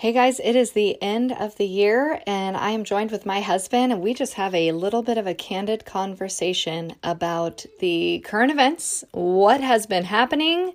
Hey 0.00 0.12
guys, 0.12 0.38
it 0.38 0.54
is 0.54 0.70
the 0.70 0.96
end 1.02 1.32
of 1.32 1.56
the 1.56 1.66
year, 1.66 2.22
and 2.24 2.56
I 2.56 2.70
am 2.70 2.84
joined 2.84 3.10
with 3.10 3.26
my 3.26 3.40
husband, 3.40 3.90
and 3.90 4.00
we 4.00 4.14
just 4.14 4.34
have 4.34 4.54
a 4.54 4.70
little 4.70 5.02
bit 5.02 5.18
of 5.18 5.26
a 5.26 5.34
candid 5.34 5.84
conversation 5.84 6.94
about 7.02 7.66
the 7.80 8.20
current 8.24 8.52
events, 8.52 9.02
what 9.10 9.60
has 9.60 9.86
been 9.86 10.04
happening. 10.04 10.74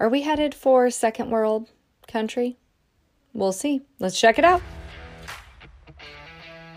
Are 0.00 0.08
we 0.08 0.22
headed 0.22 0.52
for 0.52 0.90
second 0.90 1.30
world 1.30 1.70
country? 2.08 2.56
We'll 3.32 3.52
see. 3.52 3.82
Let's 4.00 4.18
check 4.18 4.36
it 4.36 4.44
out. 4.44 4.62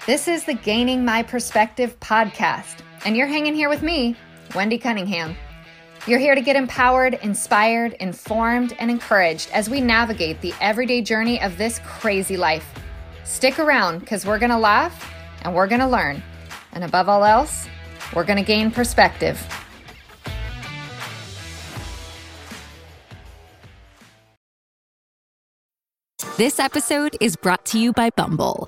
This 0.06 0.28
is 0.28 0.44
the 0.44 0.54
Gaining 0.54 1.04
My 1.04 1.24
Perspective 1.24 2.00
podcast, 2.00 2.82
and 3.04 3.18
you're 3.18 3.26
hanging 3.26 3.56
here 3.56 3.68
with 3.68 3.82
me, 3.82 4.16
Wendy 4.54 4.78
Cunningham. 4.78 5.36
You're 6.10 6.18
here 6.18 6.34
to 6.34 6.42
get 6.42 6.56
empowered, 6.56 7.20
inspired, 7.22 7.94
informed, 8.00 8.76
and 8.80 8.90
encouraged 8.90 9.52
as 9.52 9.70
we 9.70 9.80
navigate 9.80 10.42
the 10.42 10.56
everyday 10.60 11.04
journey 11.04 11.40
of 11.40 11.56
this 11.60 11.80
crazy 11.86 12.36
life. 12.36 12.68
Stick 13.26 13.60
around 13.60 14.00
because 14.00 14.26
we're 14.26 14.40
going 14.40 14.50
to 14.50 14.58
laugh 14.58 15.14
and 15.44 15.54
we're 15.54 15.68
going 15.68 15.82
to 15.82 15.88
learn. 15.88 16.24
And 16.74 16.84
above 16.84 17.10
all 17.10 17.24
else, 17.24 17.68
we're 18.16 18.24
going 18.24 18.40
to 18.40 18.44
gain 18.44 18.72
perspective. 18.72 19.40
This 26.38 26.60
episode 26.60 27.18
is 27.22 27.36
brought 27.36 27.68
to 27.68 27.78
you 27.78 27.94
by 27.94 28.10
Bumble. 28.10 28.68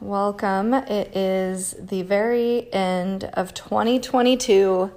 Welcome. 0.00 0.74
It 0.74 1.16
is 1.16 1.74
the 1.76 2.02
very 2.02 2.72
end 2.72 3.24
of 3.32 3.52
2022. 3.52 4.92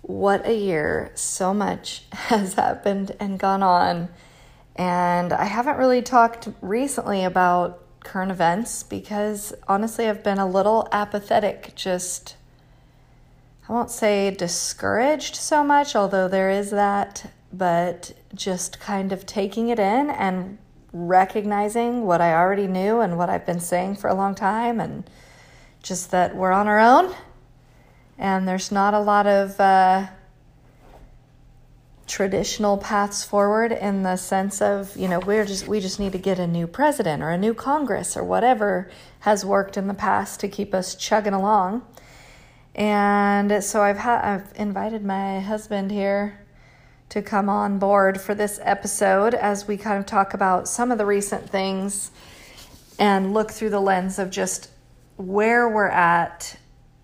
What 0.00 0.46
a 0.46 0.54
year. 0.56 1.12
So 1.14 1.52
much 1.52 2.04
has 2.12 2.54
happened 2.54 3.14
and 3.20 3.38
gone 3.38 3.62
on. 3.62 4.08
And 4.76 5.30
I 5.30 5.44
haven't 5.44 5.76
really 5.76 6.00
talked 6.00 6.48
recently 6.62 7.22
about 7.22 7.82
current 8.00 8.30
events 8.30 8.82
because 8.82 9.52
honestly, 9.68 10.08
I've 10.08 10.24
been 10.24 10.38
a 10.38 10.48
little 10.48 10.88
apathetic, 10.90 11.74
just, 11.74 12.36
I 13.68 13.74
won't 13.74 13.90
say 13.90 14.30
discouraged 14.30 15.36
so 15.36 15.62
much, 15.62 15.94
although 15.94 16.28
there 16.28 16.48
is 16.48 16.70
that, 16.70 17.30
but 17.52 18.14
just 18.34 18.80
kind 18.80 19.12
of 19.12 19.26
taking 19.26 19.68
it 19.68 19.78
in 19.78 20.08
and 20.08 20.56
recognizing 20.94 22.06
what 22.06 22.20
I 22.20 22.32
already 22.32 22.68
knew 22.68 23.00
and 23.00 23.18
what 23.18 23.28
I've 23.28 23.44
been 23.44 23.60
saying 23.60 23.96
for 23.96 24.08
a 24.08 24.14
long 24.14 24.34
time, 24.34 24.80
and 24.80 25.04
just 25.82 26.12
that 26.12 26.34
we're 26.36 26.52
on 26.52 26.68
our 26.68 26.78
own, 26.78 27.14
and 28.16 28.46
there's 28.48 28.70
not 28.70 28.94
a 28.94 29.00
lot 29.00 29.26
of 29.26 29.58
uh, 29.60 30.06
traditional 32.06 32.78
paths 32.78 33.24
forward 33.24 33.72
in 33.72 34.04
the 34.04 34.16
sense 34.16 34.62
of 34.62 34.96
you 34.96 35.08
know 35.08 35.18
we're 35.18 35.44
just 35.44 35.66
we 35.66 35.80
just 35.80 35.98
need 35.98 36.12
to 36.12 36.18
get 36.18 36.38
a 36.38 36.46
new 36.46 36.66
president 36.66 37.22
or 37.22 37.30
a 37.30 37.38
new 37.38 37.52
Congress 37.52 38.16
or 38.16 38.22
whatever 38.22 38.88
has 39.20 39.44
worked 39.44 39.76
in 39.76 39.88
the 39.88 39.94
past 39.94 40.38
to 40.40 40.48
keep 40.48 40.72
us 40.72 40.94
chugging 40.94 41.34
along. 41.34 41.84
And 42.76 43.62
so 43.64 43.82
I've 43.82 43.98
ha- 43.98 44.20
I've 44.22 44.52
invited 44.56 45.04
my 45.04 45.40
husband 45.40 45.90
here 45.90 46.43
to 47.10 47.22
come 47.22 47.48
on 47.48 47.78
board 47.78 48.20
for 48.20 48.34
this 48.34 48.58
episode 48.62 49.34
as 49.34 49.68
we 49.68 49.76
kind 49.76 49.98
of 49.98 50.06
talk 50.06 50.34
about 50.34 50.68
some 50.68 50.90
of 50.90 50.98
the 50.98 51.06
recent 51.06 51.48
things 51.48 52.10
and 52.98 53.34
look 53.34 53.50
through 53.50 53.70
the 53.70 53.80
lens 53.80 54.18
of 54.18 54.30
just 54.30 54.70
where 55.16 55.68
we're 55.68 55.88
at 55.88 56.56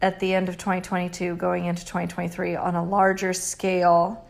at 0.03 0.19
the 0.21 0.35
end 0.35 0.49
of 0.49 0.57
2022 0.57 1.37
going 1.37 1.67
into 1.67 1.83
2023 1.83 2.57
on 2.57 2.75
a 2.75 2.85
larger 2.85 3.33
scale. 3.33 4.27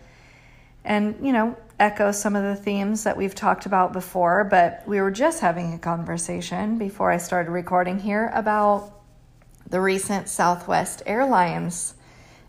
And 0.84 1.16
you 1.22 1.32
know 1.32 1.56
echo 1.78 2.12
some 2.12 2.36
of 2.36 2.42
the 2.42 2.56
themes 2.62 3.04
that 3.04 3.16
we've 3.16 3.34
talked 3.34 3.64
about 3.64 3.94
before 3.94 4.44
but 4.44 4.82
we 4.86 5.00
were 5.00 5.10
just 5.10 5.40
having 5.40 5.72
a 5.72 5.78
conversation 5.78 6.76
before 6.76 7.10
I 7.10 7.16
started 7.16 7.50
recording 7.50 7.98
here 7.98 8.30
about 8.34 8.92
the 9.66 9.80
recent 9.80 10.28
Southwest 10.28 11.02
Airlines 11.06 11.94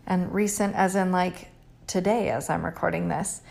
and 0.06 0.34
recent 0.34 0.74
as 0.74 0.96
in 0.96 1.12
like 1.12 1.48
today 1.92 2.30
as 2.30 2.48
I'm 2.48 2.64
recording 2.64 3.08
this. 3.08 3.42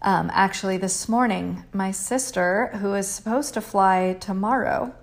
Um, 0.00 0.30
actually, 0.32 0.76
this 0.76 1.08
morning, 1.08 1.64
my 1.72 1.90
sister, 1.90 2.68
who 2.80 2.94
is 2.94 3.08
supposed 3.08 3.54
to 3.54 3.60
fly 3.60 4.16
tomorrow 4.20 4.94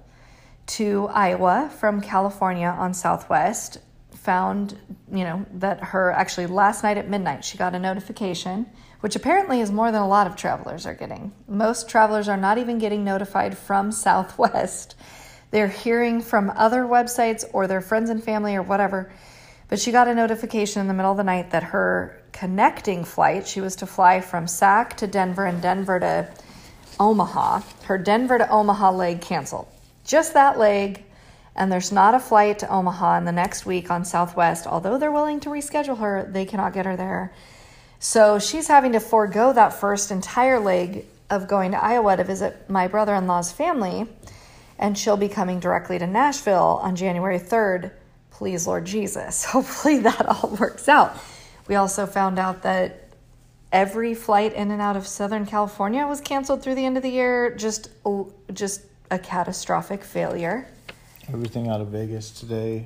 to 0.68 1.08
Iowa 1.10 1.70
from 1.80 2.00
California 2.00 2.68
on 2.68 2.94
Southwest, 2.94 3.80
found, 4.14 4.78
you 5.12 5.26
know, 5.26 5.46
that 5.56 5.84
her 5.84 6.14
actually 6.14 6.48
last 6.48 6.82
night 6.82 6.98
at 6.98 7.10
midnight, 7.10 7.44
she 7.44 7.58
got 7.58 7.76
a 7.76 7.80
notification, 7.80 8.66
which 9.02 9.18
apparently 9.18 9.60
is 9.60 9.70
more 9.70 9.92
than 9.92 10.02
a 10.02 10.08
lot 10.08 10.26
of 10.26 10.38
travelers 10.38 10.86
are 10.86 10.96
getting. 10.96 11.34
Most 11.46 11.90
travelers 11.90 12.30
are 12.30 12.38
not 12.38 12.58
even 12.58 12.78
getting 12.78 13.04
notified 13.04 13.58
from 13.58 13.92
Southwest. 13.92 14.96
They're 15.52 15.68
hearing 15.68 16.22
from 16.22 16.54
other 16.56 16.84
websites 16.84 17.44
or 17.52 17.68
their 17.68 17.82
friends 17.82 18.10
and 18.10 18.24
family 18.24 18.56
or 18.56 18.62
whatever. 18.62 19.12
But 19.68 19.80
she 19.80 19.92
got 19.92 20.08
a 20.08 20.16
notification 20.16 20.80
in 20.80 20.88
the 20.88 20.94
middle 20.94 21.12
of 21.12 21.18
the 21.18 21.26
night 21.26 21.52
that 21.52 21.64
her 21.64 22.22
connecting 22.38 23.04
flight. 23.04 23.48
She 23.48 23.62
was 23.62 23.76
to 23.78 23.88
fly 23.88 24.22
from 24.22 24.48
SAC 24.48 24.98
to 24.98 25.08
Denver 25.08 25.46
and 25.46 25.62
Denver 25.62 26.00
to 26.00 26.28
Omaha. 27.00 27.62
Her 27.86 27.98
Denver 27.98 28.38
to 28.38 28.50
Omaha 28.50 28.92
leg 28.92 29.22
canceled. 29.22 29.68
Just 30.06 30.34
that 30.34 30.60
leg. 30.60 31.04
And 31.56 31.72
there's 31.72 31.92
not 31.92 32.14
a 32.14 32.20
flight 32.20 32.60
to 32.60 32.72
Omaha 32.72 33.18
in 33.18 33.26
the 33.26 33.32
next 33.32 33.66
week 33.66 33.90
on 33.90 34.06
Southwest. 34.06 34.68
Although 34.68 35.00
they're 35.00 35.12
willing 35.12 35.40
to 35.42 35.50
reschedule 35.50 35.98
her, 35.98 36.30
they 36.32 36.46
cannot 36.46 36.74
get 36.74 36.86
her 36.86 36.96
there. 36.96 37.34
So 38.00 38.38
she's 38.38 38.68
having 38.68 38.92
to 38.92 39.00
forego 39.00 39.52
that 39.54 39.74
first 39.74 40.12
entire 40.12 40.60
leg 40.60 41.06
of 41.32 41.48
going 41.48 41.72
to 41.72 41.84
Iowa 41.84 42.18
to 42.18 42.24
visit 42.24 42.70
my 42.70 42.88
brother 42.88 43.16
in 43.16 43.26
law's 43.26 43.52
family. 43.52 44.06
And 44.78 44.96
she'll 44.96 45.18
be 45.18 45.30
coming 45.30 45.60
directly 45.60 45.98
to 45.98 46.06
Nashville 46.06 46.80
on 46.84 46.96
January 46.96 47.40
3rd. 47.40 47.92
Please, 48.30 48.68
Lord 48.68 48.86
Jesus. 48.86 49.44
Hopefully 49.56 50.02
that 50.02 50.28
all 50.28 50.56
works 50.60 50.88
out. 50.88 51.18
We 51.68 51.76
also 51.76 52.06
found 52.06 52.40
out 52.40 52.64
that 52.64 53.10
every 53.72 54.14
flight 54.14 54.54
in 54.54 54.72
and 54.72 54.82
out 54.82 54.96
of 54.96 55.06
Southern 55.06 55.46
California 55.46 56.06
was 56.08 56.22
canceled 56.22 56.62
through 56.64 56.76
the 56.76 56.86
end 56.86 56.98
of 56.98 57.04
the 57.04 57.10
year. 57.10 57.56
Just, 57.56 57.90
just 58.54 58.82
a 59.12 59.20
catastrophic 59.20 60.04
failure. 60.04 60.68
Everything 61.30 61.68
out 61.68 61.82
of 61.82 61.90
Vegas 61.90 62.32
today, 62.32 62.86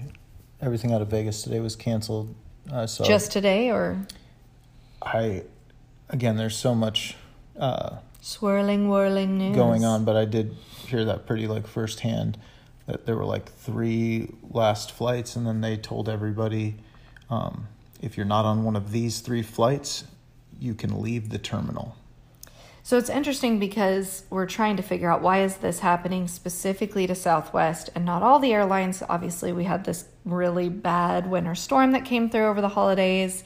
everything 0.62 0.94
out 0.94 1.02
of 1.02 1.10
Vegas 1.10 1.44
today 1.44 1.60
was 1.60 1.76
canceled. 1.76 2.34
Uh, 2.72 2.88
so 2.88 3.04
just 3.04 3.32
today, 3.32 3.72
or 3.72 4.00
I, 5.02 5.44
again, 6.10 6.38
there's 6.38 6.56
so 6.56 6.74
much 6.74 7.16
uh, 7.60 7.98
swirling, 8.22 8.90
whirling 8.90 9.38
news 9.38 9.56
going 9.56 9.86
on, 9.86 10.06
but 10.06 10.16
I 10.16 10.26
did 10.26 10.56
hear 10.88 11.06
that 11.06 11.26
pretty 11.26 11.48
like 11.48 11.68
firsthand 11.68 12.38
that 12.88 13.06
there 13.06 13.16
were 13.16 13.26
like 13.26 13.52
three 13.52 14.30
last 14.50 14.92
flights, 14.92 15.36
and 15.36 15.46
then 15.46 15.62
they 15.62 15.78
told 15.78 16.10
everybody. 16.10 16.76
Um, 17.30 17.68
if 18.02 18.18
you're 18.18 18.26
not 18.26 18.46
on 18.46 18.64
one 18.64 18.76
of 18.76 18.92
these 18.92 19.20
three 19.20 19.44
flights, 19.44 20.04
you 20.60 20.74
can 20.74 21.02
leave 21.02 21.30
the 21.30 21.38
terminal. 21.38 21.96
So 22.84 22.98
it's 22.98 23.10
interesting 23.10 23.60
because 23.60 24.24
we're 24.32 24.48
trying 24.48 24.78
to 24.78 24.84
figure 24.84 25.12
out 25.12 25.22
why 25.22 25.44
is 25.44 25.58
this 25.58 25.80
happening 25.80 26.28
specifically 26.28 27.06
to 27.06 27.14
Southwest 27.14 27.92
and 27.94 28.06
not 28.06 28.24
all 28.24 28.40
the 28.40 28.54
airlines. 28.54 29.04
Obviously, 29.08 29.54
we 29.54 29.66
had 29.66 29.86
this 29.86 30.06
really 30.26 30.68
bad 30.68 31.30
winter 31.30 31.54
storm 31.54 31.92
that 31.92 32.06
came 32.06 32.30
through 32.30 32.48
over 32.48 32.60
the 32.60 32.70
holidays. 32.70 33.44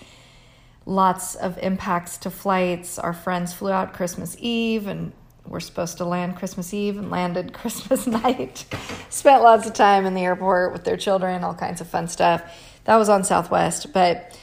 Lots 0.85 1.35
of 1.35 1.57
impacts 1.57 2.17
to 2.19 2.29
flights. 2.29 2.97
Our 2.97 3.11
friends 3.13 3.53
flew 3.53 3.71
out 3.71 3.93
Christmas 3.93 4.37
Eve 4.39 4.87
and 4.87 5.11
we're 5.45 5.59
supposed 5.59 5.97
to 5.97 6.05
land 6.05 6.37
Christmas 6.37 6.73
Eve 6.73 6.97
and 6.97 7.11
landed 7.11 7.53
Christmas 7.53 8.07
night. 8.07 8.65
Spent 9.09 9.43
lots 9.43 9.67
of 9.67 9.73
time 9.73 10.05
in 10.05 10.13
the 10.13 10.21
airport 10.21 10.71
with 10.71 10.85
their 10.85 10.97
children, 10.97 11.43
all 11.43 11.53
kinds 11.53 11.81
of 11.81 11.87
fun 11.87 12.07
stuff. 12.07 12.41
That 12.85 12.95
was 12.95 13.09
on 13.09 13.23
Southwest, 13.23 13.91
but 13.91 14.37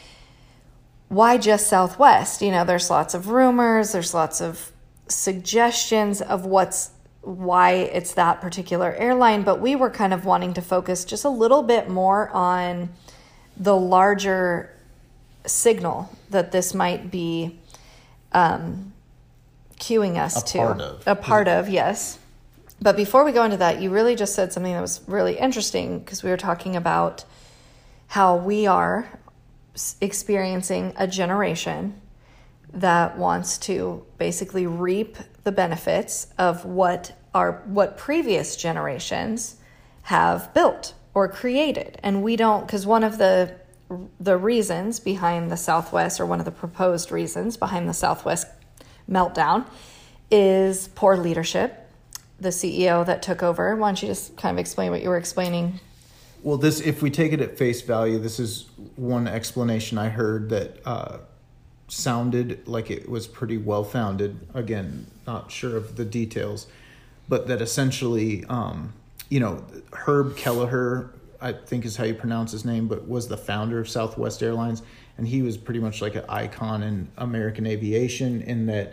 why 1.12 1.37
just 1.37 1.67
Southwest? 1.67 2.41
You 2.41 2.50
know, 2.50 2.64
there's 2.64 2.88
lots 2.88 3.12
of 3.12 3.29
rumors, 3.29 3.93
there's 3.93 4.14
lots 4.14 4.41
of 4.41 4.73
suggestions 5.09 6.23
of 6.23 6.47
what's 6.47 6.91
why 7.20 7.73
it's 7.73 8.14
that 8.14 8.41
particular 8.41 8.94
airline, 8.94 9.43
but 9.43 9.61
we 9.61 9.76
were 9.76 9.91
kind 9.91 10.14
of 10.14 10.25
wanting 10.25 10.55
to 10.55 10.62
focus 10.62 11.05
just 11.05 11.25
a 11.25 11.29
little 11.29 11.62
bit 11.62 11.91
more 11.91 12.31
on 12.31 12.88
the 13.59 13.76
larger 13.76 14.75
signal 15.44 16.11
that 16.31 16.50
this 16.50 16.73
might 16.73 17.11
be 17.11 17.61
um, 18.32 18.93
cueing 19.79 20.17
us 20.17 20.43
a 20.43 20.47
to 20.47 20.58
part 20.58 20.81
of. 20.81 21.03
a 21.06 21.15
part 21.15 21.47
of 21.47 21.69
yes 21.69 22.19
But 22.81 22.97
before 22.97 23.23
we 23.23 23.32
go 23.32 23.44
into 23.44 23.58
that, 23.58 23.82
you 23.82 23.91
really 23.91 24.17
just 24.17 24.35
said 24.35 24.53
something 24.53 24.73
that 24.73 24.81
was 24.81 25.03
really 25.06 25.38
interesting 25.38 25.99
because 25.99 26.23
we 26.23 26.31
were 26.31 26.38
talking 26.38 26.75
about 26.75 27.25
how 28.08 28.37
we 28.37 28.67
are 28.67 29.08
experiencing 30.01 30.93
a 30.97 31.07
generation 31.07 32.01
that 32.73 33.19
wants 33.19 33.59
to 33.59 34.05
basically 34.19 34.67
reap 34.67 35.17
the 35.45 35.53
benefits 35.53 36.29
of 36.39 36.65
what 36.65 37.13
our 37.35 37.63
what 37.67 37.97
previous 37.97 38.57
generations 38.57 39.57
have 40.03 40.53
built 40.55 40.95
or 41.15 41.29
created. 41.29 41.99
And 42.03 42.23
we 42.23 42.37
don't 42.37 42.67
because 42.67 42.87
one 42.87 43.05
of 43.05 43.19
the 43.19 43.57
the 44.19 44.37
reasons 44.37 45.01
behind 45.01 45.51
the 45.51 45.57
southwest 45.57 46.19
or 46.19 46.27
one 46.27 46.39
of 46.39 46.47
the 46.47 46.51
proposed 46.53 47.13
reasons 47.13 47.57
behind 47.57 47.89
the 47.89 47.95
southwest 47.95 48.47
meltdown 49.11 49.67
is 50.31 50.89
poor 50.95 51.17
leadership. 51.17 51.79
The 52.41 52.49
ceo 52.49 53.05
that 53.07 53.23
took 53.23 53.43
over 53.43 53.77
why 53.77 53.89
don't 53.89 54.03
you 54.03 54.09
just 54.09 54.37
kind 54.37 54.55
of 54.55 54.59
explain 54.59 54.91
what 54.91 55.03
you 55.03 55.11
were 55.11 55.19
explaining 55.19 55.81
well 56.43 56.56
this 56.56 56.81
if 56.81 57.03
we 57.03 57.11
take 57.11 57.33
it 57.33 57.41
at 57.41 57.56
face 57.56 57.83
value 57.83 58.19
this 58.19 58.39
is 58.39 58.67
one 58.97 59.27
explanation 59.27 59.99
i 59.99 60.09
heard 60.09 60.49
that 60.49 60.81
uh, 60.87 61.19
sounded 61.89 62.67
like 62.67 62.91
it 62.91 63.09
was 63.09 63.27
pretty 63.27 63.56
well 63.56 63.85
founded 63.85 64.39
again 64.55 65.06
not 65.27 65.50
sure 65.50 65.77
of 65.77 65.97
the 65.97 66.05
details 66.05 66.67
but 67.29 67.47
that 67.47 67.61
essentially 67.61 68.44
um, 68.49 68.93
you 69.33 69.41
know, 69.41 69.65
Herb 69.94 70.37
Kelleher, 70.37 71.11
I 71.41 71.53
think 71.53 71.87
is 71.87 71.97
how 71.97 72.05
you 72.05 72.12
pronounce 72.12 72.53
his 72.53 72.67
name, 72.67 72.87
but 72.87 73.09
was 73.09 73.29
the 73.29 73.39
founder 73.39 73.81
of 73.81 73.89
Southwest 73.89 74.43
Airlines. 74.43 74.83
And 75.17 75.27
he 75.27 75.41
was 75.41 75.56
pretty 75.56 75.81
much 75.81 76.03
like 76.03 76.17
an 76.17 76.27
icon 76.29 76.83
in 76.83 77.09
American 77.17 77.67
aviation 77.67 78.43
in 78.43 78.67
that 78.67 78.93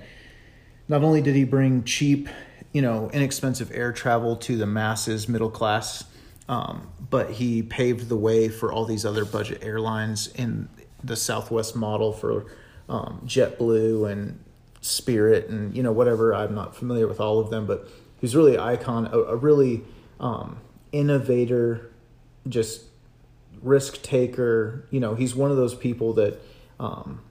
not 0.87 1.03
only 1.03 1.21
did 1.21 1.35
he 1.35 1.43
bring 1.43 1.83
cheap, 1.83 2.29
you 2.71 2.81
know, 2.81 3.09
inexpensive 3.11 3.69
air 3.73 3.91
travel 3.91 4.37
to 4.37 4.55
the 4.55 4.65
masses, 4.65 5.27
middle 5.27 5.49
class, 5.49 6.05
um, 6.49 6.89
but 7.11 7.29
he 7.29 7.61
paved 7.61 8.09
the 8.09 8.17
way 8.17 8.49
for 8.49 8.71
all 8.73 8.83
these 8.83 9.05
other 9.05 9.23
budget 9.23 9.59
airlines 9.61 10.27
in 10.33 10.67
the 11.03 11.15
Southwest 11.15 11.75
model 11.75 12.11
for 12.11 12.47
um, 12.89 13.21
JetBlue 13.23 14.11
and 14.11 14.43
Spirit 14.81 15.47
and, 15.49 15.77
you 15.77 15.83
know, 15.83 15.91
whatever. 15.91 16.33
I'm 16.33 16.55
not 16.55 16.75
familiar 16.75 17.07
with 17.07 17.19
all 17.19 17.39
of 17.39 17.51
them, 17.51 17.67
but 17.67 17.87
he's 18.19 18.35
really 18.35 18.57
icon, 18.57 19.05
a, 19.05 19.19
a 19.19 19.35
really 19.35 19.83
um, 20.19 20.57
innovator, 20.91 21.91
just 22.47 22.81
risk 23.61 24.01
taker. 24.01 24.87
You 24.89 24.99
know, 24.99 25.13
he's 25.13 25.35
one 25.35 25.51
of 25.51 25.57
those 25.57 25.75
people 25.75 26.13
that, 26.13 26.39
um, 26.79 27.21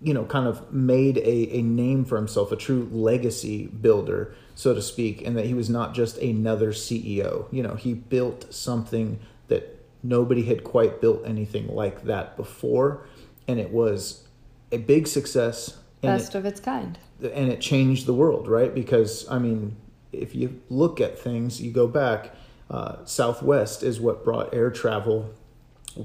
you 0.00 0.14
know, 0.14 0.24
kind 0.24 0.46
of 0.46 0.72
made 0.72 1.18
a, 1.18 1.56
a 1.56 1.62
name 1.62 2.04
for 2.04 2.16
himself, 2.16 2.52
a 2.52 2.56
true 2.56 2.88
legacy 2.92 3.66
builder, 3.66 4.34
so 4.54 4.72
to 4.74 4.82
speak, 4.82 5.22
and 5.26 5.36
that 5.36 5.46
he 5.46 5.54
was 5.54 5.68
not 5.68 5.94
just 5.94 6.18
another 6.18 6.72
CEO. 6.72 7.46
You 7.52 7.62
know, 7.62 7.74
he 7.74 7.94
built 7.94 8.52
something 8.54 9.18
that 9.48 9.84
nobody 10.02 10.44
had 10.44 10.62
quite 10.62 11.00
built 11.00 11.22
anything 11.24 11.66
like 11.68 12.04
that 12.04 12.36
before, 12.36 13.06
and 13.48 13.58
it 13.58 13.72
was 13.72 14.26
a 14.70 14.78
big 14.78 15.08
success. 15.08 15.78
Best 16.00 16.34
it, 16.34 16.38
of 16.38 16.46
its 16.46 16.60
kind. 16.60 16.98
And 17.20 17.50
it 17.50 17.60
changed 17.60 18.06
the 18.06 18.14
world, 18.14 18.46
right? 18.46 18.72
Because, 18.72 19.28
I 19.28 19.40
mean, 19.40 19.76
if 20.12 20.34
you 20.34 20.60
look 20.68 21.00
at 21.00 21.18
things, 21.18 21.60
you 21.60 21.72
go 21.72 21.88
back. 21.88 22.34
Uh, 22.70 23.04
Southwest 23.04 23.82
is 23.82 23.98
what 23.98 24.22
brought 24.22 24.54
air 24.54 24.70
travel 24.70 25.34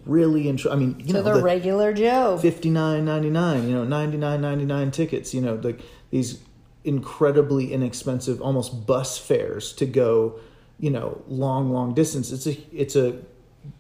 really 0.05 0.47
in. 0.47 0.59
I 0.69 0.75
mean, 0.75 0.99
you 0.99 1.07
to 1.07 1.13
know, 1.13 1.23
the, 1.23 1.33
the 1.35 1.43
regular 1.43 1.93
Joe, 1.93 2.37
fifty 2.37 2.69
nine 2.69 3.05
ninety 3.05 3.29
nine. 3.29 3.67
You 3.67 3.75
know, 3.75 3.83
ninety 3.83 4.17
nine 4.17 4.41
ninety 4.41 4.65
nine 4.65 4.91
tickets. 4.91 5.33
You 5.33 5.41
know, 5.41 5.55
like 5.55 5.81
these 6.09 6.39
incredibly 6.83 7.73
inexpensive, 7.73 8.41
almost 8.41 8.85
bus 8.85 9.17
fares 9.17 9.73
to 9.73 9.85
go. 9.85 10.39
You 10.79 10.89
know, 10.89 11.21
long 11.27 11.71
long 11.71 11.93
distance. 11.93 12.31
It's 12.31 12.47
a 12.47 12.57
it's 12.75 12.95
a 12.95 13.19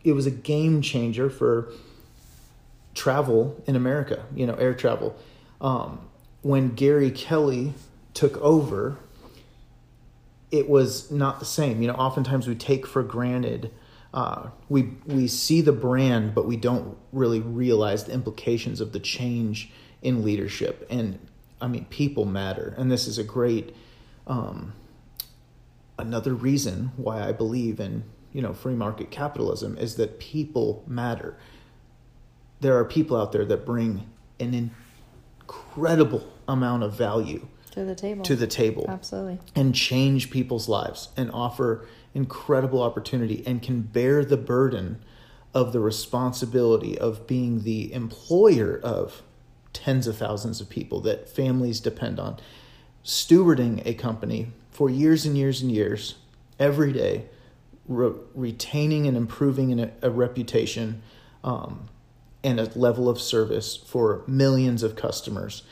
it 0.03 0.13
was 0.13 0.25
a 0.25 0.31
game 0.31 0.81
changer 0.81 1.29
for 1.29 1.71
travel 2.93 3.61
in 3.65 3.75
America. 3.75 4.25
You 4.35 4.45
know, 4.47 4.55
air 4.55 4.73
travel. 4.73 5.15
Um, 5.59 5.99
when 6.41 6.75
Gary 6.75 7.11
Kelly 7.11 7.73
took 8.13 8.37
over 8.37 8.97
it 10.53 10.69
was 10.69 11.09
not 11.09 11.39
the 11.39 11.45
same. 11.45 11.81
You 11.81 11.87
know, 11.87 11.95
oftentimes 11.95 12.47
we 12.47 12.53
take 12.53 12.85
for 12.85 13.01
granted. 13.01 13.71
Uh, 14.13 14.49
we 14.69 14.93
we 15.05 15.27
see 15.27 15.61
the 15.61 15.71
brand, 15.71 16.35
but 16.35 16.45
we 16.45 16.55
don't 16.55 16.97
really 17.11 17.39
realize 17.39 18.03
the 18.03 18.13
implications 18.13 18.79
of 18.79 18.93
the 18.93 18.99
change 18.99 19.71
in 20.01 20.23
leadership. 20.23 20.85
And 20.89 21.19
I 21.59 21.67
mean, 21.67 21.85
people 21.85 22.25
matter, 22.25 22.75
and 22.77 22.91
this 22.91 23.07
is 23.07 23.17
a 23.17 23.23
great 23.23 23.75
um, 24.27 24.73
another 25.97 26.33
reason 26.33 26.91
why 26.95 27.27
I 27.27 27.31
believe 27.31 27.79
in 27.79 28.03
you 28.31 28.41
know 28.41 28.53
free 28.53 28.75
market 28.75 29.09
capitalism 29.09 29.77
is 29.77 29.95
that 29.95 30.19
people 30.19 30.83
matter. 30.85 31.35
There 32.59 32.77
are 32.77 32.85
people 32.85 33.17
out 33.17 33.31
there 33.31 33.45
that 33.45 33.65
bring 33.65 34.09
an 34.39 34.71
incredible 35.41 36.31
amount 36.47 36.83
of 36.83 36.93
value 36.93 37.47
to 37.71 37.83
the 37.83 37.95
table 37.95 38.23
to 38.23 38.35
the 38.35 38.45
table 38.45 38.85
absolutely 38.87 39.39
and 39.55 39.73
change 39.73 40.29
people's 40.29 40.69
lives 40.69 41.09
and 41.17 41.31
offer 41.31 41.87
incredible 42.13 42.81
opportunity 42.81 43.43
and 43.45 43.61
can 43.61 43.81
bear 43.81 44.23
the 44.23 44.37
burden 44.37 45.03
of 45.53 45.73
the 45.73 45.79
responsibility 45.79 46.97
of 46.97 47.27
being 47.27 47.63
the 47.63 47.93
employer 47.93 48.79
of 48.83 49.21
tens 49.71 50.07
of 50.07 50.17
thousands 50.17 50.61
of 50.61 50.69
people 50.69 50.99
that 51.01 51.29
families 51.29 51.79
depend 51.79 52.19
on. 52.19 52.37
Stewarding 53.03 53.81
a 53.85 53.93
company 53.93 54.51
for 54.71 54.89
years 54.89 55.25
and 55.25 55.37
years 55.37 55.61
and 55.61 55.71
years 55.71 56.15
every 56.59 56.93
day 56.93 57.25
re- 57.87 58.13
retaining 58.33 59.07
and 59.07 59.17
improving 59.17 59.79
a, 59.79 59.91
a 60.01 60.09
reputation 60.09 61.01
um, 61.43 61.89
and 62.43 62.59
a 62.59 62.69
level 62.77 63.09
of 63.09 63.19
service 63.19 63.75
for 63.75 64.23
millions 64.27 64.83
of 64.83 64.95
customers. 64.95 65.63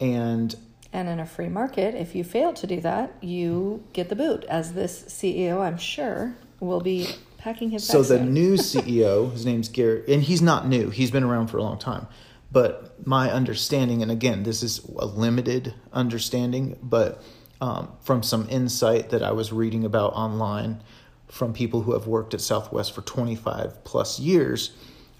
And 0.00 0.54
and 0.92 1.08
in 1.08 1.18
a 1.20 1.26
free 1.26 1.48
market, 1.48 1.94
if 1.94 2.14
you 2.14 2.24
fail 2.24 2.52
to 2.52 2.66
do 2.66 2.80
that, 2.80 3.14
you 3.22 3.82
get 3.92 4.08
the 4.08 4.16
boot. 4.16 4.44
As 4.44 4.74
this 4.74 5.04
CEO, 5.04 5.60
I'm 5.60 5.78
sure, 5.78 6.34
will 6.60 6.80
be 6.80 7.08
packing 7.38 7.70
his 7.70 7.84
So 7.86 7.98
the 7.98 8.18
soon. 8.18 8.34
new 8.34 8.54
CEO, 8.56 9.32
his 9.32 9.46
name's 9.46 9.68
Gary, 9.68 10.04
and 10.08 10.22
he's 10.22 10.42
not 10.42 10.66
new. 10.68 10.90
He's 10.90 11.10
been 11.10 11.24
around 11.24 11.48
for 11.48 11.58
a 11.58 11.62
long 11.62 11.78
time. 11.78 12.06
But 12.50 13.06
my 13.06 13.30
understanding, 13.30 14.02
and 14.02 14.10
again, 14.10 14.42
this 14.42 14.62
is 14.62 14.84
a 14.98 15.06
limited 15.06 15.74
understanding, 15.92 16.78
but 16.82 17.22
um, 17.62 17.92
from 18.02 18.22
some 18.22 18.46
insight 18.50 19.10
that 19.10 19.22
I 19.22 19.32
was 19.32 19.52
reading 19.52 19.84
about 19.84 20.12
online 20.12 20.82
from 21.28 21.54
people 21.54 21.80
who 21.82 21.94
have 21.94 22.06
worked 22.06 22.34
at 22.34 22.42
Southwest 22.42 22.92
for 22.94 23.00
25 23.00 23.84
plus 23.84 24.20
years, 24.20 24.72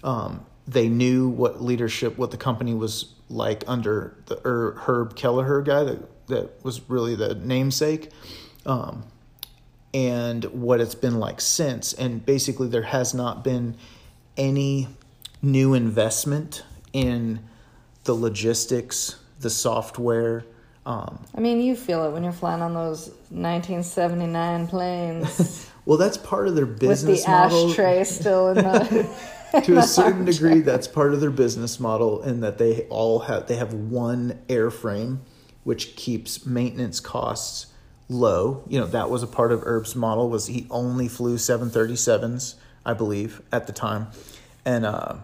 um, 0.03 0.45
they 0.67 0.87
knew 0.87 1.27
what 1.27 1.63
leadership, 1.63 2.17
what 2.19 2.29
the 2.29 2.37
company 2.37 2.75
was 2.75 3.12
like 3.29 3.63
under 3.67 4.15
the 4.25 4.39
Herb 4.43 5.15
Kelleher 5.15 5.61
guy 5.61 5.83
that 5.83 6.27
that 6.27 6.63
was 6.63 6.89
really 6.89 7.15
the 7.15 7.35
namesake, 7.35 8.09
um, 8.65 9.03
and 9.93 10.45
what 10.45 10.79
it's 10.79 10.95
been 10.95 11.19
like 11.19 11.41
since. 11.41 11.93
And 11.93 12.25
basically, 12.25 12.67
there 12.67 12.83
has 12.83 13.13
not 13.13 13.43
been 13.43 13.75
any 14.37 14.87
new 15.41 15.73
investment 15.73 16.63
in 16.93 17.39
the 18.05 18.13
logistics, 18.13 19.17
the 19.39 19.49
software. 19.49 20.45
Um, 20.85 21.23
I 21.35 21.39
mean, 21.39 21.61
you 21.61 21.75
feel 21.75 22.03
it 22.05 22.11
when 22.11 22.23
you're 22.23 22.33
flying 22.33 22.61
on 22.61 22.73
those 22.73 23.07
1979 23.29 24.67
planes. 24.67 25.69
well, 25.85 25.97
that's 25.97 26.17
part 26.17 26.47
of 26.47 26.55
their 26.55 26.65
business 26.65 27.19
with 27.19 27.25
the 27.25 27.31
model. 27.31 27.69
ashtray 27.69 28.03
still 28.03 28.49
in 28.49 28.57
the. 28.57 29.09
to 29.63 29.77
a 29.77 29.83
certain 29.83 30.25
degree 30.25 30.59
that's 30.61 30.87
part 30.87 31.13
of 31.13 31.21
their 31.21 31.31
business 31.31 31.79
model 31.79 32.21
in 32.23 32.41
that 32.41 32.57
they 32.57 32.81
all 32.89 33.19
have 33.19 33.47
they 33.47 33.55
have 33.55 33.73
one 33.73 34.39
airframe 34.47 35.19
which 35.63 35.95
keeps 35.95 36.45
maintenance 36.45 36.99
costs 36.99 37.67
low. 38.09 38.63
You 38.67 38.79
know 38.79 38.87
that 38.87 39.09
was 39.09 39.23
a 39.23 39.27
part 39.27 39.51
of 39.51 39.61
Herb's 39.61 39.95
model 39.95 40.29
was 40.29 40.47
he 40.47 40.67
only 40.69 41.07
flew 41.07 41.37
737s 41.37 42.55
i 42.85 42.93
believe 42.93 43.41
at 43.51 43.67
the 43.67 43.73
time. 43.73 44.07
And 44.65 44.85
uh 44.85 45.17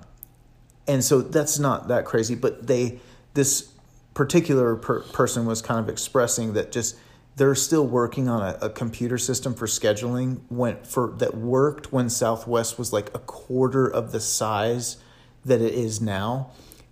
and 0.88 1.04
so 1.04 1.22
that's 1.22 1.60
not 1.60 1.88
that 1.88 2.06
crazy 2.06 2.36
but 2.36 2.68
they 2.68 3.00
this 3.34 3.72
particular 4.14 4.76
per- 4.76 5.02
person 5.02 5.46
was 5.46 5.62
kind 5.62 5.80
of 5.80 5.88
expressing 5.88 6.54
that 6.54 6.72
just 6.72 6.98
they're 7.40 7.56
still 7.56 7.88
working 7.88 8.28
on 8.28 8.42
a, 8.42 8.66
a, 8.66 8.70
computer 8.70 9.18
system 9.18 9.54
for 9.54 9.66
scheduling 9.66 10.42
when 10.50 10.76
for 10.84 11.14
that 11.20 11.38
worked 11.38 11.94
when 11.94 12.10
Southwest 12.10 12.78
was 12.78 12.92
like 12.92 13.08
a 13.16 13.20
quarter 13.20 13.88
of 13.88 14.12
the 14.12 14.20
size 14.20 14.98
that 15.46 15.62
it 15.62 15.74
is 15.74 16.02
now. 16.02 16.52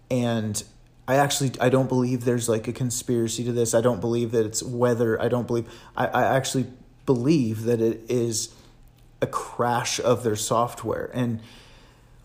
And 0.10 0.64
I 1.06 1.16
actually 1.16 1.52
I 1.60 1.68
don't 1.68 1.90
believe 1.90 2.24
there's 2.24 2.48
like 2.48 2.66
a 2.70 2.72
conspiracy 2.72 3.44
to 3.44 3.52
this. 3.52 3.74
I 3.74 3.82
don't 3.82 4.00
believe 4.00 4.32
that 4.32 4.46
it's 4.46 4.64
weather. 4.64 5.22
I 5.22 5.28
don't 5.28 5.48
believe 5.48 5.70
I, 5.98 6.08
I 6.08 6.24
actually 6.38 6.68
believe 7.06 7.64
that 7.64 7.82
it 7.82 8.06
is 8.08 8.56
a 9.22 9.28
crash 9.28 10.00
of 10.00 10.24
their 10.24 10.38
software. 10.38 11.12
And 11.14 11.42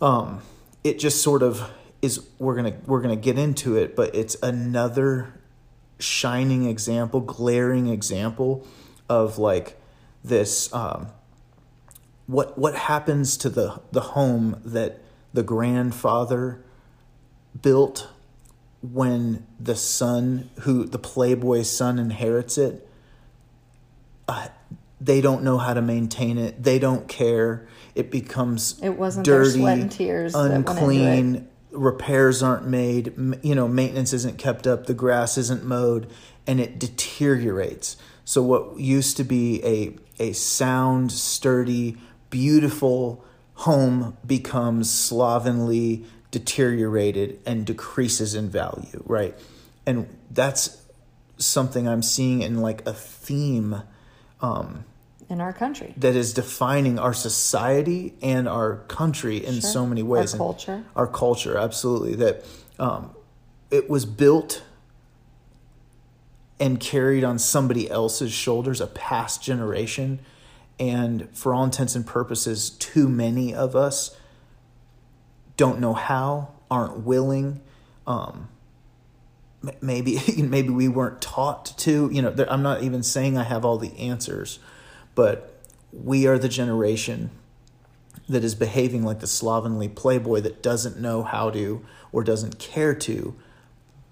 um 0.01 0.43
it 0.85 1.01
just 1.01 1.25
sort 1.25 1.43
of 1.43 1.69
is 2.01 2.25
we're 2.39 2.55
gonna 2.55 2.77
we're 2.87 3.03
gonna 3.03 3.17
get 3.17 3.37
into 3.37 3.77
it, 3.77 3.97
but 3.97 4.15
it's 4.15 4.37
another 4.45 5.35
shining 6.03 6.67
example, 6.67 7.21
glaring 7.21 7.89
example 7.89 8.67
of 9.09 9.39
like 9.39 9.81
this 10.25 10.73
um, 10.73 11.09
what 12.27 12.57
what 12.59 12.75
happens 12.75 13.37
to 13.39 13.49
the 13.49 13.81
the 13.91 14.01
home 14.01 14.61
that 14.65 15.01
the 15.33 15.43
grandfather 15.43 16.63
built 17.61 18.09
when 18.83 19.47
the 19.61 19.77
son 19.77 20.51
who 20.61 20.85
the 20.85 20.99
playboy 20.99 21.63
son 21.63 21.99
inherits 21.99 22.59
it. 22.59 22.89
Uh, 24.29 24.49
they 25.01 25.21
don't 25.21 25.43
know 25.43 25.59
how 25.59 25.75
to 25.75 25.83
maintain 25.83 26.39
it. 26.39 26.63
They 26.63 26.79
don't 26.79 27.09
care. 27.09 27.67
It 27.95 28.11
becomes 28.11 28.81
It 28.81 28.97
wasn't 28.97 29.27
their 29.27 29.43
dirty 29.43 29.61
sweat 29.61 29.79
and 29.79 29.91
tears 29.91 30.33
that 30.33 30.39
went 30.39 30.55
into 30.55 30.71
unclean 30.71 31.49
repairs 31.73 32.43
aren't 32.43 32.67
made 32.67 33.15
you 33.43 33.55
know 33.55 33.67
maintenance 33.67 34.13
isn't 34.13 34.39
kept 34.39 34.67
up 34.67 34.87
the 34.87 34.95
grass 34.95 35.39
isn't 35.39 35.65
mowed 35.65 36.11
and 36.47 36.61
it 36.61 36.79
deteriorates. 36.79 37.97
So 38.25 38.43
what 38.43 38.79
used 38.79 39.17
to 39.17 39.25
be 39.25 39.65
a 39.65 39.97
a 40.23 40.33
sound 40.33 41.13
sturdy 41.13 41.97
beautiful 42.31 43.25
home 43.55 44.17
becomes 44.27 44.91
slovenly 44.91 46.05
deteriorated 46.31 47.39
and 47.45 47.67
decreases 47.67 48.35
in 48.35 48.49
value 48.49 49.03
right? 49.07 49.37
And 49.85 50.09
that's 50.31 50.83
something 51.39 51.89
i'm 51.89 52.03
seeing 52.03 52.43
in 52.43 52.61
like 52.61 52.87
a 52.87 52.93
theme 52.93 53.83
um, 54.41 54.85
in 55.29 55.41
our 55.41 55.53
country. 55.53 55.95
that 55.97 56.15
is 56.17 56.33
defining 56.35 56.99
our 56.99 57.15
society 57.15 58.15
and 58.23 58.49
our 58.49 58.79
country 58.89 59.39
in 59.45 59.55
Sure. 59.61 59.71
so 59.71 59.87
many 59.87 60.03
Our 60.03 60.07
ways. 60.09 60.33
And 60.33 60.39
culture. 60.39 60.85
Our 60.97 61.07
culture, 61.07 61.57
absolutely. 61.57 62.15
That 62.17 62.45
um, 62.79 63.11
it 63.71 63.89
was 63.89 64.05
built 64.05 64.63
and 66.61 66.79
carried 66.79 67.25
on 67.25 67.39
somebody 67.39 67.91
else's 67.91 68.33
shoulders, 68.33 68.81
a 68.81 68.87
past 68.87 69.43
generation. 69.43 70.21
And 70.79 71.29
for 71.37 71.55
all 71.55 71.65
intents 71.65 71.95
and 71.95 72.07
purposes, 72.07 72.71
too 72.71 73.09
many 73.09 73.55
of 73.55 73.75
us 73.77 74.17
don't 75.57 75.81
know 75.81 75.93
how, 75.95 76.49
aren't 76.71 77.01
willing. 77.01 77.61
Um, 78.07 78.49
maybe 79.81 80.19
maybe 80.39 80.71
we 80.71 80.89
weren't 80.89 81.21
taught 81.23 81.67
to 81.79 82.11
you 82.13 82.21
know 82.21 82.31
there, 82.31 82.51
i'm 82.53 82.65
not 82.65 82.83
even 82.83 83.01
saying 83.01 83.39
i 83.39 83.45
have 83.45 83.65
all 83.65 83.79
the 83.79 83.97
answers 83.97 84.59
but 85.15 85.61
we 85.93 86.27
are 86.27 86.39
the 86.39 86.49
generation 86.49 87.31
that 88.29 88.45
is 88.45 88.55
behaving 88.55 89.05
like 89.05 89.21
the 89.21 89.27
slovenly 89.27 89.89
playboy 89.89 90.41
that 90.41 90.63
doesn't 90.63 90.99
know 90.99 91.23
how 91.23 91.51
to 91.51 91.85
or 92.13 92.25
doesn't 92.25 92.59
care 92.59 92.95
to 92.95 93.35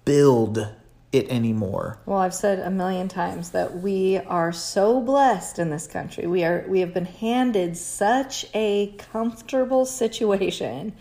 build 0.05 0.73
it 1.11 1.27
anymore 1.29 1.99
Well, 2.05 2.19
I've 2.19 2.33
said 2.33 2.59
a 2.59 2.69
million 2.69 3.07
times 3.07 3.51
that 3.51 3.79
we 3.79 4.17
are 4.19 4.53
so 4.53 5.01
blessed 5.01 5.59
in 5.59 5.69
this 5.69 5.85
country. 5.85 6.25
We 6.25 6.43
are 6.45 6.63
we 6.69 6.79
have 6.79 6.93
been 6.93 7.05
handed 7.05 7.75
such 7.75 8.45
a 8.53 8.95
comfortable 8.97 9.85
situation 9.85 10.93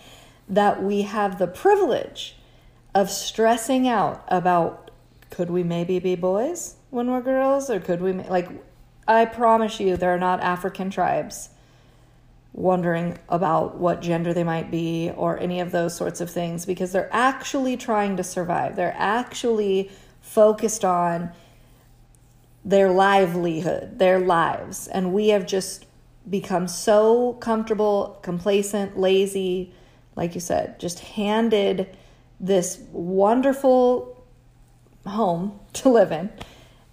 that 0.48 0.82
we 0.82 1.02
have 1.02 1.38
the 1.38 1.46
privilege 1.46 2.36
of 2.92 3.08
stressing 3.08 3.86
out 3.86 4.24
about 4.26 4.90
could 5.30 5.48
we 5.48 5.62
maybe 5.62 6.00
be 6.00 6.16
boys 6.16 6.74
when 6.90 7.08
we're 7.08 7.20
girls 7.20 7.70
or 7.70 7.78
could 7.78 8.00
we 8.00 8.12
like 8.12 8.48
I 9.10 9.24
promise 9.24 9.80
you 9.80 9.96
there 9.96 10.14
are 10.14 10.20
not 10.20 10.40
African 10.40 10.88
tribes 10.88 11.48
wondering 12.52 13.18
about 13.28 13.76
what 13.76 14.00
gender 14.00 14.32
they 14.32 14.44
might 14.44 14.70
be 14.70 15.10
or 15.16 15.36
any 15.40 15.58
of 15.58 15.72
those 15.72 15.96
sorts 15.96 16.20
of 16.20 16.30
things 16.30 16.64
because 16.64 16.92
they're 16.92 17.10
actually 17.12 17.76
trying 17.76 18.16
to 18.18 18.22
survive. 18.22 18.76
They're 18.76 18.94
actually 18.96 19.90
focused 20.20 20.84
on 20.84 21.32
their 22.64 22.92
livelihood, 22.92 23.98
their 23.98 24.20
lives. 24.20 24.86
And 24.86 25.12
we 25.12 25.28
have 25.28 25.44
just 25.44 25.86
become 26.28 26.68
so 26.68 27.32
comfortable, 27.40 28.20
complacent, 28.22 28.96
lazy, 28.96 29.72
like 30.14 30.36
you 30.36 30.40
said, 30.40 30.78
just 30.78 31.00
handed 31.00 31.96
this 32.38 32.78
wonderful 32.92 34.24
home 35.04 35.58
to 35.72 35.88
live 35.88 36.12
in. 36.12 36.30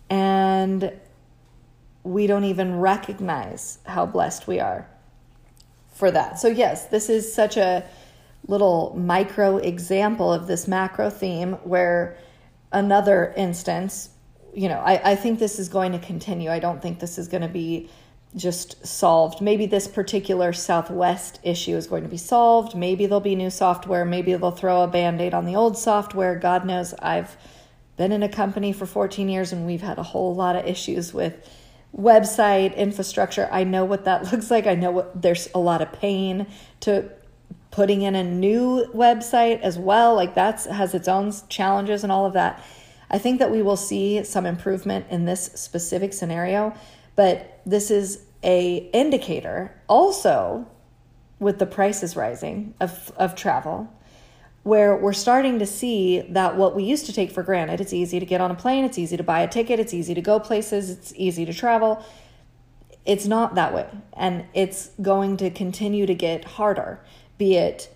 And 0.10 0.94
we 2.08 2.28
don't 2.28 2.46
even 2.46 2.80
recognize 2.80 3.80
how 3.86 4.06
blessed 4.06 4.48
we 4.48 4.60
are 4.60 4.88
for 5.94 6.12
that. 6.12 6.40
So, 6.40 6.48
yes, 6.48 6.86
this 6.86 7.10
is 7.10 7.32
such 7.32 7.58
a 7.58 7.84
little 8.48 8.96
micro 8.98 9.58
example 9.58 10.32
of 10.32 10.48
this 10.48 10.68
macro 10.68 11.10
theme 11.10 11.54
where 11.64 12.18
another 12.72 13.34
instance, 13.36 14.10
you 14.54 14.70
know, 14.70 14.80
I, 14.80 15.12
I 15.12 15.16
think 15.16 15.40
this 15.40 15.60
is 15.60 15.70
going 15.70 15.92
to 15.92 16.00
continue. 16.00 16.50
I 16.50 16.60
don't 16.60 16.82
think 16.82 17.00
this 17.00 17.18
is 17.18 17.28
going 17.28 17.42
to 17.42 17.50
be 17.50 17.90
just 18.36 18.86
solved. 18.86 19.42
Maybe 19.42 19.66
this 19.66 19.88
particular 19.88 20.54
Southwest 20.54 21.40
issue 21.44 21.76
is 21.76 21.88
going 21.88 22.04
to 22.04 22.10
be 22.10 22.18
solved. 22.18 22.76
Maybe 22.76 23.06
there'll 23.06 23.20
be 23.20 23.36
new 23.36 23.50
software. 23.50 24.06
Maybe 24.06 24.34
they'll 24.36 24.52
throw 24.52 24.84
a 24.84 24.88
band 24.88 25.20
aid 25.20 25.34
on 25.34 25.46
the 25.46 25.56
old 25.56 25.78
software. 25.78 26.36
God 26.36 26.66
knows 26.66 26.94
I've 27.00 27.36
been 27.98 28.12
in 28.12 28.24
a 28.24 28.30
company 28.30 28.72
for 28.72 28.86
14 28.86 29.28
years 29.28 29.52
and 29.52 29.66
we've 29.66 29.82
had 29.82 29.98
a 29.98 30.04
whole 30.04 30.36
lot 30.36 30.56
of 30.56 30.66
issues 30.66 31.14
with 31.14 31.36
website 31.96 32.76
infrastructure. 32.76 33.48
I 33.52 33.64
know 33.64 33.86
what 33.86 34.06
that 34.06 34.32
looks 34.32 34.52
like. 34.52 34.68
I 34.68 34.76
know 34.76 34.92
what 34.92 35.22
there's 35.22 35.50
a 35.54 35.60
lot 35.60 35.82
of 35.82 35.92
pain 35.92 36.48
to 36.82 37.10
putting 37.72 38.02
in 38.02 38.16
a 38.16 38.24
new 38.24 38.86
website 38.94 39.62
as 39.62 39.78
well. 39.78 40.16
Like 40.16 40.36
that's 40.36 40.66
has 40.66 40.94
its 40.94 41.08
own 41.08 41.32
challenges 41.50 42.04
and 42.04 42.12
all 42.12 42.26
of 42.26 42.34
that. 42.34 42.64
I 43.10 43.18
think 43.18 43.40
that 43.40 43.52
we 43.52 43.62
will 43.62 43.78
see 43.78 44.24
some 44.24 44.46
improvement 44.46 45.06
in 45.10 45.26
this 45.26 45.46
specific 45.56 46.14
scenario, 46.14 46.74
but 47.16 47.62
this 47.66 47.90
is 47.90 48.24
a 48.44 48.90
indicator 48.94 49.80
also 49.88 50.68
with 51.40 51.60
the 51.60 51.66
prices 51.66 52.16
rising 52.16 52.74
of 52.80 53.12
of 53.18 53.36
travel 53.36 53.92
where 54.68 54.96
we're 54.96 55.14
starting 55.14 55.60
to 55.60 55.66
see 55.66 56.22
that 56.30 56.58
what 56.58 56.76
we 56.76 56.84
used 56.84 57.06
to 57.06 57.14
take 57.14 57.32
for 57.32 57.42
granted 57.42 57.80
it's 57.80 57.94
easy 57.94 58.20
to 58.20 58.26
get 58.26 58.42
on 58.42 58.52
a 58.52 58.56
plane 58.56 58.84
it's 58.84 58.98
easy 58.98 59.16
to 59.16 59.24
buy 59.24 59.40
a 59.42 59.48
ticket 59.48 59.80
it's 59.80 59.94
easy 59.94 60.14
to 60.14 60.22
go 60.22 60.40
places 60.40 60.90
it's 60.90 61.14
easy 61.16 61.46
to 61.46 61.54
travel. 61.54 62.04
It's 63.06 63.26
not 63.26 63.56
that 63.56 63.74
way. 63.74 63.88
And 64.14 64.46
it's 64.54 64.90
going 65.02 65.38
to 65.38 65.50
continue 65.50 66.06
to 66.06 66.14
get 66.14 66.44
harder 66.44 67.00
be 67.38 67.56
it 67.56 67.94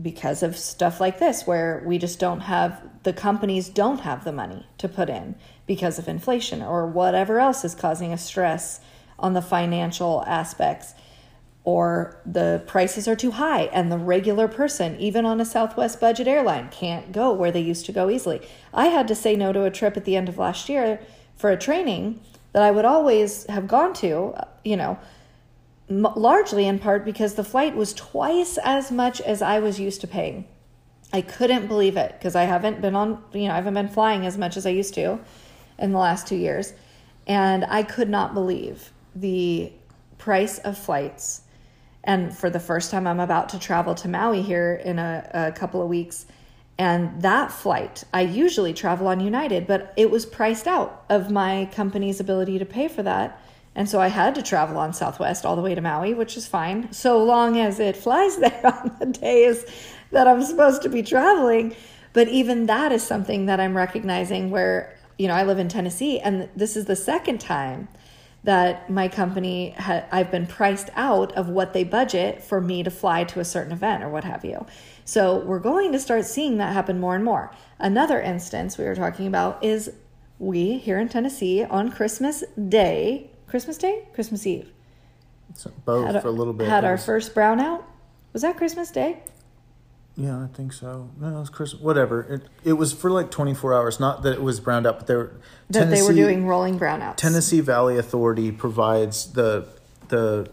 because 0.00 0.42
of 0.42 0.56
stuff 0.56 1.00
like 1.00 1.18
this 1.18 1.46
where 1.46 1.82
we 1.84 1.98
just 1.98 2.18
don't 2.18 2.40
have 2.40 2.82
the 3.04 3.12
companies 3.12 3.68
don't 3.68 4.00
have 4.00 4.24
the 4.24 4.32
money 4.32 4.66
to 4.78 4.88
put 4.88 5.08
in 5.08 5.36
because 5.66 5.98
of 5.98 6.08
inflation 6.08 6.62
or 6.62 6.86
whatever 6.86 7.38
else 7.38 7.64
is 7.64 7.74
causing 7.74 8.12
a 8.12 8.18
stress 8.18 8.80
on 9.18 9.34
the 9.34 9.42
financial 9.42 10.24
aspects 10.26 10.94
or 11.64 12.20
the 12.26 12.62
prices 12.66 13.08
are 13.08 13.16
too 13.16 13.32
high 13.32 13.62
and 13.64 13.90
the 13.90 13.98
regular 13.98 14.46
person 14.46 14.98
even 15.00 15.24
on 15.24 15.40
a 15.40 15.44
southwest 15.44 15.98
budget 15.98 16.28
airline 16.28 16.68
can't 16.70 17.10
go 17.10 17.32
where 17.32 17.50
they 17.50 17.60
used 17.60 17.86
to 17.86 17.92
go 17.92 18.10
easily. 18.10 18.46
I 18.72 18.86
had 18.86 19.08
to 19.08 19.14
say 19.14 19.34
no 19.34 19.52
to 19.52 19.64
a 19.64 19.70
trip 19.70 19.96
at 19.96 20.04
the 20.04 20.14
end 20.14 20.28
of 20.28 20.38
last 20.38 20.68
year 20.68 21.00
for 21.36 21.50
a 21.50 21.56
training 21.56 22.20
that 22.52 22.62
i 22.62 22.70
would 22.70 22.84
always 22.84 23.44
have 23.46 23.68
gone 23.68 23.92
to 23.92 24.32
uh, 24.36 24.44
you 24.64 24.76
know 24.76 24.98
largely 25.88 26.66
in 26.66 26.78
part 26.78 27.04
because 27.04 27.34
the 27.34 27.44
flight 27.44 27.76
was 27.76 27.92
twice 27.92 28.58
as 28.64 28.90
much 28.90 29.20
as 29.20 29.42
i 29.42 29.58
was 29.58 29.78
used 29.78 30.00
to 30.00 30.06
paying. 30.06 30.46
I 31.12 31.20
couldn't 31.20 31.66
believe 31.66 31.96
it 31.96 32.12
because 32.18 32.34
i 32.34 32.44
haven't 32.44 32.80
been 32.80 32.94
on 32.94 33.22
you 33.32 33.48
know 33.48 33.52
i 33.52 33.56
haven't 33.56 33.74
been 33.74 33.88
flying 33.88 34.24
as 34.24 34.38
much 34.38 34.56
as 34.56 34.64
i 34.66 34.70
used 34.70 34.94
to 34.94 35.20
in 35.78 35.92
the 35.92 35.98
last 35.98 36.26
two 36.26 36.36
years 36.36 36.72
and 37.26 37.64
i 37.66 37.82
could 37.82 38.08
not 38.08 38.34
believe 38.34 38.92
the 39.14 39.72
price 40.18 40.58
of 40.58 40.78
flights 40.78 41.42
and 42.04 42.36
for 42.36 42.50
the 42.50 42.60
first 42.60 42.90
time 42.90 43.06
i'm 43.06 43.20
about 43.20 43.48
to 43.48 43.58
travel 43.58 43.94
to 43.94 44.08
maui 44.08 44.42
here 44.42 44.80
in 44.84 44.98
a, 44.98 45.30
a 45.34 45.52
couple 45.52 45.82
of 45.82 45.88
weeks. 45.88 46.26
And 46.76 47.22
that 47.22 47.52
flight 47.52 48.04
i 48.12 48.20
usually 48.20 48.72
travel 48.72 49.06
on 49.08 49.20
united 49.20 49.66
but 49.66 49.92
it 49.96 50.10
was 50.10 50.26
priced 50.26 50.66
out 50.66 51.04
of 51.08 51.30
my 51.30 51.68
company's 51.72 52.20
ability 52.20 52.58
to 52.58 52.64
pay 52.64 52.88
for 52.88 53.02
that. 53.02 53.40
And 53.74 53.88
so 53.88 54.00
i 54.00 54.08
had 54.08 54.34
to 54.36 54.42
travel 54.42 54.76
on 54.76 54.92
southwest 54.92 55.44
all 55.44 55.56
the 55.56 55.62
way 55.62 55.74
to 55.74 55.80
maui 55.80 56.14
which 56.14 56.36
is 56.36 56.46
fine 56.46 56.92
so 56.92 57.22
long 57.22 57.58
as 57.58 57.80
it 57.80 57.96
flies 57.96 58.36
there 58.44 58.60
on 58.64 58.96
the 59.00 59.06
days 59.06 59.64
that 60.10 60.28
i'm 60.28 60.42
supposed 60.42 60.82
to 60.82 60.88
be 60.88 61.02
traveling. 61.02 61.74
But 62.12 62.28
even 62.28 62.66
that 62.66 62.92
is 62.92 63.02
something 63.02 63.46
that 63.46 63.60
i'm 63.60 63.76
recognizing 63.76 64.50
where 64.50 64.96
you 65.18 65.28
know 65.28 65.34
i 65.34 65.44
live 65.44 65.58
in 65.58 65.68
tennessee 65.68 66.18
and 66.18 66.48
this 66.56 66.76
is 66.76 66.86
the 66.86 66.96
second 66.96 67.40
time 67.40 67.88
that 68.44 68.88
my 68.90 69.08
company 69.08 69.70
ha- 69.70 70.04
I've 70.12 70.30
been 70.30 70.46
priced 70.46 70.90
out 70.94 71.32
of 71.32 71.48
what 71.48 71.72
they 71.72 71.82
budget 71.82 72.42
for 72.42 72.60
me 72.60 72.82
to 72.82 72.90
fly 72.90 73.24
to 73.24 73.40
a 73.40 73.44
certain 73.44 73.72
event 73.72 74.04
or 74.04 74.08
what 74.08 74.24
have 74.24 74.44
you. 74.44 74.64
So 75.04 75.38
we're 75.38 75.58
going 75.58 75.92
to 75.92 75.98
start 75.98 76.24
seeing 76.26 76.58
that 76.58 76.72
happen 76.72 77.00
more 77.00 77.14
and 77.14 77.24
more. 77.24 77.50
Another 77.78 78.20
instance 78.20 78.78
we 78.78 78.84
were 78.84 78.94
talking 78.94 79.26
about 79.26 79.64
is 79.64 79.92
we 80.38 80.78
here 80.78 80.98
in 80.98 81.08
Tennessee 81.08 81.64
on 81.64 81.90
Christmas 81.90 82.44
Day, 82.68 83.30
Christmas 83.46 83.78
Day, 83.78 84.08
Christmas 84.14 84.46
Eve, 84.46 84.70
so 85.54 85.70
both 85.84 86.20
for 86.22 86.28
a 86.28 86.30
little 86.30 86.52
bit 86.52 86.68
had 86.68 86.84
our 86.84 86.98
first 86.98 87.34
brownout. 87.34 87.82
Was 88.32 88.42
that 88.42 88.56
Christmas 88.56 88.90
Day? 88.90 89.22
Yeah, 90.16 90.44
I 90.44 90.46
think 90.46 90.72
so. 90.72 91.10
No, 91.20 91.36
it 91.36 91.40
was 91.40 91.50
Christmas. 91.50 91.82
Whatever. 91.82 92.22
It 92.22 92.42
it 92.62 92.72
was 92.74 92.92
for 92.92 93.10
like 93.10 93.30
24 93.30 93.74
hours. 93.74 93.98
Not 93.98 94.22
that 94.22 94.34
it 94.34 94.42
was 94.42 94.60
browned 94.60 94.86
out, 94.86 94.98
but 94.98 95.06
they 95.06 95.16
were 95.16 95.32
That 95.70 95.90
they 95.90 96.02
were 96.02 96.12
doing 96.12 96.46
rolling 96.46 96.78
brownouts. 96.78 97.16
Tennessee 97.16 97.60
Valley 97.60 97.98
Authority 97.98 98.52
provides 98.52 99.32
the 99.32 99.66
the 100.08 100.48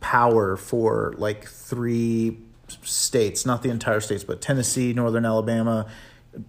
power 0.00 0.56
for 0.56 1.14
like 1.16 1.46
three 1.46 2.38
states, 2.82 3.46
not 3.46 3.62
the 3.62 3.70
entire 3.70 4.00
states, 4.00 4.24
but 4.24 4.40
Tennessee, 4.40 4.92
Northern 4.92 5.24
Alabama, 5.24 5.86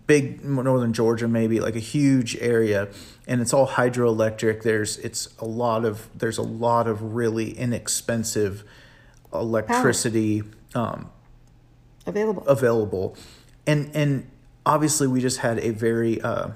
big 0.08 0.44
northern 0.44 0.94
Georgia, 0.94 1.28
maybe 1.28 1.60
like 1.60 1.76
a 1.76 1.80
huge 1.80 2.36
area, 2.38 2.88
and 3.28 3.42
it's 3.42 3.54
all 3.54 3.68
hydroelectric. 3.68 4.64
There's 4.64 4.98
it's 4.98 5.30
a 5.40 5.46
lot 5.46 5.86
of 5.86 6.10
there's 6.16 6.38
a 6.38 6.44
lot 6.44 6.88
of 6.88 7.16
really 7.16 7.52
inexpensive 7.52 8.64
electricity 9.34 10.44
um, 10.74 11.10
available. 12.08 12.44
available, 12.48 13.16
and 13.66 13.92
and 13.96 14.30
obviously 14.66 15.08
we 15.08 15.22
just 15.22 15.40
had 15.40 15.60
a 15.60 15.70
very 15.70 16.20
uh, 16.22 16.50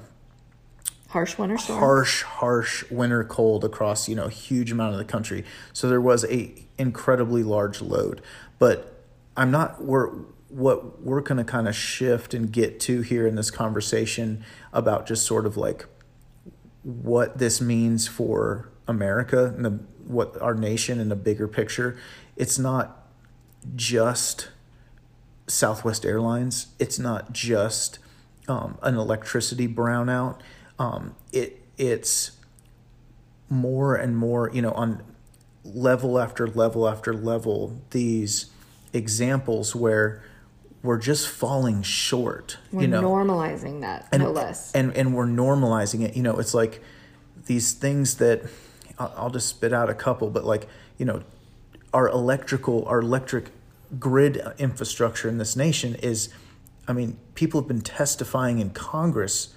harsh 1.09 1.37
winter 1.37 1.57
storm. 1.57 1.79
harsh, 1.79 2.23
harsh 2.23 2.83
winter 2.89 3.23
cold 3.23 3.63
across 3.63 4.09
you 4.09 4.15
know 4.15 4.25
a 4.25 4.29
huge 4.29 4.71
amount 4.71 4.93
of 4.93 4.97
the 4.97 5.05
country. 5.05 5.43
So 5.73 5.87
there 5.89 6.01
was 6.01 6.25
a 6.25 6.53
incredibly 6.77 7.43
large 7.43 7.81
load. 7.81 8.21
But 8.59 9.03
I'm 9.37 9.51
not 9.51 9.83
we're 9.83 10.09
what 10.49 11.01
we're 11.01 11.21
going 11.21 11.37
to 11.37 11.43
kind 11.43 11.67
of 11.67 11.75
shift 11.75 12.33
and 12.33 12.51
get 12.51 12.79
to 12.81 13.01
here 13.01 13.25
in 13.25 13.35
this 13.35 13.49
conversation 13.49 14.43
about 14.73 15.07
just 15.07 15.25
sort 15.25 15.45
of 15.45 15.55
like 15.55 15.85
what 16.83 17.37
this 17.37 17.61
means 17.61 18.07
for 18.07 18.69
America 18.87 19.45
and 19.45 19.63
the, 19.63 19.69
what 20.05 20.39
our 20.41 20.53
nation 20.53 20.99
in 20.99 21.09
the 21.09 21.15
bigger 21.15 21.47
picture. 21.47 21.97
It's 22.35 22.59
not 22.59 23.07
just 23.75 24.49
Southwest 25.51 26.05
Airlines. 26.05 26.67
It's 26.79 26.97
not 26.97 27.33
just 27.33 27.99
um, 28.47 28.77
an 28.81 28.95
electricity 28.95 29.67
brownout. 29.67 30.39
Um, 30.79 31.15
it 31.31 31.61
it's 31.77 32.31
more 33.49 33.95
and 33.95 34.17
more, 34.17 34.49
you 34.53 34.61
know, 34.61 34.71
on 34.71 35.03
level 35.63 36.19
after 36.19 36.47
level 36.47 36.87
after 36.87 37.13
level. 37.13 37.81
These 37.91 38.49
examples 38.93 39.75
where 39.75 40.23
we're 40.83 40.97
just 40.97 41.27
falling 41.27 41.83
short. 41.83 42.57
We're 42.71 42.81
you 42.81 42.87
know, 42.87 43.01
normalizing 43.01 43.81
that, 43.81 44.07
and, 44.11 44.23
no 44.23 44.31
less. 44.31 44.71
And 44.73 44.95
and 44.95 45.13
we're 45.13 45.27
normalizing 45.27 46.03
it. 46.03 46.15
You 46.15 46.23
know, 46.23 46.39
it's 46.39 46.53
like 46.53 46.81
these 47.45 47.73
things 47.73 48.15
that 48.15 48.43
I'll, 48.97 49.13
I'll 49.17 49.29
just 49.29 49.47
spit 49.47 49.73
out 49.73 49.89
a 49.89 49.93
couple, 49.93 50.29
but 50.29 50.45
like 50.45 50.67
you 50.97 51.05
know, 51.05 51.23
our 51.93 52.09
electrical, 52.09 52.85
our 52.85 53.01
electric 53.01 53.51
grid 53.99 54.41
infrastructure 54.57 55.27
in 55.27 55.37
this 55.37 55.55
nation 55.55 55.95
is, 55.95 56.29
I 56.87 56.93
mean, 56.93 57.17
people 57.35 57.61
have 57.61 57.67
been 57.67 57.81
testifying 57.81 58.59
in 58.59 58.71
Congress 58.71 59.53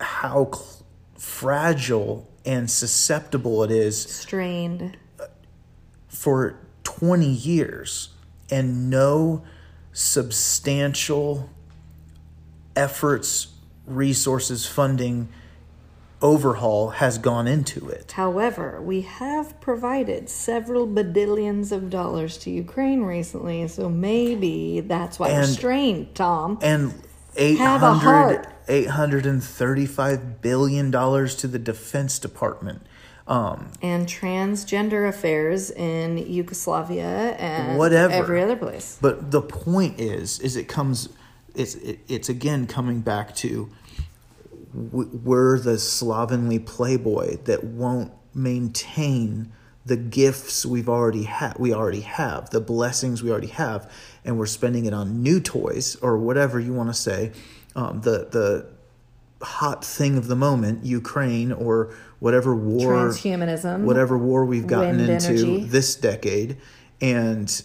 how 0.00 0.50
cl- 0.52 0.86
fragile 1.16 2.28
and 2.44 2.70
susceptible 2.70 3.62
it 3.62 3.70
is 3.70 4.00
Strained. 4.00 4.96
for 6.08 6.58
20 6.84 7.26
years 7.26 8.10
and 8.50 8.88
no 8.88 9.44
substantial 9.92 11.50
efforts, 12.76 13.48
resources, 13.86 14.66
funding, 14.66 15.28
overhaul 16.20 16.90
has 16.90 17.18
gone 17.18 17.46
into 17.46 17.88
it. 17.88 18.12
However, 18.12 18.80
we 18.82 19.02
have 19.02 19.60
provided 19.60 20.28
several 20.28 20.86
badillions 20.86 21.70
of 21.72 21.90
dollars 21.90 22.38
to 22.38 22.50
Ukraine 22.50 23.02
recently, 23.02 23.66
so 23.68 23.88
maybe 23.88 24.80
that's 24.80 25.18
why 25.18 25.28
we're 25.30 25.44
strained, 25.44 26.14
Tom. 26.14 26.58
And 26.60 26.90
Have 27.36 27.82
800, 27.82 28.46
835 28.68 30.40
billion 30.42 30.90
dollars 30.90 31.34
to 31.36 31.46
the 31.46 31.58
defense 31.58 32.18
department. 32.18 32.82
Um, 33.28 33.72
and 33.82 34.06
transgender 34.06 35.06
affairs 35.06 35.70
in 35.70 36.16
Yugoslavia 36.16 37.36
and 37.38 37.76
Whatever. 37.78 38.14
every 38.14 38.42
other 38.42 38.56
place. 38.56 38.98
But 39.02 39.30
the 39.30 39.42
point 39.42 40.00
is, 40.00 40.40
is 40.40 40.56
it 40.56 40.64
comes, 40.66 41.10
it's 41.54 41.74
it, 41.74 42.00
it's 42.08 42.30
again 42.30 42.66
coming 42.66 43.00
back 43.02 43.34
to 43.36 43.68
we're 44.72 45.58
the 45.58 45.78
slovenly 45.78 46.58
playboy 46.58 47.36
that 47.44 47.64
won't 47.64 48.12
maintain 48.34 49.52
the 49.86 49.96
gifts 49.96 50.66
we've 50.66 50.88
already 50.88 51.24
had. 51.24 51.58
We 51.58 51.72
already 51.72 52.02
have 52.02 52.50
the 52.50 52.60
blessings 52.60 53.22
we 53.22 53.30
already 53.30 53.48
have, 53.48 53.90
and 54.24 54.38
we're 54.38 54.46
spending 54.46 54.84
it 54.84 54.92
on 54.92 55.22
new 55.22 55.40
toys 55.40 55.96
or 55.96 56.18
whatever 56.18 56.60
you 56.60 56.74
want 56.74 56.90
to 56.90 56.94
say. 56.94 57.32
Um, 57.74 58.02
the 58.02 58.28
the 58.30 58.66
hot 59.40 59.84
thing 59.84 60.18
of 60.18 60.26
the 60.26 60.36
moment, 60.36 60.84
Ukraine 60.84 61.52
or 61.52 61.94
whatever 62.18 62.54
war, 62.54 63.08
Transhumanism. 63.08 63.84
whatever 63.84 64.18
war 64.18 64.44
we've 64.44 64.66
gotten 64.66 65.00
into 65.00 65.12
energy. 65.12 65.64
this 65.64 65.94
decade, 65.94 66.58
and 67.00 67.62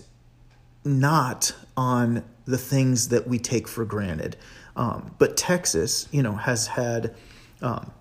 not 0.86 1.54
on 1.76 2.24
the 2.46 2.58
things 2.58 3.10
that 3.10 3.28
we 3.28 3.40
take 3.40 3.68
for 3.68 3.86
granted. 3.86 4.38
Um, 4.76 5.14
but 5.20 5.38
Texas, 5.38 6.08
you 6.12 6.24
know, 6.24 6.34
has 6.34 6.68
had 6.68 7.16
um, 7.62 7.92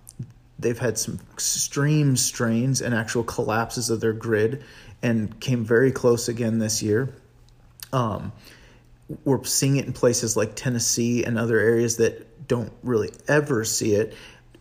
they've 0.59 0.79
had 0.79 0.97
some 0.97 1.19
extreme 1.33 2.17
strains 2.17 2.81
and 2.81 2.93
actual 2.93 3.23
collapses 3.23 3.89
of 3.89 3.99
their 3.99 4.13
grid, 4.13 4.63
and 5.01 5.39
came 5.39 5.63
very 5.63 5.91
close 5.91 6.27
again 6.27 6.59
this 6.59 6.81
year. 6.81 7.13
Um, 7.91 8.31
we're 9.23 9.43
seeing 9.43 9.77
it 9.77 9.85
in 9.85 9.93
places 9.93 10.35
like 10.35 10.55
Tennessee 10.55 11.23
and 11.23 11.37
other 11.37 11.59
areas 11.59 11.97
that 11.97 12.47
don't 12.47 12.71
really 12.81 13.11
ever 13.27 13.63
see 13.63 13.93
it. 13.93 14.15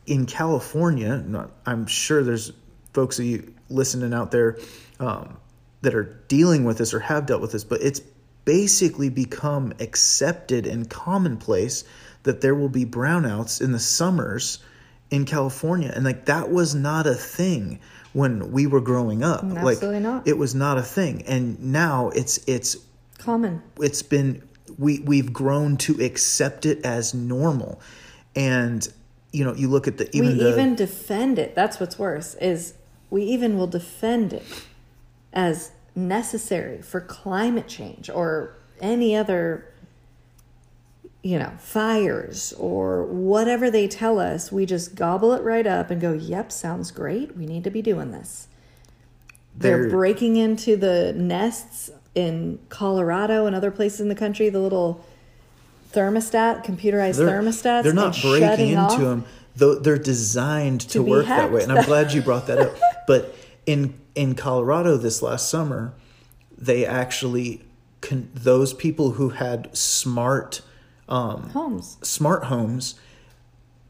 In 0.06 0.26
California, 0.26 1.48
I'm 1.64 1.86
sure 1.86 2.22
there's 2.22 2.52
folks 2.92 3.18
of 3.18 3.24
you 3.24 3.54
listening 3.70 4.12
out 4.12 4.30
there 4.30 4.58
um, 5.00 5.38
that 5.80 5.94
are 5.94 6.20
dealing 6.28 6.64
with 6.64 6.78
this 6.78 6.92
or 6.92 7.00
have 7.00 7.26
dealt 7.26 7.40
with 7.40 7.52
this, 7.52 7.64
but 7.64 7.80
it's 7.80 8.00
basically 8.44 9.08
become 9.08 9.72
accepted 9.80 10.66
and 10.66 10.88
commonplace 10.88 11.84
that 12.24 12.40
there 12.40 12.54
will 12.54 12.68
be 12.68 12.84
brownouts 12.84 13.60
in 13.60 13.72
the 13.72 13.78
summers 13.78 14.58
in 15.10 15.24
California. 15.24 15.92
And 15.94 16.04
like 16.04 16.26
that 16.26 16.50
was 16.50 16.74
not 16.74 17.06
a 17.06 17.14
thing 17.14 17.80
when 18.12 18.52
we 18.52 18.66
were 18.66 18.80
growing 18.80 19.22
up. 19.22 19.42
like 19.42 19.82
not. 19.82 20.26
it 20.26 20.36
was 20.38 20.54
not 20.54 20.78
a 20.78 20.82
thing. 20.82 21.22
And 21.26 21.72
now 21.72 22.10
it's 22.10 22.38
it's 22.46 22.76
Common. 23.18 23.62
it's 23.80 24.02
been 24.02 24.42
we 24.78 25.00
we've 25.00 25.32
grown 25.32 25.76
to 25.76 26.02
accept 26.02 26.66
it 26.66 26.84
as 26.84 27.14
normal 27.14 27.80
and 28.34 28.88
you 29.32 29.44
know 29.44 29.54
you 29.54 29.68
look 29.68 29.86
at 29.86 29.98
the 29.98 30.08
even 30.16 30.36
we 30.36 30.42
the 30.42 30.52
even 30.52 30.74
defend 30.74 31.38
it. 31.38 31.54
That's 31.54 31.78
what's 31.78 31.98
worse 31.98 32.34
is 32.36 32.74
we 33.10 33.22
even 33.24 33.56
will 33.56 33.66
defend 33.66 34.32
it 34.32 34.44
as 35.32 35.72
necessary 35.94 36.80
for 36.82 37.00
climate 37.00 37.68
change 37.68 38.08
or 38.08 38.54
any 38.80 39.16
other 39.16 39.66
you 41.22 41.38
know, 41.38 41.52
fires 41.58 42.52
or 42.58 43.04
whatever 43.04 43.70
they 43.70 43.86
tell 43.86 44.18
us, 44.18 44.50
we 44.50 44.66
just 44.66 44.96
gobble 44.96 45.32
it 45.32 45.42
right 45.44 45.68
up 45.68 45.88
and 45.88 46.00
go, 46.00 46.12
"Yep, 46.12 46.50
sounds 46.50 46.90
great. 46.90 47.36
We 47.36 47.46
need 47.46 47.62
to 47.62 47.70
be 47.70 47.80
doing 47.80 48.10
this." 48.10 48.48
They're 49.56 49.82
They're- 49.82 49.90
breaking 49.90 50.36
into 50.36 50.76
the 50.76 51.12
nests 51.12 51.92
in 52.16 52.58
Colorado 52.70 53.46
and 53.46 53.54
other 53.54 53.70
places 53.70 54.00
in 54.00 54.08
the 54.08 54.16
country, 54.16 54.48
the 54.48 54.58
little 54.58 55.04
thermostat, 55.92 56.64
computerized 56.64 57.18
they're, 57.18 57.28
thermostats. 57.28 57.84
they're 57.84 57.92
not 57.92 58.18
breaking 58.20 58.70
into 58.70 59.04
them 59.04 59.24
though 59.54 59.74
they're 59.74 59.98
designed 59.98 60.80
to, 60.80 61.04
be 61.04 61.10
work 61.10 61.26
that 61.26 61.52
way 61.52 61.62
and 61.62 61.70
i'm 61.70 61.84
glad 61.84 62.10
you 62.12 62.22
brought 62.22 62.46
that 62.46 62.58
up 62.58 62.74
but 63.06 63.36
in 63.66 63.94
in 64.14 64.34
colorado 64.34 64.96
this 64.96 65.22
last 65.22 65.48
summer 65.48 65.94
they 66.56 66.84
actually 66.84 67.62
con- 68.00 68.28
those 68.34 68.72
people 68.72 69.12
who 69.12 69.30
had 69.30 69.74
smart 69.76 70.62
um, 71.08 71.50
homes. 71.50 71.98
smart 72.02 72.44
homes 72.44 72.94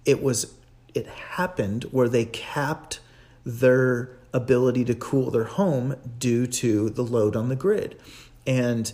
it 0.04 0.22
was 0.22 0.54
it 0.94 1.06
happened 1.06 1.84
where 1.90 2.08
they 2.08 2.24
capped 2.24 3.00
their 3.44 4.10
ability 4.32 4.84
to 4.84 4.94
cool 4.94 5.30
their 5.30 5.44
home 5.44 5.94
due 6.18 6.46
to 6.46 6.90
the 6.90 7.02
load 7.02 7.36
on 7.36 7.48
the 7.48 7.56
grid 7.56 7.98
and 8.46 8.92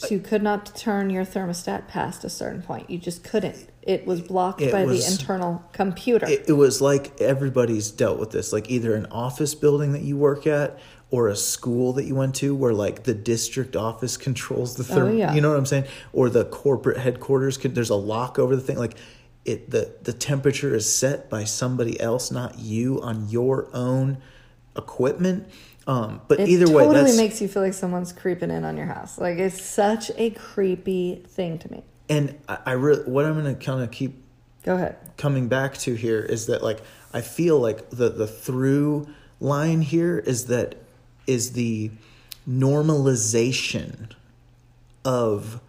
So 0.00 0.14
you 0.14 0.20
could 0.20 0.42
not 0.42 0.74
turn 0.74 1.10
your 1.10 1.24
thermostat 1.24 1.86
past 1.88 2.24
a 2.24 2.30
certain 2.30 2.62
point. 2.62 2.88
You 2.88 2.98
just 2.98 3.22
couldn't. 3.22 3.68
It 3.82 4.06
was 4.06 4.20
blocked 4.22 4.60
It 4.62 4.72
by 4.72 4.84
was- 4.84 5.04
the 5.06 5.12
internal 5.12 5.62
computer. 5.72 6.26
it, 6.26 6.48
it 6.48 6.52
was 6.54 6.80
like 6.80 7.20
everybody's 7.20 7.90
dealt 7.90 8.18
with 8.18 8.30
this 8.30 8.52
like 8.52 8.70
either 8.70 8.94
an 8.94 9.06
office 9.10 9.54
building 9.54 9.92
that 9.92 10.02
you 10.02 10.16
work 10.16 10.46
at 10.46 10.78
or 11.10 11.28
a 11.28 11.36
school 11.36 11.92
that 11.94 12.04
you 12.04 12.14
went 12.14 12.34
to 12.36 12.54
where 12.54 12.72
like 12.72 13.02
the 13.02 13.14
district 13.14 13.74
office 13.76 14.16
controls 14.16 14.76
the 14.76 14.94
oh, 14.94 14.96
therm 14.96 15.08
Oh, 15.08 15.12
yeah. 15.12 15.34
you 15.34 15.40
know 15.40 15.50
what 15.50 15.58
i'm 15.58 15.66
saying 15.66 15.84
or 16.12 16.30
the 16.30 16.44
corporate 16.44 16.98
headquarters 16.98 17.56
can, 17.58 17.74
there's 17.74 17.90
a 17.90 17.96
lock 17.96 18.38
over 18.38 18.54
the 18.54 18.62
thing 18.62 18.78
like 18.78 18.96
it 19.44 19.70
the 19.70 19.92
the 20.02 20.12
temperature 20.12 20.72
is 20.74 20.90
set 20.94 21.28
by 21.28 21.42
somebody 21.44 21.98
else 22.00 22.30
not 22.30 22.58
you 22.60 23.00
on 23.02 23.28
your 23.28 23.68
own 23.74 24.18
equipment 24.76 25.48
Um, 25.90 26.20
but 26.28 26.38
It 26.38 26.48
either 26.48 26.66
way, 26.70 26.84
It 26.84 26.86
totally 26.86 27.04
that's 27.06 27.16
makes 27.16 27.40
you 27.42 27.48
feel 27.48 27.62
like 27.62 27.74
someone's 27.74 28.12
creeping 28.12 28.50
in 28.50 28.64
on 28.64 28.76
your 28.76 28.86
house. 28.86 29.18
Like 29.18 29.38
it's 29.38 29.60
such 29.60 30.12
a 30.16 30.30
creepy 30.30 31.22
thing 31.26 31.58
to 31.58 31.72
me. 31.72 31.82
and 32.08 32.36
I, 32.48 32.58
I 32.66 32.72
really 32.72 33.02
what 33.10 33.24
I'm 33.26 33.34
gonna 33.34 33.54
kind 33.56 33.82
of 33.82 33.90
keep 33.90 34.12
Go 34.62 34.74
ahead. 34.76 34.96
coming 35.16 35.48
back 35.48 35.76
to 35.78 35.94
here 35.94 36.20
is 36.20 36.46
that 36.46 36.62
like 36.62 36.80
I 37.12 37.22
feel 37.22 37.58
like 37.58 37.90
the 37.90 38.08
the 38.08 38.26
through 38.28 39.08
line 39.40 39.80
here 39.82 40.18
is 40.18 40.46
that 40.46 40.76
is 41.26 41.52
the 41.52 41.90
normalization 42.48 44.10
of 45.04 45.60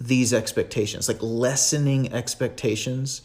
these 0.00 0.32
expectations, 0.34 1.06
like 1.06 1.22
lessening 1.22 2.12
expectations 2.12 3.22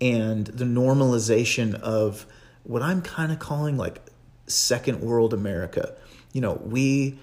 and 0.00 0.46
the 0.46 0.64
normalization 0.64 1.74
of 1.80 2.24
what 2.62 2.80
I'm 2.82 3.02
kind 3.02 3.30
of 3.30 3.38
calling 3.38 3.76
like 3.76 4.00
second 4.46 5.00
world 5.00 5.32
America. 5.32 5.94
You 6.32 6.40
know, 6.40 6.60
we 6.64 7.18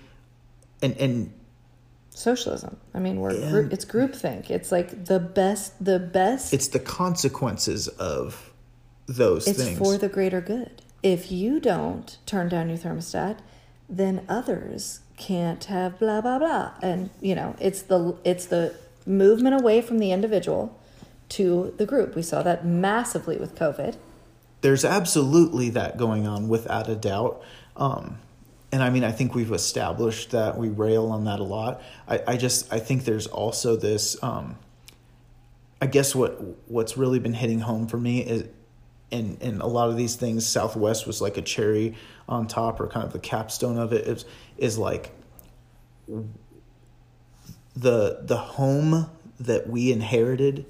and 0.81 0.95
and 0.97 1.33
Socialism. 2.13 2.77
I 2.93 2.99
mean, 2.99 3.19
we're 3.19 3.33
Yeah. 3.33 3.49
group, 3.49 3.73
it's 3.73 3.85
groupthink. 3.85 4.49
It's 4.49 4.71
like 4.71 5.05
the 5.05 5.19
best. 5.19 5.83
The 5.83 5.97
best. 5.97 6.53
it's 6.53 6.67
the 6.67 6.79
consequences 6.79 7.87
of 7.87 8.51
those 9.07 9.47
it's 9.47 9.63
things. 9.63 9.77
for 9.79 9.97
the 9.97 10.09
greater 10.09 10.41
good. 10.41 10.81
If 11.01 11.31
you 11.31 11.59
don't 11.59 12.17
turn 12.25 12.49
down 12.49 12.69
your 12.69 12.77
thermostat, 12.77 13.37
then 13.89 14.21
others 14.29 14.99
can't 15.17 15.63
have 15.65 15.97
blah 15.99 16.21
blah 16.21 16.37
blah. 16.37 16.71
And 16.81 17.09
you 17.21 17.33
know, 17.33 17.55
it's 17.59 17.81
the 17.81 18.15
it's 18.23 18.45
the 18.45 18.75
movement 19.05 19.59
away 19.59 19.81
from 19.81 19.97
the 19.97 20.11
individual 20.11 20.77
to 21.29 21.73
the 21.77 21.85
group. 21.85 22.15
We 22.15 22.21
saw 22.21 22.43
that 22.43 22.65
massively 22.65 23.37
with 23.37 23.55
COVID. 23.55 23.95
There's 24.61 24.85
absolutely 24.85 25.71
that 25.71 25.97
going 25.97 26.27
on 26.27 26.47
without 26.47 26.87
a 26.87 26.95
doubt. 26.95 27.41
Um, 27.75 28.19
and 28.71 28.81
I 28.81 28.89
mean, 28.89 29.03
I 29.03 29.11
think 29.11 29.35
we've 29.35 29.51
established 29.51 30.31
that 30.31 30.57
we 30.57 30.69
rail 30.69 31.07
on 31.07 31.25
that 31.25 31.39
a 31.39 31.43
lot. 31.43 31.81
I, 32.07 32.21
I 32.27 32.37
just, 32.37 32.71
I 32.71 32.79
think 32.79 33.03
there's 33.03 33.27
also 33.27 33.75
this, 33.75 34.21
um, 34.23 34.57
I 35.81 35.87
guess 35.87 36.15
what, 36.15 36.39
what's 36.69 36.95
really 36.95 37.19
been 37.19 37.33
hitting 37.33 37.59
home 37.59 37.87
for 37.87 37.97
me 37.97 38.21
is, 38.21 38.45
and, 39.11 39.41
and 39.41 39.61
a 39.61 39.67
lot 39.67 39.89
of 39.89 39.97
these 39.97 40.15
things, 40.15 40.47
Southwest 40.47 41.05
was 41.05 41.21
like 41.21 41.35
a 41.37 41.41
cherry 41.41 41.97
on 42.29 42.47
top 42.47 42.79
or 42.79 42.87
kind 42.87 43.05
of 43.05 43.11
the 43.11 43.19
capstone 43.19 43.77
of 43.77 43.91
it 43.91 44.07
is, 44.07 44.25
is 44.57 44.77
like 44.77 45.11
the, 47.75 48.19
the 48.21 48.37
home 48.37 49.09
that 49.39 49.67
we 49.67 49.91
inherited 49.91 50.65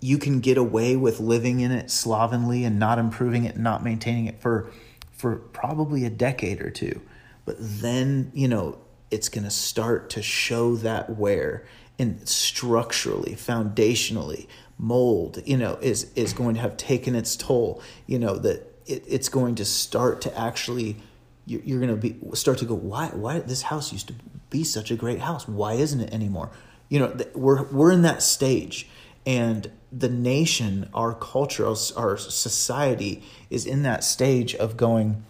you 0.00 0.16
can 0.16 0.40
get 0.40 0.56
away 0.56 0.96
with 0.96 1.20
living 1.20 1.60
in 1.60 1.70
it 1.70 1.90
slovenly 1.90 2.64
and 2.64 2.78
not 2.78 2.98
improving 2.98 3.44
it 3.44 3.54
and 3.54 3.64
not 3.64 3.84
maintaining 3.84 4.26
it 4.26 4.40
for 4.40 4.70
for 5.12 5.36
probably 5.36 6.06
a 6.06 6.10
decade 6.10 6.62
or 6.62 6.70
two. 6.70 7.00
But 7.44 7.56
then 7.58 8.32
you 8.34 8.48
know 8.48 8.78
it's 9.10 9.28
going 9.28 9.44
to 9.44 9.50
start 9.50 10.10
to 10.10 10.22
show 10.22 10.76
that 10.76 11.16
wear 11.16 11.66
and 11.98 12.26
structurally 12.26 13.34
foundationally 13.34 14.46
mold 14.78 15.42
you 15.44 15.56
know 15.56 15.76
is 15.82 16.10
is 16.14 16.32
going 16.32 16.54
to 16.54 16.60
have 16.60 16.76
taken 16.76 17.14
its 17.14 17.36
toll. 17.36 17.82
You 18.06 18.18
know 18.18 18.36
that 18.36 18.66
it, 18.86 19.04
it's 19.06 19.28
going 19.28 19.54
to 19.56 19.64
start 19.64 20.22
to 20.22 20.38
actually 20.38 20.96
you're, 21.44 21.60
you're 21.62 21.80
going 21.80 21.90
to 21.90 21.96
be 21.96 22.16
start 22.34 22.58
to 22.58 22.64
go 22.64 22.74
why 22.74 23.08
why 23.08 23.40
this 23.40 23.62
house 23.62 23.92
used 23.92 24.08
to 24.08 24.14
be 24.48 24.64
such 24.64 24.90
a 24.90 24.96
great 24.96 25.20
house? 25.20 25.46
Why 25.46 25.74
isn't 25.74 26.00
it 26.00 26.12
anymore? 26.12 26.50
You 26.88 27.00
know 27.00 27.16
we're 27.34 27.64
we're 27.64 27.92
in 27.92 28.02
that 28.02 28.22
stage. 28.22 28.88
And 29.26 29.70
the 29.92 30.08
nation 30.08 30.88
our 30.94 31.12
culture 31.14 31.66
our, 31.66 32.16
society 32.16 33.22
is 33.48 33.66
in 33.66 33.82
that 33.82 34.04
stage 34.04 34.54
of 34.54 34.76
going 34.76 35.24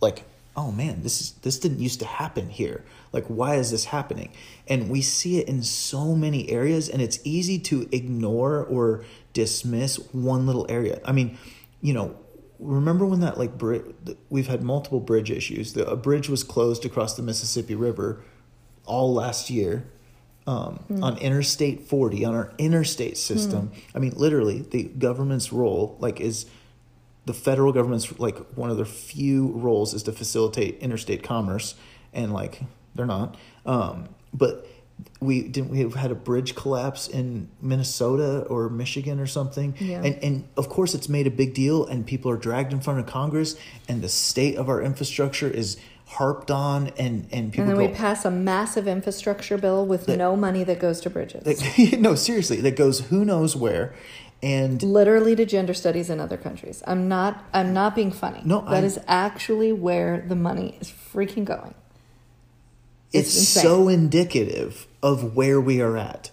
like 0.00 0.24
oh 0.56 0.70
man 0.70 1.02
this 1.02 1.20
is 1.20 1.32
this 1.42 1.58
didn't 1.58 1.80
used 1.80 2.00
to 2.00 2.06
happen 2.06 2.50
here. 2.50 2.84
Like 3.12 3.24
why 3.26 3.54
is 3.54 3.70
this 3.70 3.86
happening? 3.86 4.32
And 4.66 4.90
we 4.90 5.00
see 5.00 5.38
it 5.38 5.48
in 5.48 5.62
so 5.62 6.14
many 6.14 6.50
areas 6.50 6.88
and 6.88 7.00
it's 7.00 7.18
easy 7.24 7.58
to 7.60 7.88
ignore 7.90 8.64
or 8.64 9.04
dismiss 9.32 9.96
one 10.12 10.46
little 10.46 10.66
area. 10.68 11.00
I 11.04 11.12
mean 11.12 11.38
you 11.80 11.94
know 11.94 12.16
remember 12.58 13.06
when 13.06 13.20
that 13.20 13.38
like 13.38 13.52
we've 14.28 14.48
had 14.48 14.62
multiple 14.62 15.00
bridge 15.00 15.30
issues. 15.30 15.72
The, 15.72 15.88
a 15.88 15.96
bridge 15.96 16.28
was 16.28 16.44
closed 16.44 16.84
across 16.84 17.14
the 17.14 17.22
mississippi 17.22 17.74
river 17.74 18.22
all 18.84 19.14
last 19.14 19.48
year 19.48 19.86
um, 20.48 20.80
on 21.02 21.18
Interstate 21.18 21.82
40 21.82 22.24
on 22.24 22.34
our 22.34 22.52
interstate 22.56 23.18
system. 23.18 23.70
I 23.94 23.98
mean, 23.98 24.14
literally, 24.16 24.62
the 24.62 24.84
government's 24.84 25.52
role, 25.52 25.96
like, 26.00 26.20
is 26.22 26.46
the 27.26 27.34
federal 27.34 27.70
government's 27.74 28.18
like 28.18 28.38
one 28.56 28.70
of 28.70 28.78
their 28.78 28.86
few 28.86 29.48
roles 29.48 29.92
is 29.92 30.04
to 30.04 30.12
facilitate 30.12 30.78
interstate 30.78 31.22
commerce, 31.22 31.74
and 32.14 32.32
like 32.32 32.62
they're 32.94 33.04
not. 33.04 33.36
Um, 33.66 34.08
but 34.32 34.66
we 35.20 35.42
didn't 35.42 35.68
we 35.70 35.80
have 35.80 35.94
had 35.94 36.10
a 36.10 36.14
bridge 36.14 36.54
collapse 36.54 37.06
in 37.06 37.50
Minnesota 37.60 38.46
or 38.48 38.70
Michigan 38.70 39.20
or 39.20 39.26
something, 39.26 39.74
Yeah. 39.78 40.02
and 40.02 40.14
and 40.24 40.48
of 40.56 40.70
course 40.70 40.94
it's 40.94 41.10
made 41.10 41.26
a 41.26 41.30
big 41.30 41.52
deal, 41.52 41.84
and 41.84 42.06
people 42.06 42.30
are 42.30 42.38
dragged 42.38 42.72
in 42.72 42.80
front 42.80 43.00
of 43.00 43.04
Congress, 43.06 43.54
and 43.86 44.00
the 44.00 44.08
state 44.08 44.56
of 44.56 44.70
our 44.70 44.80
infrastructure 44.80 45.50
is 45.50 45.76
harped 46.08 46.50
on, 46.50 46.88
and 46.98 47.28
and 47.30 47.52
people 47.52 47.70
And 47.70 47.70
then 47.70 47.76
go, 47.86 47.86
we 47.90 47.96
pass 47.96 48.24
a 48.24 48.30
massive 48.30 48.88
infrastructure 48.88 49.58
bill 49.58 49.84
with 49.86 50.08
no 50.08 50.36
money 50.36 50.64
that 50.64 50.78
goes 50.80 51.00
to 51.02 51.10
bridges. 51.10 51.44
like, 51.46 51.98
no, 52.00 52.14
seriously, 52.14 52.60
that 52.62 52.76
goes 52.76 53.00
who 53.08 53.24
knows 53.24 53.54
where, 53.54 53.94
and 54.42 54.82
literally 54.82 55.36
to 55.36 55.44
gender 55.44 55.74
studies 55.74 56.08
in 56.10 56.18
other 56.20 56.36
countries. 56.36 56.82
I'm 56.86 57.08
not 57.08 57.44
I'm 57.52 57.72
not 57.74 57.94
being 57.94 58.10
funny. 58.10 58.40
No, 58.44 58.60
that 58.62 58.74
I'm- 58.74 58.84
is 58.84 58.98
actually 59.06 59.72
where 59.72 60.24
the 60.26 60.36
money 60.36 60.76
is 60.80 60.90
freaking 60.90 61.44
going. 61.44 61.74
it's, 63.12 63.36
It's 63.36 63.48
so 63.48 63.88
indicative 63.88 64.86
of 65.02 65.36
where 65.36 65.60
we 65.60 65.80
are 65.80 65.96
at. 65.96 66.30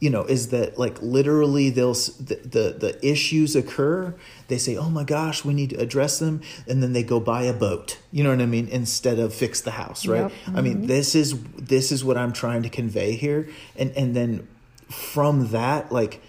You 0.00 0.10
know, 0.10 0.22
is 0.22 0.48
that 0.48 0.78
like 0.78 1.02
literally 1.02 1.70
they'll 1.70 1.94
the, 1.94 2.40
the 2.44 2.76
the 2.78 2.98
issues 3.02 3.56
occur. 3.56 4.14
They 4.46 4.58
say, 4.58 4.76
"Oh 4.76 4.90
my 4.90 5.02
gosh, 5.02 5.44
we 5.44 5.54
need 5.54 5.70
to 5.70 5.76
address 5.76 6.20
them," 6.20 6.40
and 6.68 6.82
then 6.82 6.92
they 6.92 7.02
go 7.02 7.18
buy 7.18 7.42
a 7.42 7.52
boat. 7.52 7.98
You 8.12 8.22
know 8.22 8.30
what 8.30 8.40
I 8.40 8.46
mean? 8.46 8.68
Instead 8.68 9.18
of 9.18 9.34
fix 9.34 9.60
the 9.60 9.72
house, 9.72 10.06
right? 10.06 10.30
Yep. 10.30 10.32
I 10.54 10.60
mean, 10.60 10.76
mm-hmm. 10.78 10.86
this 10.86 11.14
is 11.14 11.42
this 11.54 11.90
is 11.90 12.04
what 12.04 12.16
I'm 12.16 12.32
trying 12.32 12.62
to 12.62 12.68
convey 12.68 13.12
here, 13.16 13.48
and 13.76 13.90
and 13.96 14.14
then 14.14 14.46
from 14.88 15.48
that, 15.48 15.90
like 15.90 16.20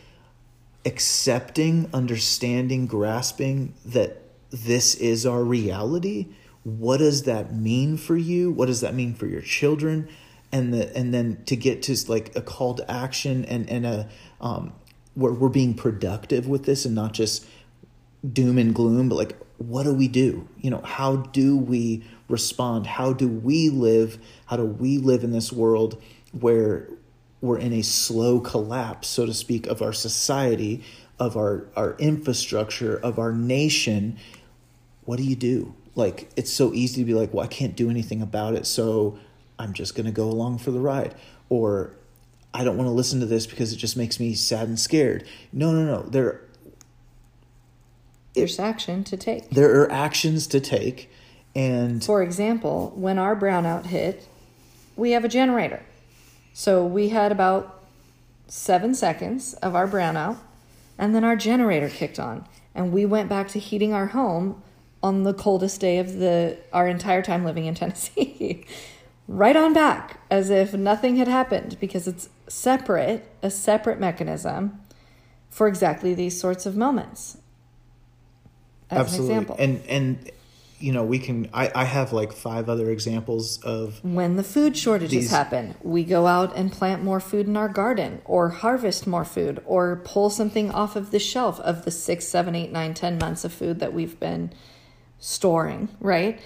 accepting, 0.86 1.90
understanding, 1.94 2.88
grasping 2.88 3.74
that 3.86 4.24
this 4.50 4.96
is 4.96 5.26
our 5.26 5.44
reality. 5.44 6.28
What 6.64 6.98
does 6.98 7.24
that 7.24 7.56
mean 7.56 7.98
for 7.98 8.18
you? 8.18 8.52
What 8.52 8.66
does 8.66 8.82
that 8.82 8.94
mean 8.94 9.14
for 9.14 9.28
your 9.28 9.42
children? 9.42 10.10
And 10.52 10.74
the 10.74 10.96
and 10.98 11.14
then 11.14 11.44
to 11.46 11.56
get 11.56 11.84
to 11.84 11.96
like 12.08 12.36
a 12.36 12.42
call 12.42 12.74
to 12.76 12.92
action 12.92 13.46
and 13.46 13.70
and 13.70 13.86
a 13.86 14.10
um, 14.42 14.74
where 15.14 15.32
we're 15.32 15.50
being 15.50 15.74
productive 15.76 16.48
with 16.48 16.66
this 16.66 16.86
and 16.86 16.96
not 16.96 17.14
just 17.14 17.46
doom 18.34 18.58
and 18.58 18.74
gloom, 18.74 19.10
but 19.10 19.16
like 19.16 19.38
what 19.60 19.84
do 19.84 19.94
we 19.94 20.08
do? 20.08 20.48
You 20.60 20.72
know, 20.72 20.82
how 20.82 21.18
do 21.18 21.58
we 21.58 22.04
respond? 22.30 22.88
How 22.88 23.14
do 23.14 23.28
we 23.28 23.70
live? 23.70 24.18
How 24.46 24.58
do 24.58 24.66
we 24.66 24.98
live 24.98 25.24
in 25.24 25.32
this 25.32 25.52
world 25.52 26.02
where 26.32 26.88
we're 27.42 27.60
in 27.60 27.74
a 27.74 27.82
slow 27.82 28.40
collapse, 28.40 29.08
so 29.08 29.26
to 29.26 29.34
speak, 29.34 29.68
of 29.68 29.82
our 29.82 29.94
society, 29.94 30.84
of 31.20 31.36
our, 31.36 31.68
our 31.76 31.96
infrastructure, 32.00 32.98
of 32.98 33.20
our 33.20 33.34
nation? 33.34 34.18
What 35.04 35.18
do 35.18 35.24
you 35.24 35.36
do? 35.36 35.76
Like, 35.94 36.30
it's 36.38 36.52
so 36.52 36.74
easy 36.74 37.02
to 37.02 37.06
be 37.06 37.14
like, 37.14 37.34
well, 37.34 37.44
I 37.44 37.48
can't 37.48 37.76
do 37.76 37.90
anything 37.90 38.22
about 38.22 38.56
it, 38.56 38.66
so 38.66 39.20
I'm 39.60 39.74
just 39.74 39.94
going 39.94 40.06
to 40.08 40.12
go 40.12 40.24
along 40.30 40.60
for 40.60 40.72
the 40.72 40.80
ride. 40.80 41.14
Or, 41.50 41.92
I 42.54 42.64
don't 42.64 42.78
want 42.78 42.88
to 42.88 42.94
listen 42.94 43.20
to 43.20 43.26
this 43.28 43.46
because 43.46 43.72
it 43.74 43.76
just 43.76 43.96
makes 43.98 44.20
me 44.20 44.34
sad 44.34 44.68
and 44.68 44.80
scared. 44.80 45.28
No, 45.54 45.72
no, 45.72 45.84
no. 45.86 46.02
There, 46.04 46.42
There's 48.34 48.58
action 48.60 49.04
to 49.04 49.18
take. 49.18 49.50
there 49.50 49.82
are 49.82 49.92
actions 49.92 50.48
to 50.48 50.60
take, 50.60 51.12
and 51.56 52.04
For 52.04 52.24
example, 52.24 52.94
when 52.96 53.18
our 53.20 53.36
brownout 53.36 53.88
hit, 53.88 54.28
we 54.96 55.12
have 55.12 55.24
a 55.26 55.28
generator. 55.30 55.84
So 56.54 56.86
we 56.86 57.10
had 57.10 57.32
about 57.32 57.84
seven 58.48 58.96
seconds 58.96 59.54
of 59.56 59.76
our 59.76 59.88
brownout, 59.88 60.38
and 60.98 61.14
then 61.14 61.24
our 61.24 61.36
generator 61.36 61.90
kicked 61.90 62.20
on, 62.20 62.48
and 62.74 62.92
we 62.92 63.06
went 63.06 63.30
back 63.30 63.48
to 63.50 63.60
heating 63.60 63.94
our 63.94 64.08
home 64.08 64.62
on 65.02 65.24
the 65.24 65.34
coldest 65.34 65.80
day 65.82 65.98
of 66.00 66.16
the 66.16 66.58
our 66.74 66.88
entire 66.88 67.22
time 67.22 67.44
living 67.46 67.66
in 67.66 67.76
Tennessee. 67.76 68.66
right 69.30 69.56
on 69.56 69.74
back, 69.74 70.20
as 70.32 70.50
if 70.50 70.74
nothing 70.74 71.16
had 71.18 71.28
happened, 71.28 71.78
because 71.80 72.08
it's 72.08 72.30
separate, 72.48 73.32
a 73.44 73.52
separate 73.52 74.00
mechanism 74.00 74.82
for 75.50 75.68
exactly 75.68 76.14
these 76.16 76.38
sorts 76.40 76.66
of 76.66 76.76
moments. 76.76 77.38
As 78.90 79.00
absolutely, 79.02 79.36
an 79.36 79.42
example. 79.44 79.56
and 79.60 79.82
and 79.88 80.32
you 80.80 80.92
know 80.92 81.04
we 81.04 81.20
can. 81.20 81.48
I 81.54 81.72
I 81.76 81.84
have 81.84 82.12
like 82.12 82.34
five 82.34 82.70
other 82.70 82.90
examples 82.90 83.62
of 83.62 84.04
When 84.04 84.36
the 84.36 84.44
food 84.44 84.76
shortages 84.76 85.12
These- 85.12 85.32
happen, 85.32 85.76
we 85.84 86.04
go 86.04 86.26
out 86.26 86.56
and 86.58 86.72
plant 86.72 87.04
more 87.04 87.20
food 87.20 87.46
in 87.46 87.56
our 87.56 87.70
garden, 87.70 88.22
or 88.26 88.50
harvest 88.50 89.06
more 89.06 89.26
food, 89.26 89.62
or 89.68 90.02
pull 90.04 90.32
something 90.32 90.72
off 90.72 90.96
of 90.96 91.12
the 91.12 91.20
shelf 91.20 91.60
of 91.60 91.86
the 91.86 91.92
six, 91.92 92.28
seven, 92.28 92.56
eight, 92.56 92.72
nine, 92.72 92.96
ten 92.96 93.20
months 93.20 93.46
of 93.46 93.54
food 93.54 93.80
that 93.80 93.94
we've 93.94 94.20
been 94.20 94.52
storing, 95.20 95.90
right? 96.00 96.40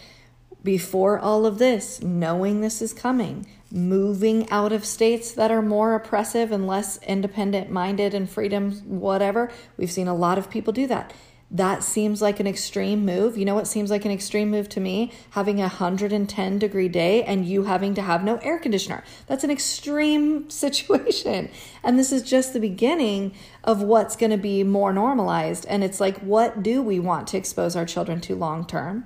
Before 0.63 1.19
all 1.19 1.45
of 1.45 1.57
this, 1.57 2.01
knowing 2.01 2.61
this 2.61 2.81
is 2.81 2.93
coming, 2.93 3.45
moving 3.69 4.49
out 4.49 4.71
of 4.71 4.85
states 4.85 5.31
that 5.33 5.51
are 5.51 5.61
more 5.61 5.93
oppressive 5.93 6.53
and 6.53 6.65
less 6.65 6.97
independent 7.03 7.69
minded 7.69 8.13
and 8.13 8.29
freedom, 8.29 8.71
whatever. 8.85 9.51
We've 9.75 9.91
seen 9.91 10.07
a 10.07 10.15
lot 10.15 10.37
of 10.37 10.49
people 10.49 10.71
do 10.71 10.87
that. 10.87 11.11
That 11.51 11.83
seems 11.83 12.21
like 12.21 12.39
an 12.39 12.47
extreme 12.47 13.05
move. 13.05 13.37
You 13.37 13.45
know 13.45 13.55
what 13.55 13.67
seems 13.67 13.91
like 13.91 14.05
an 14.05 14.11
extreme 14.11 14.49
move 14.49 14.69
to 14.69 14.79
me? 14.79 15.11
Having 15.31 15.59
a 15.59 15.63
110 15.63 16.59
degree 16.59 16.87
day 16.87 17.23
and 17.23 17.45
you 17.45 17.63
having 17.63 17.93
to 17.95 18.01
have 18.01 18.23
no 18.23 18.37
air 18.37 18.57
conditioner. 18.57 19.03
That's 19.27 19.43
an 19.43 19.51
extreme 19.51 20.49
situation. 20.49 21.51
And 21.83 21.99
this 21.99 22.11
is 22.11 22.23
just 22.23 22.53
the 22.53 22.59
beginning 22.59 23.33
of 23.63 23.83
what's 23.83 24.15
going 24.15 24.31
to 24.31 24.37
be 24.37 24.63
more 24.63 24.93
normalized. 24.93 25.65
And 25.67 25.83
it's 25.83 25.99
like, 25.99 26.17
what 26.19 26.63
do 26.63 26.81
we 26.81 26.99
want 26.99 27.27
to 27.27 27.37
expose 27.37 27.75
our 27.75 27.85
children 27.85 28.21
to 28.21 28.35
long 28.35 28.65
term? 28.65 29.05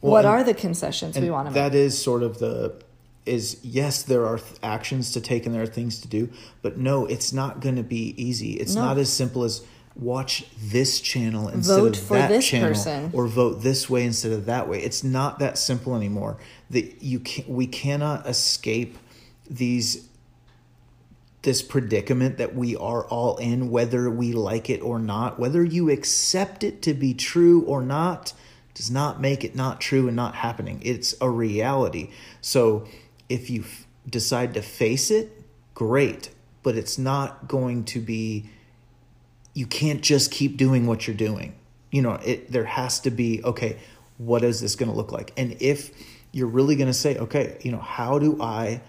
Well, 0.00 0.12
what 0.12 0.24
are 0.24 0.42
the 0.42 0.54
concessions 0.54 1.18
we 1.18 1.30
want 1.30 1.46
to 1.48 1.50
make? 1.50 1.54
That 1.54 1.74
is 1.74 2.00
sort 2.00 2.22
of 2.22 2.38
the 2.38 2.74
is 3.26 3.58
yes, 3.62 4.02
there 4.02 4.26
are 4.26 4.38
th- 4.38 4.58
actions 4.62 5.12
to 5.12 5.20
take 5.20 5.44
and 5.46 5.54
there 5.54 5.62
are 5.62 5.66
things 5.66 6.00
to 6.00 6.08
do, 6.08 6.30
but 6.62 6.78
no, 6.78 7.04
it's 7.06 7.32
not 7.32 7.60
going 7.60 7.76
to 7.76 7.82
be 7.82 8.14
easy. 8.16 8.52
It's 8.54 8.74
No. 8.74 8.82
not 8.86 8.98
as 8.98 9.12
simple 9.12 9.44
as 9.44 9.62
watch 9.94 10.46
this 10.58 11.00
channel 11.00 11.48
instead 11.48 11.78
Vote 11.80 11.96
of 11.98 12.02
for 12.02 12.14
that 12.16 12.28
this 12.30 12.46
channel 12.46 12.70
person. 12.70 13.10
or 13.12 13.26
vote 13.26 13.62
this 13.62 13.90
way 13.90 14.04
instead 14.04 14.32
of 14.32 14.46
that 14.46 14.68
way. 14.68 14.82
It's 14.82 15.04
not 15.04 15.38
that 15.40 15.58
simple 15.58 15.94
anymore. 15.94 16.38
That 16.70 17.02
you 17.02 17.20
can 17.20 17.44
we 17.54 17.66
cannot 17.66 18.26
escape 18.26 18.96
these 19.48 20.06
this 21.42 21.62
predicament 21.62 22.36
that 22.38 22.54
we 22.54 22.76
are 22.76 23.04
all 23.06 23.36
in, 23.38 23.70
whether 23.70 24.10
we 24.10 24.32
like 24.32 24.68
it 24.70 24.80
or 24.82 24.98
not, 24.98 25.38
whether 25.38 25.64
you 25.64 25.88
accept 25.90 26.62
it 26.64 26.82
to 26.82 26.92
be 26.94 27.14
true 27.14 27.62
or 27.64 27.80
not, 27.82 28.32
does 28.80 28.90
not 28.90 29.20
make 29.20 29.44
it 29.44 29.54
not 29.54 29.78
true 29.78 30.06
and 30.06 30.16
not 30.16 30.34
happening. 30.34 30.80
It's 30.82 31.14
a 31.20 31.28
reality. 31.28 32.08
So 32.40 32.88
if 33.28 33.50
you 33.50 33.60
f- 33.60 33.86
decide 34.08 34.54
to 34.54 34.62
face 34.62 35.10
it, 35.10 35.30
great, 35.74 36.30
but 36.62 36.76
it's 36.76 36.96
not 36.96 37.46
going 37.46 37.84
to 37.84 38.00
be, 38.00 38.48
you 39.52 39.66
can't 39.66 40.00
just 40.00 40.30
keep 40.30 40.56
doing 40.56 40.86
what 40.86 41.06
you're 41.06 41.14
doing. 41.14 41.56
You 41.90 42.00
know, 42.00 42.14
it, 42.24 42.50
there 42.50 42.64
has 42.64 43.00
to 43.00 43.10
be, 43.10 43.44
okay, 43.44 43.76
what 44.16 44.42
is 44.42 44.62
this 44.62 44.76
going 44.76 44.90
to 44.90 44.96
look 44.96 45.12
like? 45.12 45.34
And 45.36 45.58
if 45.60 45.90
you're 46.32 46.48
really 46.48 46.74
going 46.74 46.86
to 46.88 46.94
say, 46.94 47.18
okay, 47.18 47.58
you 47.60 47.72
know, 47.72 47.80
how 47.80 48.18
do 48.18 48.40
I 48.40 48.80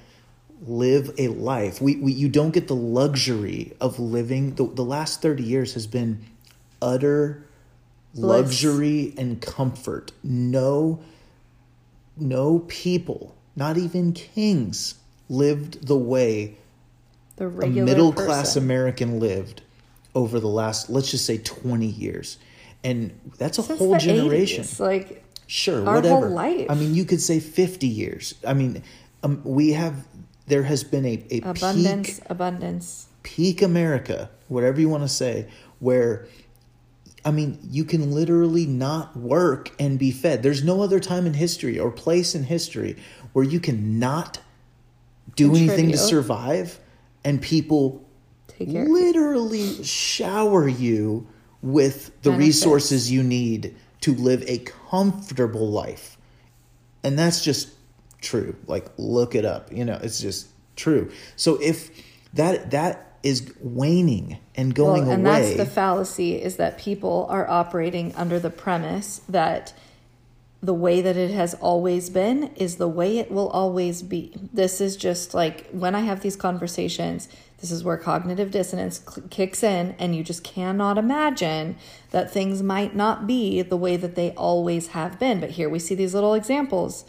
live 0.65 1.13
a 1.17 1.27
life. 1.27 1.81
We, 1.81 1.97
we 1.97 2.13
you 2.13 2.29
don't 2.29 2.51
get 2.51 2.69
the 2.69 2.75
luxury 2.75 3.73
of 3.81 3.99
living. 3.99 4.55
The, 4.55 4.67
the 4.67 4.85
last 4.85 5.21
30 5.21 5.43
years 5.43 5.73
has 5.73 5.85
been 5.85 6.23
utter 6.81 7.43
Bliss. 8.13 8.23
luxury 8.23 9.13
and 9.17 9.41
comfort. 9.41 10.11
No 10.23 10.99
no 12.17 12.59
people, 12.67 13.35
not 13.55 13.77
even 13.77 14.13
kings, 14.13 14.95
lived 15.29 15.87
the 15.87 15.97
way 15.97 16.55
the 17.37 17.47
a 17.47 17.67
middle 17.67 18.11
class. 18.13 18.55
American 18.55 19.19
lived 19.19 19.61
over 20.13 20.39
the 20.39 20.47
last, 20.47 20.89
let's 20.89 21.09
just 21.09 21.25
say, 21.25 21.37
20 21.37 21.85
years. 21.85 22.37
And 22.83 23.17
that's 23.37 23.57
a 23.57 23.63
Since 23.63 23.79
whole 23.79 23.97
generation. 23.97 24.63
80s, 24.63 24.79
Like, 24.79 25.23
Sure, 25.47 25.83
whatever. 25.83 26.29
life. 26.29 26.67
I 26.69 26.75
mean, 26.75 26.95
you 26.95 27.05
could 27.05 27.21
say 27.21 27.39
50 27.39 27.87
years. 27.87 28.35
I 28.47 28.53
mean, 28.53 28.83
um, 29.23 29.41
we 29.43 29.71
have, 29.73 30.05
there 30.47 30.63
has 30.63 30.83
been 30.83 31.05
a, 31.05 31.23
a 31.31 31.37
abundance, 31.41 32.19
peak, 32.19 32.29
abundance. 32.29 33.07
peak 33.23 33.61
America, 33.61 34.29
whatever 34.47 34.79
you 34.79 34.89
want 34.89 35.03
to 35.03 35.09
say, 35.09 35.47
where, 35.79 36.25
I 37.23 37.31
mean, 37.31 37.59
you 37.63 37.85
can 37.85 38.11
literally 38.11 38.65
not 38.65 39.15
work 39.15 39.71
and 39.79 39.99
be 39.99 40.11
fed. 40.11 40.41
There's 40.43 40.63
no 40.63 40.81
other 40.81 40.99
time 40.99 41.25
in 41.25 41.33
history 41.33 41.77
or 41.77 41.91
place 41.91 42.33
in 42.33 42.43
history 42.43 42.97
where 43.33 43.45
you 43.45 43.59
can 43.59 43.99
not 43.99 44.39
do 45.35 45.55
anything 45.55 45.91
to 45.91 45.97
survive 45.97 46.79
and 47.23 47.41
people 47.41 48.03
Take 48.47 48.69
literally 48.69 49.83
shower 49.83 50.67
you 50.67 51.27
with 51.61 52.07
the 52.23 52.31
Benefits. 52.31 52.47
resources 52.47 53.11
you 53.11 53.23
need 53.23 53.75
to 54.01 54.15
live 54.15 54.43
a 54.47 54.57
comfortable 54.89 55.69
life. 55.69 56.17
And 57.03 57.17
that's 57.17 57.43
just 57.43 57.69
true. 58.19 58.55
Like 58.67 58.87
look 58.97 59.35
it 59.35 59.45
up. 59.45 59.71
You 59.71 59.85
know, 59.85 59.99
it's 60.01 60.19
just 60.19 60.47
true. 60.75 61.11
So 61.35 61.61
if 61.61 61.91
that 62.33 62.71
that 62.71 63.10
is 63.23 63.53
waning 63.59 64.39
and 64.55 64.73
going 64.73 65.03
Well, 65.03 65.11
and 65.11 65.27
away, 65.27 65.41
that's 65.41 65.57
the 65.57 65.65
fallacy 65.65 66.41
is 66.41 66.57
that 66.57 66.77
people 66.77 67.27
are 67.29 67.47
operating 67.49 68.13
under 68.15 68.39
the 68.39 68.49
premise 68.49 69.21
that 69.29 69.73
the 70.63 70.73
way 70.73 71.01
that 71.01 71.17
it 71.17 71.31
has 71.31 71.55
always 71.55 72.09
been 72.09 72.51
is 72.55 72.75
the 72.75 72.87
way 72.87 73.17
it 73.17 73.31
will 73.31 73.49
always 73.49 74.03
be. 74.03 74.31
This 74.53 74.79
is 74.79 74.95
just 74.95 75.33
like 75.33 75.67
when 75.71 75.95
I 75.95 76.01
have 76.01 76.21
these 76.21 76.35
conversations, 76.35 77.27
this 77.59 77.71
is 77.71 77.83
where 77.83 77.97
cognitive 77.97 78.51
dissonance 78.51 79.01
cl- 79.01 79.27
kicks 79.29 79.63
in, 79.63 79.95
and 79.97 80.15
you 80.15 80.23
just 80.23 80.43
cannot 80.43 80.99
imagine 80.99 81.77
that 82.11 82.31
things 82.31 82.61
might 82.61 82.95
not 82.95 83.25
be 83.25 83.63
the 83.63 83.77
way 83.77 83.97
that 83.97 84.15
they 84.15 84.31
always 84.31 84.89
have 84.89 85.17
been. 85.19 85.39
But 85.39 85.51
here 85.51 85.69
we 85.69 85.79
see 85.79 85.95
these 85.95 86.13
little 86.13 86.35
examples. 86.35 87.05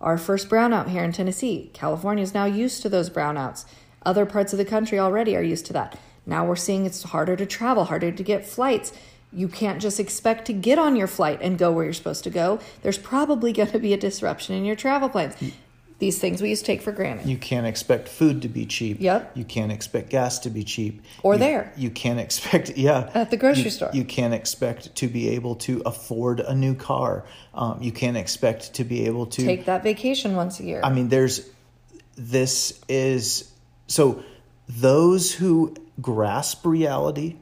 Our 0.00 0.16
first 0.16 0.48
brownout 0.48 0.88
here 0.88 1.04
in 1.04 1.12
Tennessee. 1.12 1.70
California 1.74 2.22
is 2.22 2.34
now 2.34 2.46
used 2.46 2.80
to 2.82 2.88
those 2.88 3.10
brownouts. 3.10 3.66
Other 4.04 4.26
parts 4.26 4.52
of 4.52 4.58
the 4.58 4.64
country 4.64 4.98
already 4.98 5.36
are 5.36 5.42
used 5.42 5.66
to 5.66 5.72
that. 5.74 5.98
Now 6.26 6.46
we're 6.46 6.56
seeing 6.56 6.86
it's 6.86 7.02
harder 7.02 7.36
to 7.36 7.46
travel, 7.46 7.84
harder 7.84 8.10
to 8.12 8.22
get 8.22 8.46
flights. 8.46 8.92
You 9.32 9.48
can't 9.48 9.80
just 9.82 9.98
expect 9.98 10.46
to 10.46 10.52
get 10.52 10.78
on 10.78 10.94
your 10.96 11.06
flight 11.08 11.40
and 11.42 11.58
go 11.58 11.72
where 11.72 11.84
you're 11.84 11.92
supposed 11.92 12.24
to 12.24 12.30
go. 12.30 12.60
There's 12.82 12.98
probably 12.98 13.52
going 13.58 13.70
to 13.70 13.78
be 13.78 13.92
a 13.92 13.96
disruption 13.96 14.54
in 14.54 14.64
your 14.64 14.76
travel 14.76 15.08
plans. 15.08 15.34
These 16.00 16.18
things 16.18 16.42
we 16.42 16.48
used 16.50 16.64
to 16.64 16.72
take 16.72 16.82
for 16.82 16.90
granted. 16.92 17.26
you 17.26 17.36
can't 17.38 17.66
expect 17.66 18.08
food 18.08 18.42
to 18.42 18.48
be 18.48 18.66
cheap. 18.66 19.00
Yep. 19.00 19.32
You 19.36 19.44
can't 19.44 19.70
expect 19.70 20.10
gas 20.10 20.40
to 20.40 20.50
be 20.50 20.64
cheap. 20.64 21.02
Or 21.22 21.34
You- 21.34 21.38
there. 21.38 21.72
You 21.76 21.88
can't 21.90 22.18
expect 22.18 22.70
yeah. 22.76 23.10
At 23.14 23.30
the 23.30 23.36
grocery 23.36 23.64
You- 23.64 23.70
store. 23.70 23.90
You 23.92 24.04
can't 24.04 24.34
expect 24.34 24.94
to 24.96 25.08
be 25.08 25.28
able 25.30 25.54
to 25.56 25.82
afford 25.86 26.40
a 26.40 26.54
new 26.54 26.74
car. 26.74 27.24
Um, 27.54 27.80
you 27.80 27.92
can't 27.92 28.16
expect 28.16 28.74
to 28.74 28.84
be 28.84 29.06
able 29.06 29.26
to 29.26 29.44
Take 29.44 29.66
that 29.66 29.82
vacation 29.84 30.34
once 30.36 30.58
a 30.60 30.64
year. 30.64 30.80
I 30.82 30.90
mean, 30.90 31.08
there's 31.08 31.48
this 32.16 32.80
is 32.88 33.50
so 33.94 34.24
those 34.68 35.34
who 35.34 35.72
grasp 36.00 36.66
reality, 36.66 37.36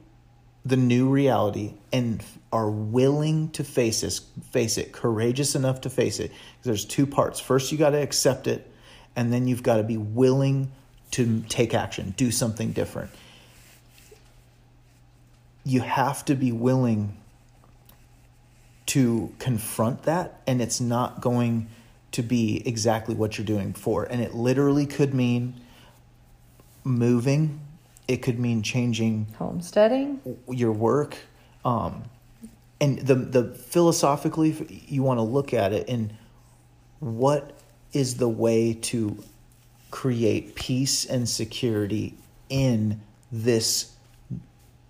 the 0.67 0.77
new 0.77 1.09
reality, 1.09 1.73
and 1.91 2.23
are 2.53 2.69
willing 2.69 3.49
to 3.53 3.65
face 3.65 4.03
this, 4.03 4.19
face 4.51 4.77
it, 4.77 4.93
courageous 4.93 5.55
enough 5.55 5.81
to 5.81 5.89
face 5.89 6.21
it. 6.21 6.31
There's 6.63 6.85
two 6.85 7.07
parts. 7.07 7.41
First, 7.41 7.73
you 7.73 7.79
got 7.79 7.91
to 7.91 8.03
accept 8.03 8.47
it, 8.47 8.71
and 9.17 9.33
then 9.33 9.49
you've 9.49 9.63
got 9.63 9.79
to 9.79 9.83
be 9.83 9.97
willing 9.97 10.71
to 11.13 11.43
take 11.49 11.73
action, 11.73 12.13
do 12.19 12.31
something 12.31 12.73
different. 12.73 13.11
You 15.65 15.81
have 15.81 16.23
to 16.27 16.35
be 16.35 16.53
willing 16.53 17.17
to 18.87 19.33
confront 19.39 20.03
that 20.03 20.43
and 20.47 20.61
it's 20.61 20.83
not 20.83 21.23
going 21.23 21.69
to 22.11 22.23
be 22.23 22.63
exactly 22.67 23.15
what 23.15 23.39
you're 23.39 23.47
doing 23.47 23.71
before 23.71 24.05
and 24.05 24.21
it 24.21 24.35
literally 24.35 24.85
could 24.85 25.15
mean 25.15 25.55
moving 26.85 27.61
it 28.09 28.23
could 28.23 28.39
mean 28.39 28.63
changing 28.63 29.27
Homesteading. 29.39 30.21
your 30.49 30.73
work 30.73 31.17
um, 31.65 32.05
and 32.81 32.99
the 32.99 33.15
the 33.15 33.55
philosophically 33.55 34.85
you 34.89 35.03
want 35.03 35.19
to 35.19 35.23
look 35.23 35.55
at 35.55 35.73
it 35.73 35.89
and 35.89 36.13
what 36.99 37.59
is 37.93 38.17
the 38.17 38.29
way 38.29 38.75
to 38.75 39.23
create 39.91 40.55
peace 40.55 41.05
and 41.05 41.29
security 41.29 42.15
in 42.49 43.01
this 43.31 43.93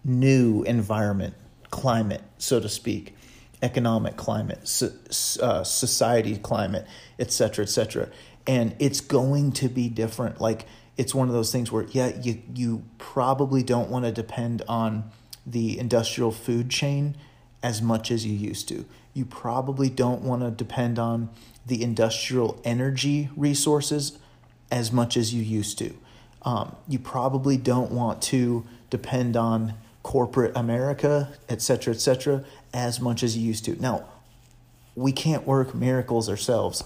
new 0.05 0.63
environment 0.65 1.35
climate 1.71 2.23
so 2.39 2.59
to 2.59 2.69
speak 2.69 3.15
economic 3.63 4.17
climate 4.17 4.67
so, 4.67 4.91
uh, 5.41 5.63
society 5.63 6.37
climate 6.39 6.87
etc 7.19 7.65
etc 7.65 8.09
and 8.47 8.75
it's 8.79 9.01
going 9.01 9.53
to 9.53 9.69
be 9.69 9.89
different 9.89 10.41
like 10.41 10.67
it's 10.97 11.15
one 11.15 11.29
of 11.29 11.35
those 11.35 11.51
things 11.53 11.71
where 11.73 11.85
yeah 11.91 12.13
you 12.21 12.43
you 12.55 12.83
probably 12.99 13.63
don't 13.63 13.91
want 13.91 14.05
to 14.05 14.13
depend 14.13 14.63
on 14.69 15.11
the 15.47 15.79
industrial 15.79 16.31
food 16.31 16.71
chain 16.71 17.17
as 17.63 17.81
much 17.81 18.11
as 18.11 18.27
you 18.27 18.35
used 18.35 18.69
to 18.69 18.85
you 19.15 19.25
probably 19.25 19.89
don't 19.91 20.23
want 20.23 20.43
to 20.43 20.51
depend 20.51 20.99
on 20.99 21.29
the 21.67 21.83
industrial 21.83 22.61
energy 22.65 23.29
resources 23.37 24.19
as 24.71 24.91
much 24.93 25.17
as 25.17 25.33
you 25.35 25.43
used 25.43 25.79
to 25.79 25.95
um, 26.43 26.75
you 26.89 26.99
probably 26.99 27.57
don't 27.57 27.91
want 27.91 28.21
to 28.23 28.65
depend 28.91 29.37
on 29.37 29.75
corporate 30.03 30.53
America, 30.57 31.33
et 31.49 31.63
cetera, 31.63 31.95
et 31.95 32.01
cetera, 32.01 32.45
as 32.75 33.01
much 33.01 33.23
as 33.23 33.37
you 33.37 33.47
used 33.47 33.65
to. 33.65 33.81
Now, 33.81 34.05
we 34.95 35.13
can't 35.13 35.47
work 35.47 35.75
miracles 35.75 36.29
ourselves. 36.29 36.85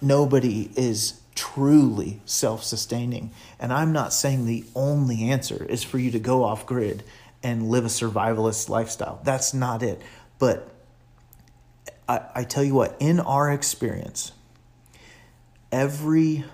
Nobody 0.00 0.70
is 0.76 1.19
truly 1.40 2.20
self 2.26 2.62
sustaining. 2.62 3.30
And 3.58 3.72
I'm 3.72 3.92
not 3.92 4.12
saying 4.12 4.44
the 4.44 4.64
only 4.74 5.30
answer 5.30 5.64
is 5.64 5.82
for 5.82 5.98
you 5.98 6.10
to 6.10 6.18
go 6.18 6.44
off 6.44 6.66
grid 6.66 7.02
and 7.42 7.70
live 7.70 7.86
a 7.86 7.88
survivalist 7.88 8.68
lifestyle. 8.68 9.20
That's 9.24 9.54
not 9.54 9.82
it. 9.82 10.02
But 10.38 10.70
I, 12.06 12.20
I 12.34 12.44
tell 12.44 12.62
you 12.62 12.74
what, 12.74 12.94
in 13.00 13.20
our 13.20 13.50
experience, 13.50 14.32
every 15.72 16.44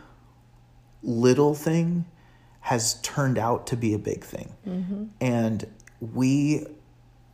little 1.03 1.55
thing 1.55 2.05
has 2.61 3.01
turned 3.01 3.38
out 3.38 3.66
to 3.68 3.77
be 3.77 3.92
a 3.92 3.99
big 3.99 4.22
thing. 4.22 4.53
Mm-hmm. 4.68 5.05
And 5.20 5.66
we 6.01 6.64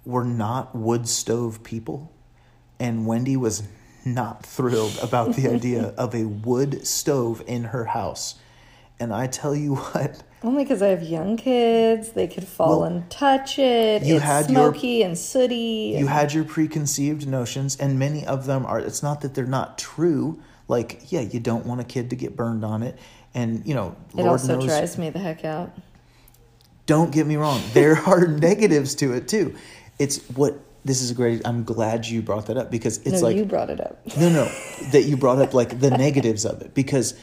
were 0.07 0.25
not 0.25 0.75
wood 0.75 1.07
stove 1.07 1.62
people. 1.62 2.11
And 2.81 3.07
Wendy 3.07 3.37
was 3.37 3.62
not 4.05 4.45
thrilled 4.45 4.99
about 5.03 5.35
the 5.37 5.49
idea 5.49 5.83
of 5.99 6.15
a 6.15 6.25
wood 6.25 6.87
stove 6.87 7.43
in 7.47 7.65
her 7.65 7.87
house. 7.87 8.37
And 9.01 9.12
I 9.12 9.27
tell 9.27 9.55
you 9.55 9.75
what, 9.77 10.23
Only 10.45 10.62
because 10.65 10.81
I 10.83 10.88
have 10.88 11.03
young 11.03 11.37
kids, 11.37 12.11
they 12.11 12.29
could 12.29 12.47
fall 12.47 12.81
Well, 12.81 12.85
and 12.85 13.11
touch 13.11 13.59
it. 13.59 14.03
you 14.05 14.17
it's 14.17 14.25
had 14.25 14.51
your- 14.51 14.73
smoky 14.73 15.03
and 15.03 15.19
sooty. 15.19 15.95
you 15.99 16.07
had 16.07 16.33
your 16.33 16.45
preconceived 16.45 17.27
notions, 17.27 17.77
and 17.77 17.99
many 17.99 18.25
of 18.27 18.47
them 18.47 18.65
are, 18.67 18.79
it's 18.79 19.03
not 19.03 19.21
that 19.23 19.35
they're 19.35 19.45
not 19.47 19.77
true. 19.79 20.41
Like, 20.69 21.11
yeah, 21.11 21.21
you 21.21 21.41
don't 21.41 21.67
want 21.67 21.81
a 21.81 21.85
kid 21.85 22.11
to 22.11 22.17
get 22.17 22.37
burned 22.37 22.65
on 22.65 22.83
it. 22.83 22.97
And, 23.35 23.67
you 23.67 23.75
know, 23.75 23.97
Lord 24.15 24.27
it 24.27 24.31
also 24.31 24.55
knows, 24.57 24.67
dries 24.67 24.99
me 24.99 25.11
the 25.11 25.19
heck 25.19 25.45
out. 25.45 25.73
don't 26.87 27.11
get 27.12 27.27
me 27.27 27.37
wrong, 27.37 27.61
there 27.73 27.97
are 27.97 28.27
negatives 28.49 28.95
to 28.97 29.12
it 29.15 29.27
too. 29.29 29.57
It's 29.99 30.19
what 30.31 30.59
this 30.85 31.01
is 31.03 31.11
a 31.11 31.14
great. 31.14 31.42
I'm 31.47 31.64
glad 31.64 32.07
you 32.07 32.23
brought 32.23 32.47
that 32.47 32.57
up 32.57 32.71
because 32.71 32.99
it's 32.99 33.21
no, 33.21 33.29
like 33.29 33.37
you 33.37 33.45
brought 33.45 33.71
it 33.71 33.81
up. 33.81 34.01
no, 34.16 34.29
no, 34.29 34.45
that 34.90 35.03
you 35.03 35.16
brought 35.16 35.38
up 35.38 35.55
like 35.55 35.79
the 35.81 35.90
negatives 35.97 36.45
of 36.45 36.61
it 36.62 36.75
because 36.75 37.14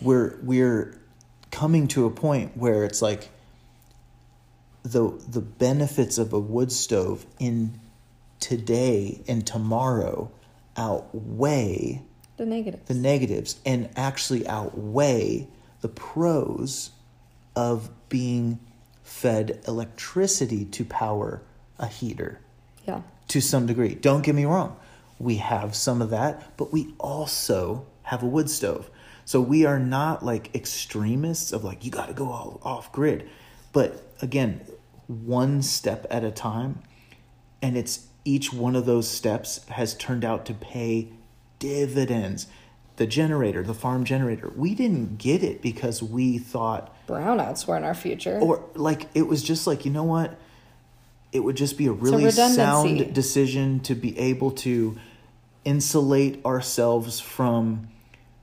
we're 0.00 0.38
we're 0.42 1.00
coming 1.50 1.88
to 1.88 2.06
a 2.06 2.10
point 2.10 2.56
where 2.56 2.84
it's 2.84 3.02
like 3.02 3.28
the 4.82 5.10
the 5.28 5.40
benefits 5.40 6.18
of 6.18 6.32
a 6.32 6.38
wood 6.38 6.70
stove 6.72 7.26
in 7.38 7.78
today 8.40 9.20
and 9.26 9.46
tomorrow 9.46 10.30
outweigh 10.76 12.02
The 12.36 12.46
negatives. 12.46 12.84
the 12.86 12.94
negatives 12.94 13.60
and 13.66 13.88
actually 13.96 14.46
outweigh 14.46 15.48
the 15.80 15.88
pros 15.88 16.90
of 17.56 17.90
being 18.08 18.60
fed 19.02 19.60
electricity 19.66 20.64
to 20.66 20.84
power 20.84 21.42
a 21.78 21.86
heater 21.86 22.40
yeah. 22.88 23.02
to 23.28 23.40
some 23.40 23.66
degree. 23.66 23.94
Don't 23.94 24.22
get 24.22 24.34
me 24.34 24.44
wrong. 24.44 24.76
We 25.18 25.36
have 25.36 25.76
some 25.76 26.00
of 26.02 26.10
that, 26.10 26.56
but 26.56 26.72
we 26.72 26.94
also 26.98 27.86
have 28.04 28.22
a 28.22 28.26
wood 28.26 28.48
stove. 28.48 28.90
So 29.24 29.40
we 29.40 29.66
are 29.66 29.78
not 29.78 30.24
like 30.24 30.54
extremists 30.54 31.52
of 31.52 31.62
like, 31.62 31.84
you 31.84 31.90
got 31.90 32.08
to 32.08 32.14
go 32.14 32.30
all 32.30 32.60
off 32.62 32.90
grid. 32.92 33.28
But 33.72 34.02
again, 34.22 34.62
one 35.06 35.62
step 35.62 36.06
at 36.10 36.24
a 36.24 36.30
time. 36.30 36.82
And 37.60 37.76
it's 37.76 38.06
each 38.24 38.52
one 38.52 38.74
of 38.76 38.86
those 38.86 39.08
steps 39.08 39.64
has 39.68 39.94
turned 39.94 40.24
out 40.24 40.46
to 40.46 40.54
pay 40.54 41.08
dividends. 41.58 42.46
The 42.96 43.06
generator, 43.06 43.62
the 43.62 43.74
farm 43.74 44.04
generator, 44.04 44.52
we 44.56 44.74
didn't 44.74 45.18
get 45.18 45.42
it 45.42 45.60
because 45.60 46.02
we 46.02 46.38
thought, 46.38 46.94
Brownouts 47.06 47.66
were 47.66 47.76
in 47.76 47.84
our 47.84 47.94
future. 47.94 48.38
or 48.38 48.64
like 48.74 49.06
it 49.14 49.22
was 49.22 49.42
just 49.42 49.66
like 49.66 49.84
you 49.84 49.90
know 49.90 50.04
what 50.04 50.38
it 51.32 51.40
would 51.40 51.56
just 51.56 51.76
be 51.76 51.86
a 51.86 51.92
really 51.92 52.24
redundancy. 52.24 52.56
sound 53.04 53.14
decision 53.14 53.80
to 53.80 53.94
be 53.94 54.18
able 54.18 54.50
to 54.50 54.96
insulate 55.64 56.44
ourselves 56.46 57.20
from 57.20 57.88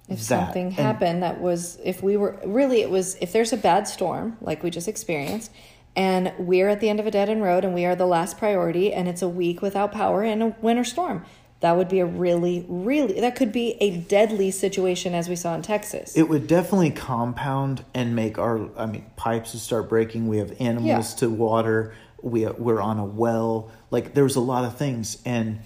if 0.07 0.19
that. 0.19 0.45
something 0.45 0.67
And 0.67 0.75
happened 0.75 1.23
that 1.23 1.41
was 1.41 1.79
if 1.83 2.03
we 2.03 2.17
were 2.17 2.39
really 2.45 2.81
it 2.81 2.89
was 2.89 3.15
if 3.21 3.31
there's 3.31 3.51
a 3.53 3.57
bad 3.57 3.87
storm 3.87 4.37
like 4.41 4.61
we 4.61 4.69
just 4.69 4.87
experienced 4.87 5.51
and 5.95 6.33
we're 6.37 6.69
at 6.69 6.81
the 6.81 6.89
end 6.89 6.99
of 6.99 7.07
a 7.07 7.11
dead 7.11 7.29
end 7.29 7.41
road 7.41 7.65
and 7.65 7.73
we 7.73 7.85
are 7.85 7.95
the 7.95 8.05
last 8.05 8.37
priority 8.37 8.93
and 8.93 9.07
it's 9.07 9.21
a 9.23 9.29
week 9.29 9.61
without 9.63 9.91
power 9.91 10.21
and 10.23 10.43
a 10.43 10.55
winter 10.61 10.83
storm 10.83 11.25
that 11.61 11.75
would 11.77 11.89
be 11.89 11.99
a 11.99 12.05
really 12.05 12.65
really 12.69 13.19
that 13.19 13.35
could 13.35 13.51
be 13.51 13.75
a 13.79 13.97
deadly 13.97 14.51
situation 14.51 15.15
as 15.15 15.27
we 15.27 15.35
saw 15.35 15.55
in 15.55 15.63
texas 15.63 16.15
it 16.15 16.29
would 16.29 16.45
definitely 16.45 16.91
compound 16.91 17.83
and 17.95 18.15
make 18.15 18.37
our 18.37 18.69
i 18.77 18.85
mean 18.85 19.03
pipes 19.15 19.53
would 19.53 19.61
start 19.61 19.89
breaking 19.89 20.27
we 20.27 20.37
have 20.37 20.53
animals 20.59 21.13
Yeah. 21.13 21.19
to 21.21 21.29
water 21.31 21.95
we 22.25 22.45
we're 22.45 22.81
on 22.81 22.99
a 22.99 23.05
well 23.05 23.71
like 23.91 24.13
there's 24.13 24.35
a 24.35 24.41
lot 24.41 24.65
of 24.65 24.77
things 24.77 25.21
and 25.25 25.59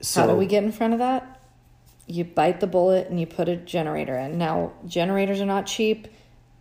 so 0.00 0.20
how 0.20 0.26
do 0.26 0.34
we 0.34 0.46
get 0.46 0.62
in 0.62 0.70
front 0.70 0.92
of 0.92 0.98
that 0.98 1.40
you 2.06 2.22
bite 2.22 2.60
the 2.60 2.66
bullet 2.66 3.08
and 3.08 3.18
you 3.18 3.26
put 3.26 3.48
a 3.48 3.56
generator 3.56 4.16
in 4.16 4.36
now 4.38 4.72
generators 4.86 5.40
are 5.40 5.46
not 5.46 5.66
cheap 5.66 6.08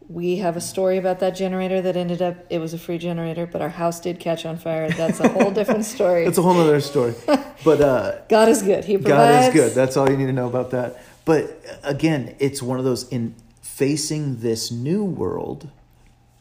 we 0.08 0.38
have 0.38 0.58
a 0.58 0.62
story 0.62 0.98
about 0.98 1.20
that 1.20 1.32
generator 1.32 1.82
that 1.82 1.96
ended 1.96 2.22
up 2.22 2.36
it 2.50 2.60
was 2.60 2.74
a 2.74 2.78
free 2.78 2.98
generator 2.98 3.46
but 3.46 3.62
our 3.62 3.70
house 3.70 4.00
did 4.00 4.20
catch 4.20 4.46
on 4.46 4.58
fire 4.58 4.90
that's 4.92 5.20
a 5.20 5.28
whole 5.30 5.52
different 5.52 5.86
story 5.86 6.26
it's 6.26 6.38
a 6.38 6.42
whole 6.42 6.58
other 6.60 6.80
story 6.80 7.14
but 7.64 7.82
uh 7.82 8.22
God 8.30 8.50
is 8.50 8.62
good. 8.62 8.86
He 8.86 8.98
provides. 8.98 9.48
God 9.48 9.50
is 9.50 9.54
good. 9.54 9.76
That's 9.76 9.98
all 9.98 10.10
you 10.10 10.18
need 10.18 10.28
to 10.28 10.34
know 10.34 10.48
about 10.48 10.72
that. 10.72 11.04
But 11.26 11.64
again, 11.84 12.36
it's 12.40 12.62
one 12.62 12.80
of 12.80 12.86
those 12.86 13.08
in 13.10 13.36
facing 13.62 14.40
this 14.40 14.72
new 14.72 15.04
world. 15.04 15.70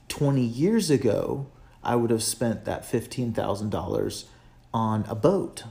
Twenty 0.09 0.44
years 0.44 0.90
ago, 0.90 1.46
I 1.83 1.97
would 1.97 2.11
have 2.11 2.23
spent 2.23 2.64
that 2.64 2.85
fifteen 2.85 3.33
thousand 3.33 3.71
dollars 3.71 4.27
on 4.73 5.05
a 5.09 5.14
boat. 5.14 5.64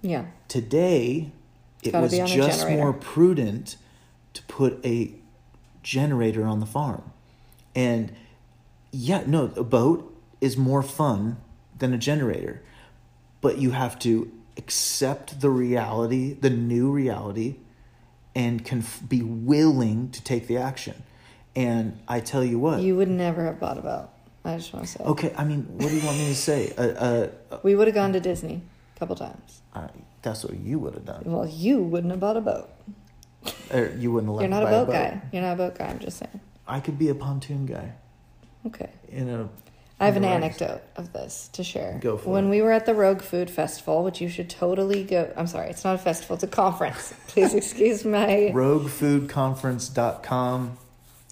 Yeah. 0.00 0.26
Today, 0.48 1.32
it 1.82 1.94
was 1.94 2.12
be 2.12 2.20
on 2.20 2.28
a 2.30 2.34
just 2.34 2.68
more 2.68 2.92
prudent 2.92 3.76
to 4.34 4.42
put 4.44 4.84
a 4.84 5.14
generator 5.82 6.44
on 6.44 6.60
the 6.60 6.66
farm. 6.66 7.12
And 7.74 8.12
yeah, 8.90 9.24
no, 9.26 9.52
a 9.56 9.64
boat 9.64 10.14
is 10.40 10.56
more 10.56 10.82
fun 10.82 11.38
than 11.78 11.92
a 11.92 11.98
generator. 11.98 12.62
But 13.40 13.58
you 13.58 13.72
have 13.72 13.98
to 14.00 14.30
accept 14.56 15.40
the 15.40 15.50
reality, 15.50 16.34
the 16.34 16.50
new 16.50 16.90
reality, 16.90 17.56
and 18.34 18.64
can 18.64 18.78
f- 18.80 19.00
be 19.08 19.22
willing 19.22 20.10
to 20.10 20.22
take 20.22 20.46
the 20.46 20.56
action. 20.58 21.02
And 21.56 21.98
I 22.06 22.20
tell 22.20 22.44
you 22.44 22.58
what, 22.58 22.80
You 22.80 22.96
would 22.96 23.08
never 23.08 23.44
have 23.44 23.58
bought 23.58 23.78
a 23.78 23.82
boat. 23.82 24.08
I 24.44 24.56
just 24.56 24.72
want 24.72 24.86
to 24.86 24.92
say. 24.92 25.04
okay, 25.04 25.32
I 25.36 25.44
mean, 25.44 25.62
what 25.78 25.88
do 25.88 25.96
you 25.96 26.04
want 26.04 26.18
me 26.18 26.26
to 26.28 26.34
say? 26.34 26.72
Uh, 26.76 26.82
uh, 26.82 27.28
We 27.62 27.76
would 27.76 27.86
have 27.86 27.94
gone 27.94 28.12
to 28.14 28.20
Disney 28.20 28.62
a 28.96 28.98
couple 28.98 29.14
times. 29.16 29.60
uh, 29.74 29.86
that's 30.22 30.42
what 30.44 30.56
you 30.58 30.78
would 30.80 30.94
have 30.94 31.04
done. 31.04 31.22
Well, 31.26 31.46
you 31.48 31.78
wouldn't 31.78 32.10
have 32.12 32.20
bought 32.20 32.36
a 32.36 32.40
boat. 32.40 32.68
Or 33.72 33.92
you 33.98 34.12
wouldn't 34.12 34.28
have 34.30 34.36
let 34.36 34.42
You're 34.42 34.50
not 34.50 34.62
a 34.62 34.66
buy 34.66 34.70
boat, 34.70 34.88
guy. 34.92 35.20
You're 35.32 35.42
not 35.42 35.54
a 35.54 35.56
boat 35.56 35.74
guy. 35.76 35.86
I'm 35.86 35.98
just 35.98 36.18
saying. 36.18 36.40
I 36.66 36.78
could 36.80 36.96
be 36.98 37.08
a 37.08 37.14
pontoon 37.14 37.66
guy 37.66 37.92
Okay. 38.66 38.90
in 39.08 39.28
a. 39.28 39.48
I 40.00 40.06
have 40.06 40.16
an 40.16 40.22
Right. 40.24 40.32
anecdote 40.32 40.82
of 40.96 41.12
this 41.12 41.48
to 41.52 41.62
share. 41.64 41.98
Go 42.00 42.16
for 42.16 42.30
when 42.30 42.46
it. 42.46 42.50
we 42.50 42.62
were 42.62 42.70
at 42.72 42.86
the 42.86 42.94
Rogue 42.94 43.22
Food 43.22 43.50
Festival, 43.50 44.02
which 44.04 44.20
you 44.20 44.28
should 44.28 44.48
totally 44.50 45.02
go. 45.04 45.32
I'm 45.36 45.46
sorry, 45.48 45.70
it's 45.70 45.84
not 45.84 45.94
a 45.94 45.98
festival; 45.98 46.34
it's 46.34 46.42
a 46.44 46.48
conference. 46.48 47.14
Please 47.28 47.54
excuse 47.54 48.04
my. 48.04 48.50
roguefoodconference.com. 48.54 50.78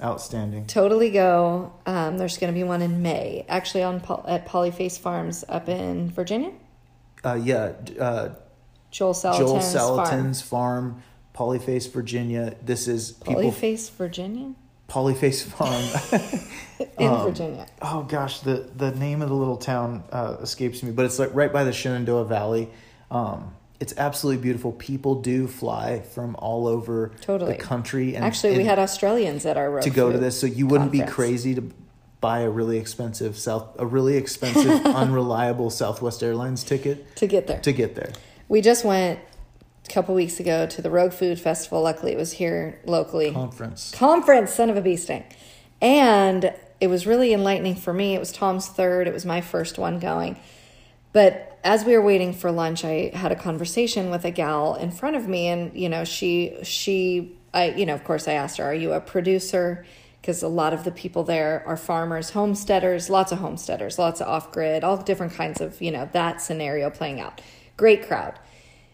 Outstanding. 0.03 0.67
Totally 0.67 1.11
go. 1.11 1.73
Um, 1.85 2.17
there's 2.17 2.39
going 2.39 2.53
to 2.53 2.59
be 2.59 2.65
one 2.65 2.81
in 2.83 3.03
May, 3.03 3.45
actually 3.49 3.83
on 3.83 3.97
at 4.27 4.47
Polyface 4.49 4.99
Farms 4.99 5.45
up 5.49 5.69
in 5.69 6.11
Virginia. 6.11 6.53
Uh, 7.23 7.35
yeah, 7.35 7.73
uh, 8.01 8.31
Joel 8.91 9.13
Salatin's 9.15 9.39
Joel 9.39 9.61
farm. 9.61 10.07
Salatin's 10.09 10.43
farm. 10.43 11.03
Polyface, 11.35 11.91
Virginia. 11.93 12.55
This 12.63 12.89
is 12.89 13.13
people. 13.13 13.43
Polyface, 13.43 13.91
Virginia, 13.93 14.53
Polyface 14.89 15.43
Farm. 15.45 16.89
in 16.99 17.07
Um, 17.07 17.27
Virginia. 17.27 17.67
oh 17.83 18.03
gosh, 18.03 18.41
the 18.41 18.69
the 18.77 18.91
name 18.93 19.21
of 19.23 19.29
the 19.29 19.35
little 19.35 19.57
town 19.57 20.03
uh, 20.13 20.37
escapes 20.41 20.83
me, 20.83 20.91
but 20.93 21.05
it's 21.05 21.19
like 21.19 21.35
right 21.35 21.53
by 21.53 21.65
the 21.65 21.73
Shenandoah 21.73 22.25
Valley. 22.25 22.69
Um, 23.11 23.55
it's 23.81 23.95
absolutely 23.97 24.43
beautiful. 24.43 24.73
People 24.73 25.17
do 25.23 25.47
fly 25.47 26.01
from 26.01 26.37
all 26.37 26.69
over 26.69 27.13
Totally. 27.23 27.55
the 27.55 27.59
country, 27.59 28.15
and 28.15 28.25
Actually, 28.25 28.59
we 28.59 28.65
had 28.65 28.79
Australians 28.79 29.47
at 29.47 29.57
our 29.57 29.71
road 29.71 29.83
to 29.83 29.91
go 29.91 30.13
to 30.13 30.19
this, 30.19 30.39
so 30.39 30.47
you 30.47 30.67
wouldn't 30.67 30.93
be 30.93 31.03
crazy 31.03 31.55
to 31.55 31.71
buy 32.21 32.41
a 32.41 32.51
really 32.51 32.77
expensive 32.77 33.39
South, 33.39 33.77
a 33.79 33.87
really 33.87 34.17
expensive, 34.17 34.85
unreliable 34.87 35.71
Southwest 35.71 36.23
Airlines 36.23 36.63
ticket 36.63 37.17
to 37.17 37.27
get 37.27 37.47
there. 37.47 37.61
to 37.61 37.73
get 37.73 37.95
there. 37.95 38.13
We 38.49 38.61
just 38.61 38.85
went 38.85 39.19
a 39.87 39.91
couple 39.91 40.15
weeks 40.15 40.39
ago 40.39 40.67
to 40.67 40.83
the 40.83 40.91
Rogue 40.91 41.13
Food 41.13 41.41
Festival. 41.41 41.81
Luckily, 41.81 42.13
it 42.13 42.19
was 42.19 42.33
here 42.33 42.81
locally. 42.85 43.33
Conference. 43.33 43.93
Conference, 43.95 44.53
son 44.53 44.69
of 44.69 44.77
a 44.77 44.83
bee 44.83 44.97
sting. 44.97 45.25
And 45.81 46.53
it 46.81 46.89
was 46.89 47.07
really 47.07 47.33
enlightening 47.33 47.77
for 47.77 47.95
me. 47.95 48.15
It 48.15 48.19
was 48.19 48.33
Tom's 48.33 48.69
third, 48.69 49.07
it 49.09 49.15
was 49.15 49.25
my 49.25 49.41
first 49.41 49.79
one 49.79 49.99
going. 49.99 50.39
But 51.13 51.59
as 51.65 51.85
we 51.85 51.93
were 51.95 52.03
waiting 52.03 52.33
for 52.33 52.51
lunch, 52.53 52.85
I 52.85 53.11
had 53.15 53.33
a 53.33 53.37
conversation 53.37 54.11
with 54.11 54.25
a 54.25 54.31
gal 54.31 54.75
in 54.75 54.91
front 54.91 55.17
of 55.17 55.29
me, 55.29 55.49
and 55.49 55.75
you 55.75 55.89
know, 55.89 56.05
she 56.05 56.57
she 56.63 57.37
I 57.53 57.71
you 57.71 57.87
know, 57.87 57.95
of 57.95 58.05
course, 58.05 58.29
I 58.29 58.33
asked 58.35 58.59
her, 58.59 58.65
"Are 58.65 58.75
you 58.75 58.93
a 58.93 59.01
producer?" 59.01 59.85
Because 60.21 60.43
a 60.43 60.49
lot 60.49 60.75
of 60.75 60.85
the 60.85 60.91
people 60.91 61.25
there 61.25 61.65
are 61.67 61.79
farmers, 61.79 62.31
homesteaders, 62.31 63.09
lots 63.09 63.33
of 63.33 63.39
homesteaders, 63.39 63.99
lots 63.99 64.21
of 64.21 64.29
off 64.29 64.53
grid, 64.53 64.85
all 64.85 64.99
different 64.99 65.33
kinds 65.33 65.61
of 65.61 65.81
you 65.81 65.91
know 65.91 66.09
that 66.13 66.41
scenario 66.41 66.91
playing 66.91 67.21
out. 67.21 67.41
Great 67.77 68.07
crowd. 68.07 68.39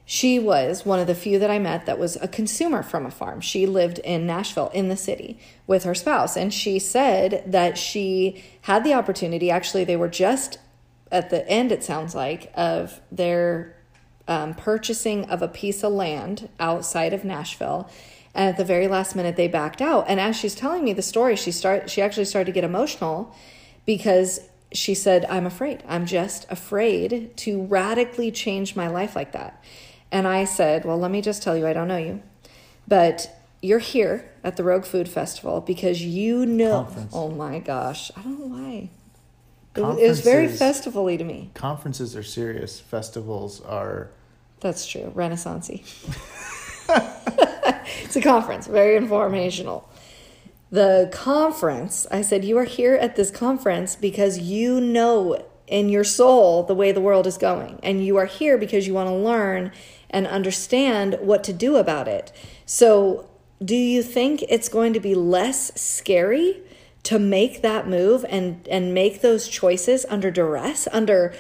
She 0.09 0.38
was 0.38 0.86
one 0.86 1.01
of 1.01 1.09
the 1.09 1.16
few 1.16 1.41
that 1.41 1.51
I 1.51 1.59
met 1.59 1.84
that 1.86 1.99
was 1.99 2.14
a 2.16 2.28
consumer 2.28 2.84
from 2.84 3.05
a 3.05 3.11
farm. 3.11 3.41
She 3.41 3.66
lived 3.66 3.99
in 3.99 4.24
Nashville, 4.24 4.70
in 4.72 4.88
the 4.88 4.97
city, 4.97 5.36
with 5.66 5.82
her 5.82 5.97
spouse. 5.97 6.36
And 6.36 6.55
she 6.55 6.78
said 6.78 7.43
that 7.45 7.76
she 7.76 8.45
had 8.62 8.84
the 8.84 8.95
opportunity. 8.95 9.51
Actually, 9.51 9.82
they 9.82 9.97
were 9.97 10.09
just 10.09 10.59
at 11.11 11.30
the 11.30 11.48
end, 11.48 11.72
it 11.72 11.84
sounds 11.84 12.14
like, 12.14 12.52
of 12.54 13.00
their 13.12 13.76
um, 14.28 14.54
purchasing 14.54 15.24
of 15.26 15.42
a 15.42 15.48
piece 15.48 15.84
of 15.84 15.92
land 15.92 16.48
outside 16.59 17.12
of 17.12 17.24
Nashville. 17.24 17.88
And 18.34 18.50
at 18.50 18.57
the 18.57 18.64
very 18.64 18.88
last 18.88 19.16
minute, 19.16 19.36
they 19.36 19.48
backed 19.48 19.80
out. 19.80 20.07
And 20.09 20.20
as 20.20 20.36
she's 20.36 20.54
telling 20.54 20.84
me 20.84 20.92
the 20.92 21.02
story, 21.02 21.36
she 21.36 21.50
start 21.50 21.90
she 21.90 22.02
actually 22.02 22.26
started 22.26 22.46
to 22.46 22.52
get 22.52 22.64
emotional 22.64 23.34
because 23.86 24.40
she 24.72 24.94
said, 24.94 25.24
"I'm 25.26 25.46
afraid. 25.46 25.82
I'm 25.88 26.07
just 26.07 26.46
afraid 26.50 27.36
to 27.38 27.64
radically 27.64 28.30
change 28.30 28.76
my 28.76 28.88
life 28.88 29.16
like 29.16 29.32
that." 29.32 29.62
And 30.12 30.26
I 30.26 30.44
said, 30.44 30.84
"Well, 30.84 30.98
let 30.98 31.11
me 31.11 31.22
just 31.22 31.42
tell 31.42 31.57
you, 31.57 31.66
I 31.66 31.72
don't 31.72 31.88
know 31.88 31.96
you, 31.96 32.22
but 32.86 33.30
you're 33.62 33.78
here 33.78 34.30
at 34.44 34.57
the 34.57 34.64
Rogue 34.64 34.84
Food 34.84 35.09
Festival 35.09 35.61
because 35.61 36.02
you 36.02 36.44
know. 36.44 36.84
Conference. 36.84 37.12
Oh 37.14 37.30
my 37.30 37.59
gosh, 37.59 38.11
I 38.16 38.22
don't 38.22 38.38
know 38.38 38.57
why. 38.57 38.90
It 39.77 40.09
was, 40.09 40.20
very 40.20 40.49
festival-y 40.49 41.16
to 41.16 41.24
me. 41.24 41.51
Conferences 41.55 42.16
are 42.16 42.22
serious. 42.22 42.81
Festivals 42.81 43.61
are. 43.62 44.11
That's 44.61 44.87
true. 44.87 45.12
Renaissancey. 45.14 45.83
it's 48.05 48.16
a 48.16 48.20
conference, 48.20 48.66
very 48.66 48.97
informational. 48.97 49.89
The 50.70 51.09
conference, 51.12 52.07
I 52.11 52.22
said, 52.22 52.45
you 52.45 52.59
are 52.59 52.64
here 52.64 52.95
at 52.95 53.16
this 53.16 53.31
conference 53.31 53.97
because 53.97 54.39
you 54.39 54.81
know 54.81 55.45
in 55.66 55.89
your 55.89 56.05
soul 56.05 56.62
the 56.62 56.74
way 56.74 56.93
the 56.93 57.01
world 57.01 57.27
is 57.27 57.39
going. 57.39 57.79
And 57.83 58.05
you 58.05 58.16
are 58.16 58.27
here 58.27 58.59
because 58.59 58.87
you 58.87 58.95
want 58.95 59.09
to 59.09 59.14
learn 59.14 59.72
and 60.11 60.27
understand 60.27 61.18
what 61.20 61.45
to 61.45 61.53
do 61.53 61.77
about 61.77 62.09
it. 62.09 62.33
So, 62.64 63.29
do 63.64 63.74
you 63.74 64.03
think 64.03 64.45
it's 64.49 64.68
going 64.68 64.93
to 64.93 65.01
be 65.01 65.14
less 65.14 65.72
scary 65.81 66.62
to 67.07 67.20
make 67.20 67.62
that 67.62 67.86
move 67.86 68.26
and, 68.28 68.66
and 68.66 68.92
make 68.92 69.20
those 69.20 69.46
choices 69.46 70.04
under 70.09 70.28
duress, 70.28 70.88
under 70.90 71.32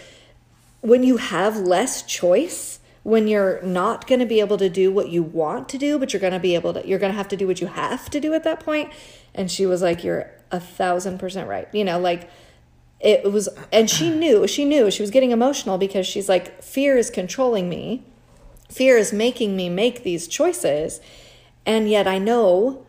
when 0.80 1.02
you 1.02 1.16
have 1.16 1.56
less 1.56 2.04
choice 2.04 2.78
when 3.02 3.26
you're 3.26 3.60
not 3.62 4.06
going 4.06 4.20
to 4.20 4.26
be 4.26 4.38
able 4.38 4.58
to 4.58 4.68
do 4.68 4.92
what 4.92 5.08
you 5.08 5.24
want 5.24 5.68
to 5.68 5.76
do 5.76 5.98
but 5.98 6.12
you're 6.12 6.20
going 6.20 6.32
to 6.32 6.38
be 6.38 6.54
able 6.54 6.72
to 6.72 6.86
you're 6.86 7.00
going 7.00 7.10
to 7.10 7.16
have 7.16 7.26
to 7.26 7.36
do 7.36 7.48
what 7.48 7.60
you 7.60 7.66
have 7.66 8.08
to 8.10 8.20
do 8.20 8.32
at 8.32 8.44
that 8.44 8.60
point. 8.60 8.92
And 9.34 9.50
she 9.50 9.66
was 9.66 9.82
like 9.82 10.04
you're 10.04 10.30
a 10.52 10.60
thousand 10.60 11.18
percent 11.18 11.48
right 11.48 11.68
you 11.72 11.84
know 11.84 11.98
like 11.98 12.30
it 13.00 13.32
was 13.32 13.48
and 13.72 13.90
she 13.90 14.08
knew 14.08 14.46
she 14.46 14.64
knew 14.64 14.88
she 14.88 15.02
was 15.02 15.10
getting 15.10 15.32
emotional 15.32 15.78
because 15.78 16.06
she's 16.06 16.28
like 16.28 16.62
fear 16.62 16.96
is 16.96 17.10
controlling 17.10 17.68
me. 17.68 18.04
Fear 18.70 18.98
is 18.98 19.12
making 19.12 19.56
me 19.56 19.68
make 19.68 20.04
these 20.04 20.28
choices. 20.28 21.00
And 21.64 21.90
yet 21.90 22.06
i 22.06 22.18
know 22.18 22.85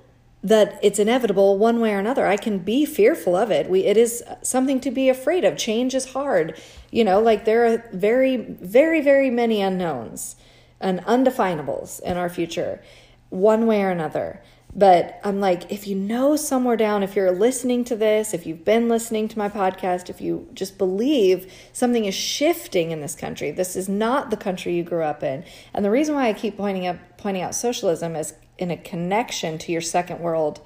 that 0.48 0.80
it's 0.82 0.98
inevitable 0.98 1.58
one 1.58 1.82
way 1.82 1.94
or 1.94 2.00
another. 2.00 2.26
I 2.26 2.38
can 2.38 2.60
be 2.60 2.86
fearful 2.86 3.36
of 3.36 3.52
it. 3.52 3.70
We 3.70 3.84
it 3.84 3.98
is 3.98 4.24
something 4.42 4.80
to 4.82 4.92
be 4.92 5.10
afraid 5.10 5.44
of. 5.44 5.58
Change 5.58 5.94
is 5.94 6.14
hard. 6.14 6.58
You 6.90 7.04
know, 7.04 7.20
like 7.20 7.44
there 7.44 7.66
are 7.66 7.90
very 7.92 8.38
very 8.38 9.02
very 9.02 9.30
many 9.30 9.62
unknowns 9.62 10.38
and 10.80 11.02
undefinables 11.02 12.02
in 12.02 12.16
our 12.16 12.30
future 12.30 12.82
one 13.30 13.68
way 13.68 13.84
or 13.84 13.90
another. 13.90 14.42
But 14.78 15.20
I'm 15.24 15.40
like 15.40 15.72
if 15.72 15.88
you 15.88 15.96
know 15.96 16.36
somewhere 16.36 16.78
down 16.78 17.02
if 17.02 17.16
you're 17.16 17.32
listening 17.32 17.84
to 17.86 17.96
this, 17.96 18.34
if 18.36 18.46
you've 18.46 18.64
been 18.64 18.88
listening 18.88 19.28
to 19.30 19.38
my 19.38 19.50
podcast, 19.50 20.08
if 20.08 20.22
you 20.22 20.48
just 20.54 20.78
believe 20.78 21.52
something 21.74 22.06
is 22.06 22.14
shifting 22.14 22.92
in 22.92 23.02
this 23.02 23.16
country. 23.16 23.50
This 23.50 23.76
is 23.76 23.90
not 23.90 24.30
the 24.30 24.38
country 24.38 24.76
you 24.76 24.84
grew 24.84 25.02
up 25.02 25.24
in. 25.24 25.44
And 25.74 25.84
the 25.84 25.90
reason 25.90 26.14
why 26.14 26.28
I 26.30 26.34
keep 26.34 26.58
pointing 26.58 26.86
up 26.86 26.98
pointing 27.18 27.42
out 27.42 27.56
socialism 27.56 28.16
is 28.16 28.36
in 28.60 28.70
a 28.70 28.78
connection 28.78 29.58
to 29.58 29.72
your 29.72 29.82
second 29.82 30.20
world, 30.20 30.62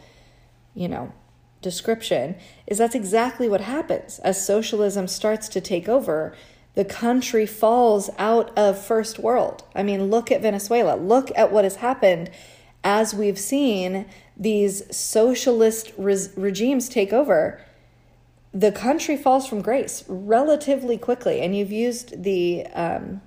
you 0.76 0.90
know, 0.90 1.14
description, 1.62 2.36
is 2.68 2.80
that's 2.80 2.96
exactly 2.96 3.48
what 3.48 3.62
happens. 3.62 4.20
As 4.20 4.46
socialism 4.46 5.08
starts 5.08 5.48
to 5.50 5.62
take 5.62 5.88
over, 5.88 6.36
the 6.74 6.86
country 6.86 7.46
falls 7.46 8.10
out 8.18 8.58
of 8.58 8.84
first 8.84 9.20
world. 9.20 9.64
I 9.76 9.84
mean, 9.84 10.10
look 10.10 10.32
at 10.32 10.42
Venezuela. 10.42 10.96
Look 10.96 11.32
at 11.36 11.52
what 11.52 11.64
has 11.64 11.78
happened 11.78 12.30
as 12.84 13.14
we've 13.14 13.40
seen 13.40 14.06
these 14.36 14.84
socialist 14.96 15.92
res- 15.98 16.32
regimes 16.36 16.90
take 16.90 17.14
over. 17.14 17.62
The 18.54 18.72
country 18.72 19.16
falls 19.16 19.48
from 19.48 19.62
grace 19.62 20.04
relatively 20.08 20.98
quickly. 20.98 21.42
And 21.42 21.56
you've 21.56 21.72
used 21.72 22.24
the 22.24 22.66
um, 22.74 23.22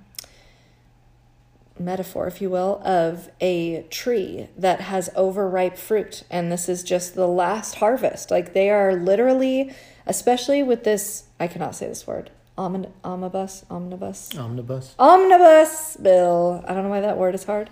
metaphor, 1.79 2.27
if 2.27 2.41
you 2.41 2.49
will, 2.49 2.81
of 2.85 3.29
a 3.41 3.83
tree 3.89 4.49
that 4.57 4.81
has 4.81 5.09
overripe 5.15 5.77
fruit. 5.77 6.23
And 6.29 6.51
this 6.51 6.69
is 6.69 6.83
just 6.83 7.15
the 7.15 7.27
last 7.27 7.75
harvest. 7.75 8.29
Like 8.29 8.53
they 8.53 8.69
are 8.69 8.95
literally, 8.95 9.73
especially 10.05 10.61
with 10.63 10.83
this, 10.83 11.23
I 11.39 11.47
cannot 11.47 11.75
say 11.75 11.87
this 11.87 12.05
word. 12.05 12.29
Omnibus, 12.57 13.65
omnibus, 13.69 14.29
Omnibus. 14.37 14.95
omnibus 14.97 15.97
bill. 15.97 16.63
I 16.65 16.73
don't 16.73 16.83
know 16.83 16.89
why 16.89 17.01
that 17.01 17.17
word 17.17 17.35
is 17.35 17.43
hard. 17.43 17.69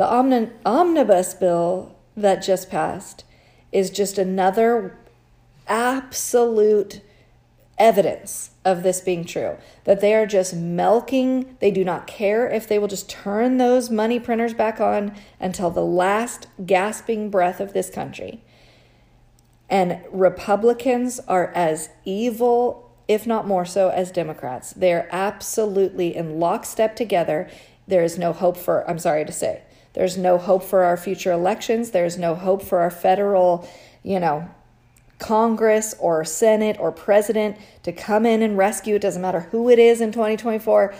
The 0.00 0.10
omni- 0.10 0.48
omnibus 0.64 1.34
bill 1.34 1.94
that 2.16 2.36
just 2.36 2.70
passed 2.70 3.22
is 3.70 3.90
just 3.90 4.16
another 4.16 4.96
absolute 5.68 7.02
evidence 7.76 8.52
of 8.64 8.82
this 8.82 9.02
being 9.02 9.26
true 9.26 9.58
that 9.84 10.00
they 10.00 10.14
are 10.14 10.24
just 10.24 10.54
milking 10.54 11.54
they 11.60 11.70
do 11.70 11.84
not 11.84 12.06
care 12.06 12.48
if 12.48 12.66
they 12.66 12.78
will 12.78 12.88
just 12.88 13.10
turn 13.10 13.58
those 13.58 13.90
money 13.90 14.18
printers 14.18 14.54
back 14.54 14.80
on 14.80 15.14
until 15.38 15.68
the 15.68 15.84
last 15.84 16.46
gasping 16.64 17.28
breath 17.28 17.60
of 17.60 17.74
this 17.74 17.90
country. 17.90 18.42
And 19.68 20.00
republicans 20.10 21.20
are 21.28 21.52
as 21.54 21.90
evil 22.06 22.90
if 23.06 23.26
not 23.26 23.46
more 23.46 23.66
so 23.66 23.90
as 23.90 24.10
democrats. 24.10 24.72
They're 24.72 25.10
absolutely 25.12 26.16
in 26.16 26.40
lockstep 26.40 26.96
together. 26.96 27.50
There 27.86 28.02
is 28.02 28.16
no 28.16 28.32
hope 28.32 28.56
for 28.56 28.88
i'm 28.88 28.98
sorry 28.98 29.26
to 29.26 29.32
say 29.32 29.64
there's 29.94 30.16
no 30.16 30.38
hope 30.38 30.62
for 30.62 30.84
our 30.84 30.96
future 30.96 31.32
elections 31.32 31.90
there's 31.90 32.18
no 32.18 32.34
hope 32.34 32.62
for 32.62 32.80
our 32.80 32.90
federal 32.90 33.68
you 34.02 34.18
know 34.18 34.48
Congress 35.20 35.94
or 36.00 36.24
Senate 36.24 36.76
or 36.80 36.90
president 36.90 37.56
to 37.84 37.92
come 37.92 38.26
in 38.26 38.42
and 38.42 38.58
rescue. 38.58 38.96
It 38.96 39.02
doesn't 39.02 39.22
matter 39.22 39.40
who 39.40 39.70
it 39.70 39.78
is 39.78 40.00
in 40.00 40.10
2024. 40.10 40.92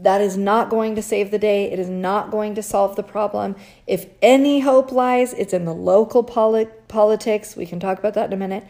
That 0.00 0.20
is 0.20 0.36
not 0.36 0.70
going 0.70 0.96
to 0.96 1.02
save 1.02 1.30
the 1.30 1.38
day. 1.38 1.70
It 1.70 1.78
is 1.78 1.88
not 1.88 2.30
going 2.30 2.54
to 2.56 2.62
solve 2.62 2.96
the 2.96 3.02
problem. 3.02 3.54
If 3.86 4.06
any 4.20 4.60
hope 4.60 4.90
lies, 4.90 5.32
it's 5.34 5.52
in 5.52 5.66
the 5.66 5.74
local 5.74 6.24
poli- 6.24 6.68
politics. 6.88 7.54
We 7.54 7.66
can 7.66 7.78
talk 7.78 7.98
about 7.98 8.14
that 8.14 8.26
in 8.26 8.32
a 8.32 8.36
minute. 8.36 8.66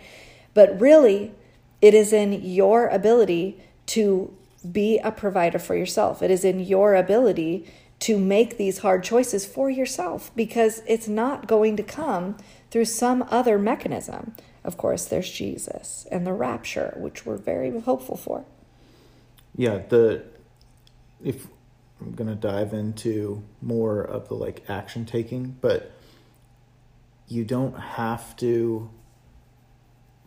But 0.52 0.78
really, 0.78 1.32
it 1.80 1.94
is 1.94 2.12
in 2.12 2.32
your 2.32 2.88
ability 2.88 3.62
to 3.86 4.34
be 4.70 4.98
a 4.98 5.12
provider 5.12 5.58
for 5.58 5.76
yourself. 5.76 6.22
It 6.22 6.30
is 6.30 6.44
in 6.44 6.58
your 6.60 6.94
ability 6.94 7.66
to 8.00 8.18
make 8.18 8.56
these 8.56 8.78
hard 8.78 9.02
choices 9.02 9.44
for 9.44 9.68
yourself 9.68 10.30
because 10.36 10.82
it's 10.86 11.08
not 11.08 11.46
going 11.46 11.76
to 11.76 11.82
come 11.82 12.36
through 12.70 12.84
some 12.84 13.24
other 13.30 13.58
mechanism. 13.58 14.34
Of 14.64 14.76
course, 14.76 15.06
there's 15.06 15.30
Jesus 15.30 16.06
and 16.10 16.26
the 16.26 16.32
rapture, 16.32 16.94
which 16.96 17.24
we're 17.24 17.36
very 17.36 17.80
hopeful 17.80 18.16
for. 18.16 18.44
Yeah, 19.56 19.78
the 19.88 20.24
if 21.24 21.48
I'm 22.00 22.12
gonna 22.12 22.34
dive 22.34 22.72
into 22.72 23.42
more 23.60 24.02
of 24.02 24.28
the 24.28 24.34
like 24.34 24.64
action 24.68 25.04
taking, 25.04 25.56
but 25.60 25.90
you 27.26 27.44
don't 27.44 27.78
have 27.78 28.36
to 28.36 28.90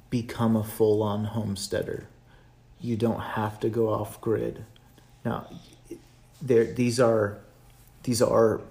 become 0.10 0.56
a 0.56 0.64
full 0.64 1.02
on 1.02 1.26
homesteader. 1.26 2.08
You 2.80 2.98
don't 2.98 3.22
have 3.22 3.60
to 3.62 3.70
go 3.70 3.90
off 3.90 4.20
grid. 4.20 4.66
Now, 5.24 5.48
there 6.42 6.66
these 6.66 7.00
are 7.00 7.41
these 8.04 8.22
are 8.22 8.62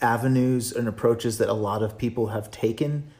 avenues 0.00 0.72
and 0.72 0.88
approaches 0.88 1.38
that 1.38 1.48
a 1.48 1.54
lot 1.54 1.82
of 1.82 1.96
people 1.96 2.28
have 2.28 2.50
taken 2.50 3.10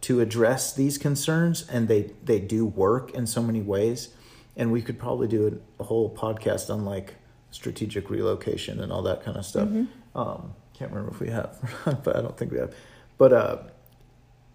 to 0.00 0.20
address 0.20 0.72
these 0.72 0.98
concerns 0.98 1.68
and 1.68 1.88
they 1.88 2.10
they 2.24 2.38
do 2.38 2.66
work 2.66 3.12
in 3.12 3.26
so 3.26 3.42
many 3.42 3.62
ways. 3.62 4.10
And 4.56 4.72
we 4.72 4.80
could 4.82 4.98
probably 4.98 5.28
do 5.28 5.60
a, 5.78 5.82
a 5.82 5.86
whole 5.86 6.14
podcast 6.14 6.70
on 6.72 6.84
like 6.84 7.14
strategic 7.50 8.10
relocation 8.10 8.80
and 8.80 8.92
all 8.92 9.02
that 9.02 9.22
kind 9.22 9.36
of 9.36 9.46
stuff 9.46 9.68
um 10.14 10.54
can't 10.74 10.90
remember 10.90 11.10
if 11.10 11.20
we 11.20 11.28
have 11.30 11.56
but 12.04 12.16
i 12.16 12.20
don't 12.20 12.36
think 12.36 12.52
we 12.52 12.58
have. 12.58 12.74
But 13.18 13.32
uh 13.32 13.58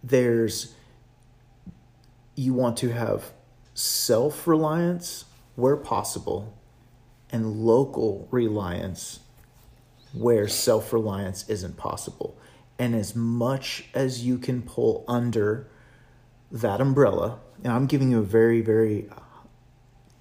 there's 0.04 0.76
you 2.36 2.54
want 2.54 2.78
to 2.78 2.90
have 2.90 3.32
self-reliance 3.74 5.26
where 5.56 5.78
possible 5.78 6.58
and 7.32 7.64
local 7.66 8.28
reliance 8.32 9.20
where 10.14 10.48
self 10.48 10.92
reliance 10.92 11.48
isn't 11.50 11.78
possible. 11.78 12.38
And 12.78 12.96
as 12.96 13.16
much 13.16 13.86
as 13.94 14.26
you 14.26 14.38
can 14.38 14.62
pull 14.62 15.06
under 15.08 15.68
that 16.52 16.82
umbrella, 16.82 17.40
and 17.64 17.72
I'm 17.72 17.86
giving 17.86 18.12
you 18.12 18.20
a 18.20 18.24
very, 18.24 18.62
very 18.62 19.08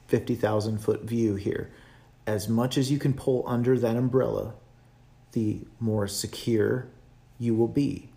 50,000 0.08 0.78
foot 0.78 1.02
view 1.02 1.36
here, 1.36 1.70
as 2.26 2.48
much 2.48 2.76
as 2.76 2.90
you 2.90 2.98
can 2.98 3.14
pull 3.14 3.44
under 3.46 3.78
that 3.78 3.96
umbrella, 3.96 4.54
the 5.32 5.60
more 5.78 6.06
secure 6.06 6.88
you 7.38 7.54
will 7.54 7.68
be. 7.68 8.10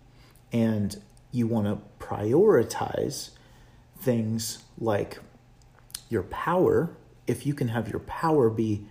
And 0.52 1.00
you 1.32 1.46
want 1.46 1.66
to 1.66 2.04
prioritize 2.04 3.30
things 3.98 4.58
like 4.78 5.18
your 6.08 6.22
power. 6.24 6.96
If 7.26 7.46
you 7.46 7.54
can 7.54 7.68
have 7.68 7.88
your 7.88 8.00
power 8.00 8.50
be 8.50 8.84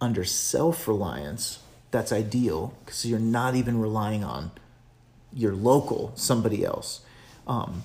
under 0.00 0.24
self 0.24 0.88
reliance, 0.88 1.60
that's 1.90 2.12
ideal 2.12 2.74
because 2.84 3.04
you're 3.04 3.18
not 3.18 3.54
even 3.54 3.80
relying 3.80 4.24
on 4.24 4.50
your 5.32 5.54
local 5.54 6.12
somebody 6.14 6.64
else. 6.64 7.00
Um, 7.46 7.84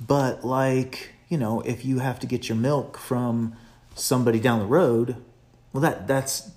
but 0.00 0.44
like 0.44 1.10
you 1.28 1.38
know, 1.38 1.62
if 1.62 1.84
you 1.84 2.00
have 2.00 2.20
to 2.20 2.26
get 2.26 2.48
your 2.48 2.56
milk 2.56 2.98
from 2.98 3.56
somebody 3.94 4.38
down 4.38 4.58
the 4.58 4.66
road, 4.66 5.16
well, 5.72 5.80
that 5.80 6.06
that's 6.06 6.50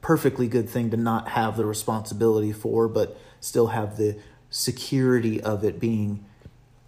perfectly 0.00 0.48
good 0.48 0.68
thing 0.68 0.90
to 0.90 0.96
not 0.96 1.28
have 1.28 1.56
the 1.56 1.66
responsibility 1.66 2.52
for, 2.52 2.88
but 2.88 3.20
still 3.40 3.68
have 3.68 3.96
the 3.96 4.16
security 4.48 5.40
of 5.40 5.64
it 5.64 5.78
being 5.78 6.24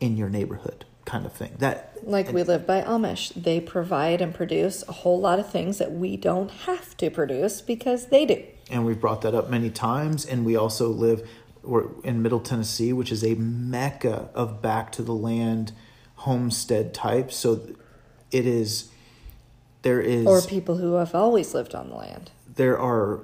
in 0.00 0.16
your 0.16 0.28
neighborhood 0.28 0.84
kind 1.08 1.24
of 1.24 1.32
thing. 1.32 1.54
That 1.58 1.98
like 2.04 2.30
we 2.32 2.42
live 2.42 2.66
by 2.66 2.82
Amish. 2.82 3.32
They 3.34 3.60
provide 3.60 4.20
and 4.20 4.34
produce 4.34 4.86
a 4.86 4.92
whole 4.92 5.18
lot 5.18 5.38
of 5.38 5.50
things 5.50 5.78
that 5.78 5.92
we 5.92 6.16
don't 6.16 6.50
have 6.50 6.96
to 6.98 7.10
produce 7.10 7.60
because 7.60 8.08
they 8.08 8.26
do. 8.26 8.44
And 8.70 8.84
we've 8.84 9.00
brought 9.00 9.22
that 9.22 9.34
up 9.34 9.48
many 9.48 9.70
times. 9.70 10.26
And 10.26 10.44
we 10.44 10.54
also 10.54 10.88
live 10.88 11.26
we're 11.62 11.86
in 12.04 12.22
Middle 12.22 12.40
Tennessee, 12.40 12.92
which 12.92 13.10
is 13.10 13.24
a 13.24 13.34
mecca 13.34 14.28
of 14.34 14.62
back 14.62 14.92
to 14.92 15.02
the 15.02 15.14
land 15.14 15.72
homestead 16.16 16.92
type. 16.92 17.32
So 17.32 17.74
it 18.30 18.46
is 18.46 18.90
there 19.82 20.00
is 20.00 20.26
or 20.26 20.42
people 20.42 20.76
who 20.76 20.94
have 20.94 21.14
always 21.14 21.54
lived 21.54 21.74
on 21.74 21.88
the 21.88 21.96
land. 21.96 22.30
There 22.54 22.78
are 22.78 23.20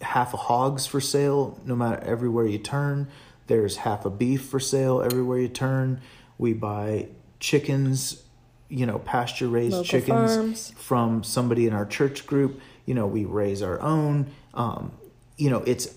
half 0.00 0.34
a 0.34 0.36
hogs 0.36 0.86
for 0.86 1.00
sale 1.00 1.60
no 1.64 1.76
matter 1.76 2.02
everywhere 2.02 2.46
you 2.46 2.58
turn. 2.58 3.08
There's 3.46 3.78
half 3.78 4.04
a 4.04 4.10
beef 4.10 4.44
for 4.44 4.58
sale 4.58 5.00
everywhere 5.00 5.38
you 5.38 5.48
turn. 5.48 6.00
We 6.38 6.52
buy 6.52 7.08
chickens, 7.40 8.22
you 8.68 8.86
know, 8.86 8.98
pasture 8.98 9.48
raised 9.48 9.84
chickens 9.84 10.34
farms. 10.34 10.70
from 10.76 11.24
somebody 11.24 11.66
in 11.66 11.72
our 11.72 11.86
church 11.86 12.26
group. 12.26 12.60
You 12.84 12.94
know, 12.94 13.06
we 13.06 13.24
raise 13.24 13.62
our 13.62 13.80
own. 13.80 14.30
Um, 14.54 14.92
you 15.36 15.50
know, 15.50 15.62
it's 15.66 15.94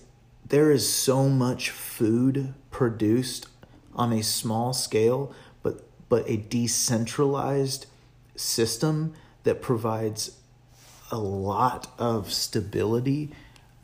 there 0.48 0.70
is 0.70 0.90
so 0.92 1.28
much 1.28 1.70
food 1.70 2.54
produced 2.70 3.46
on 3.94 4.12
a 4.12 4.22
small 4.22 4.72
scale, 4.72 5.32
but 5.62 5.84
but 6.08 6.28
a 6.28 6.36
decentralized 6.36 7.86
system 8.36 9.14
that 9.44 9.62
provides 9.62 10.36
a 11.10 11.18
lot 11.18 11.92
of 11.98 12.32
stability 12.32 13.30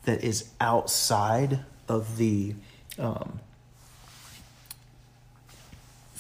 that 0.05 0.23
is 0.23 0.51
outside 0.61 1.65
of 1.89 2.17
the 2.17 2.55
um, 2.99 3.41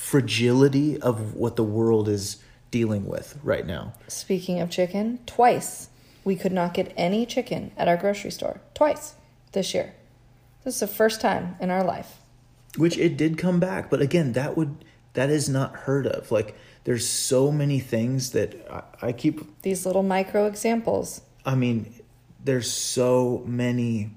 fragility 0.06 1.00
of 1.02 1.34
what 1.34 1.56
the 1.56 1.64
world 1.64 2.08
is 2.08 2.36
dealing 2.70 3.06
with 3.06 3.36
right 3.42 3.66
now. 3.66 3.92
Speaking 4.06 4.60
of 4.60 4.70
chicken, 4.70 5.18
twice 5.26 5.88
we 6.22 6.36
could 6.36 6.52
not 6.52 6.74
get 6.74 6.94
any 6.96 7.26
chicken 7.26 7.72
at 7.76 7.88
our 7.88 7.96
grocery 7.96 8.30
store. 8.30 8.60
Twice 8.72 9.14
this 9.50 9.74
year. 9.74 9.94
This 10.62 10.74
is 10.74 10.80
the 10.80 10.86
first 10.86 11.20
time 11.20 11.56
in 11.60 11.70
our 11.70 11.82
life. 11.82 12.18
Which 12.76 12.96
it 12.98 13.16
did 13.16 13.36
come 13.36 13.58
back, 13.58 13.90
but 13.90 14.00
again, 14.00 14.34
that 14.34 14.56
would 14.56 14.84
that 15.14 15.28
is 15.28 15.48
not 15.48 15.74
heard 15.74 16.06
of. 16.06 16.30
Like 16.30 16.56
there's 16.84 17.08
so 17.08 17.50
many 17.50 17.80
things 17.80 18.30
that 18.30 18.54
I, 18.70 19.08
I 19.08 19.12
keep 19.12 19.62
these 19.62 19.84
little 19.84 20.04
micro 20.04 20.46
examples. 20.46 21.20
I 21.44 21.56
mean, 21.56 21.92
there's 22.44 22.70
so 22.70 23.42
many 23.44 24.10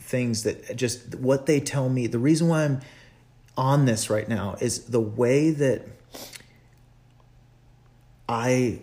things 0.00 0.42
that 0.42 0.74
just 0.76 1.14
what 1.14 1.46
they 1.46 1.60
tell 1.60 1.88
me. 1.88 2.08
The 2.08 2.18
reason 2.18 2.48
why 2.48 2.64
I'm 2.64 2.80
on 3.56 3.84
this 3.84 4.10
right 4.10 4.28
now 4.28 4.56
is 4.60 4.84
the 4.84 5.00
way 5.00 5.50
that 5.50 5.82
I 8.28 8.80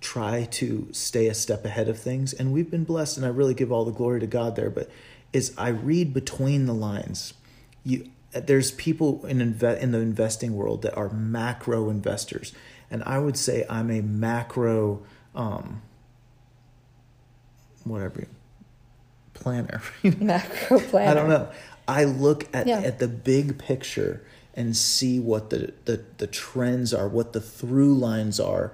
try 0.00 0.44
to 0.50 0.88
stay 0.92 1.28
a 1.28 1.34
step 1.34 1.64
ahead 1.64 1.88
of 1.88 1.98
things 1.98 2.32
and 2.32 2.52
we've 2.52 2.70
been 2.70 2.84
blessed 2.84 3.16
and 3.16 3.24
I 3.24 3.28
really 3.28 3.54
give 3.54 3.70
all 3.70 3.84
the 3.84 3.92
glory 3.92 4.18
to 4.20 4.26
God 4.26 4.56
there 4.56 4.70
but 4.70 4.90
is 5.32 5.54
I 5.56 5.68
read 5.68 6.12
between 6.12 6.66
the 6.66 6.74
lines. 6.74 7.34
You 7.84 8.10
there's 8.32 8.70
people 8.72 9.24
in 9.26 9.38
inve- 9.38 9.78
in 9.78 9.92
the 9.92 9.98
investing 9.98 10.56
world 10.56 10.82
that 10.82 10.96
are 10.96 11.10
macro 11.10 11.88
investors 11.90 12.52
and 12.90 13.02
I 13.04 13.18
would 13.18 13.36
say 13.36 13.64
I'm 13.70 13.90
a 13.90 14.00
macro 14.00 15.02
um 15.34 15.82
whatever 17.84 18.26
planner. 19.34 19.82
Macro 20.02 20.80
planner 20.80 21.10
I 21.10 21.14
don't 21.14 21.28
know 21.28 21.48
I 21.92 22.04
look 22.04 22.48
at, 22.54 22.66
yeah. 22.66 22.80
at 22.80 23.00
the 23.00 23.06
big 23.06 23.58
picture 23.58 24.24
and 24.54 24.74
see 24.74 25.20
what 25.20 25.50
the, 25.50 25.74
the, 25.84 26.02
the 26.16 26.26
trends 26.26 26.94
are, 26.94 27.06
what 27.06 27.34
the 27.34 27.40
through 27.40 27.94
lines 27.94 28.40
are. 28.40 28.72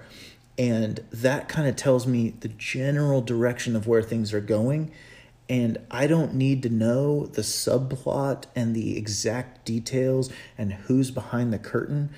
And 0.56 1.00
that 1.10 1.48
kind 1.48 1.66
of 1.68 1.74
tells 1.74 2.06
me 2.06 2.34
the 2.38 2.48
general 2.48 3.20
direction 3.20 3.74
of 3.74 3.88
where 3.88 4.02
things 4.02 4.32
are 4.32 4.40
going. 4.40 4.92
And 5.48 5.78
I 5.90 6.06
don't 6.06 6.34
need 6.34 6.62
to 6.62 6.68
know 6.68 7.26
the 7.26 7.42
subplot 7.42 8.44
and 8.54 8.76
the 8.76 8.96
exact 8.96 9.64
details 9.64 10.30
and 10.56 10.74
who's 10.74 11.10
behind 11.10 11.52
the 11.52 11.58
curtain 11.58 12.10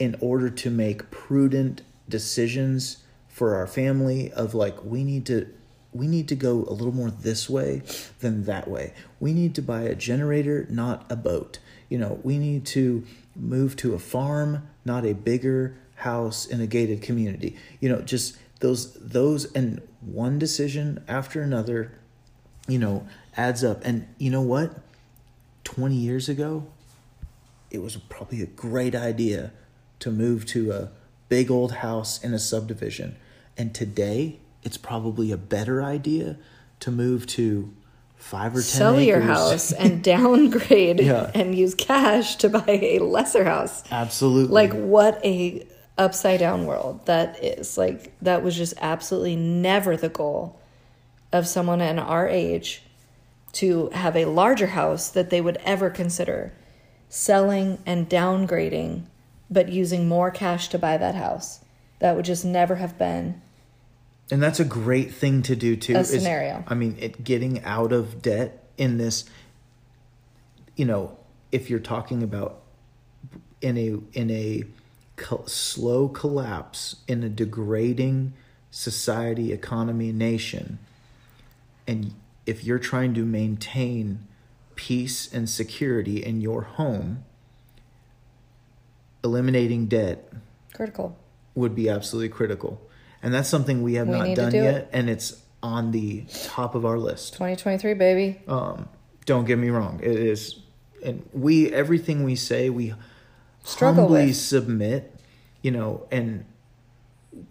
in 0.00 0.16
order 0.20 0.50
to 0.50 0.70
make 0.70 1.12
prudent 1.12 1.82
decisions 2.08 3.04
for 3.28 3.54
our 3.54 3.68
family 3.68 4.32
of 4.32 4.52
like 4.52 4.82
we 4.84 5.04
need 5.04 5.26
to 5.26 5.46
we 5.92 6.06
need 6.06 6.28
to 6.28 6.34
go 6.34 6.64
a 6.64 6.72
little 6.72 6.94
more 6.94 7.10
this 7.10 7.50
way 7.50 7.82
than 8.20 8.44
that 8.44 8.68
way. 8.68 8.94
We 9.18 9.32
need 9.32 9.54
to 9.56 9.62
buy 9.62 9.82
a 9.82 9.94
generator, 9.94 10.66
not 10.70 11.04
a 11.10 11.16
boat. 11.16 11.58
You 11.88 11.98
know, 11.98 12.20
we 12.22 12.38
need 12.38 12.64
to 12.66 13.04
move 13.34 13.76
to 13.76 13.94
a 13.94 13.98
farm, 13.98 14.68
not 14.84 15.04
a 15.04 15.14
bigger 15.14 15.76
house 15.96 16.46
in 16.46 16.60
a 16.60 16.66
gated 16.66 17.02
community. 17.02 17.56
You 17.80 17.88
know, 17.88 18.00
just 18.02 18.36
those 18.60 18.94
those 18.94 19.50
and 19.52 19.82
one 20.00 20.38
decision 20.38 21.04
after 21.08 21.42
another, 21.42 21.92
you 22.68 22.78
know, 22.78 23.06
adds 23.36 23.64
up. 23.64 23.82
And 23.84 24.06
you 24.18 24.30
know 24.30 24.42
what? 24.42 24.78
20 25.64 25.94
years 25.94 26.28
ago, 26.28 26.66
it 27.70 27.82
was 27.82 27.96
probably 27.96 28.42
a 28.42 28.46
great 28.46 28.94
idea 28.94 29.52
to 30.00 30.10
move 30.10 30.46
to 30.46 30.72
a 30.72 30.90
big 31.28 31.50
old 31.50 31.72
house 31.72 32.22
in 32.22 32.32
a 32.32 32.38
subdivision. 32.38 33.16
And 33.56 33.74
today, 33.74 34.38
it's 34.62 34.76
probably 34.76 35.32
a 35.32 35.36
better 35.36 35.82
idea 35.82 36.36
to 36.80 36.90
move 36.90 37.26
to 37.26 37.72
five 38.16 38.52
or 38.52 38.56
ten 38.60 38.62
sell 38.62 38.94
acres. 38.96 39.06
your 39.06 39.20
house 39.20 39.72
and 39.84 40.02
downgrade 40.02 41.00
Yeah. 41.00 41.30
and 41.34 41.54
use 41.54 41.74
cash 41.74 42.36
to 42.36 42.48
buy 42.48 42.64
a 42.82 42.98
lesser 42.98 43.44
house 43.44 43.82
Absolutely. 43.90 44.52
like 44.52 44.72
what 44.72 45.24
a 45.24 45.66
upside 45.98 46.40
down 46.40 46.64
world 46.66 47.04
that 47.06 47.42
is 47.44 47.76
like 47.76 48.12
that 48.22 48.42
was 48.42 48.56
just 48.56 48.74
absolutely 48.80 49.36
never 49.36 49.96
the 49.96 50.08
goal 50.08 50.58
of 51.32 51.46
someone 51.46 51.80
in 51.80 51.98
our 51.98 52.26
age 52.28 52.82
to 53.52 53.88
have 53.90 54.16
a 54.16 54.24
larger 54.26 54.68
house 54.68 55.10
that 55.10 55.28
they 55.30 55.40
would 55.40 55.58
ever 55.64 55.90
consider 55.90 56.52
selling 57.08 57.78
and 57.84 58.08
downgrading 58.08 59.02
but 59.50 59.68
using 59.68 60.08
more 60.08 60.30
cash 60.30 60.68
to 60.68 60.78
buy 60.78 60.96
that 60.96 61.14
house 61.14 61.60
that 61.98 62.14
would 62.16 62.24
just 62.24 62.44
never 62.44 62.76
have 62.76 62.96
been 62.96 63.40
and 64.30 64.42
that's 64.42 64.60
a 64.60 64.64
great 64.64 65.12
thing 65.12 65.42
to 65.42 65.56
do 65.56 65.76
too. 65.76 65.94
A 65.94 66.00
is- 66.00 66.10
scenario. 66.10 66.64
I 66.66 66.74
mean, 66.74 66.96
it 67.00 67.24
getting 67.24 67.62
out 67.64 67.92
of 67.92 68.22
debt 68.22 68.64
in 68.76 68.98
this. 68.98 69.24
You 70.76 70.84
know, 70.86 71.18
if 71.52 71.68
you're 71.68 71.80
talking 71.80 72.22
about 72.22 72.62
in 73.60 73.76
a 73.76 73.98
in 74.18 74.30
a 74.30 74.64
co- 75.16 75.44
slow 75.46 76.08
collapse 76.08 76.96
in 77.06 77.22
a 77.22 77.28
degrading 77.28 78.32
society, 78.70 79.52
economy, 79.52 80.12
nation, 80.12 80.78
and 81.86 82.14
if 82.46 82.64
you're 82.64 82.78
trying 82.78 83.14
to 83.14 83.24
maintain 83.24 84.26
peace 84.76 85.32
and 85.32 85.48
security 85.48 86.24
in 86.24 86.40
your 86.40 86.62
home, 86.62 87.24
eliminating 89.22 89.86
debt 89.86 90.32
critical 90.72 91.16
would 91.54 91.74
be 91.74 91.88
absolutely 91.88 92.28
critical. 92.28 92.80
And 93.22 93.34
that's 93.34 93.48
something 93.48 93.82
we 93.82 93.94
have 93.94 94.08
We 94.08 94.16
not 94.18 94.34
done 94.36 94.52
do 94.52 94.58
yet, 94.58 94.74
it. 94.74 94.88
and 94.92 95.10
it's 95.10 95.42
on 95.62 95.90
the 95.90 96.24
top 96.44 96.74
of 96.74 96.84
our 96.86 96.98
list. 96.98 97.34
2023 97.34 97.94
baby 97.94 98.40
Um, 98.48 98.88
don't 99.26 99.44
get 99.44 99.58
me 99.58 99.68
wrong; 99.68 100.00
it 100.02 100.16
is, 100.16 100.58
and 101.04 101.28
we 101.32 101.72
everything 101.72 102.24
we 102.24 102.34
say 102.34 102.70
we 102.70 102.94
Struggle 103.62 104.04
humbly 104.04 104.26
with. 104.26 104.36
submit, 104.36 105.14
you 105.60 105.70
know, 105.70 106.06
and 106.10 106.46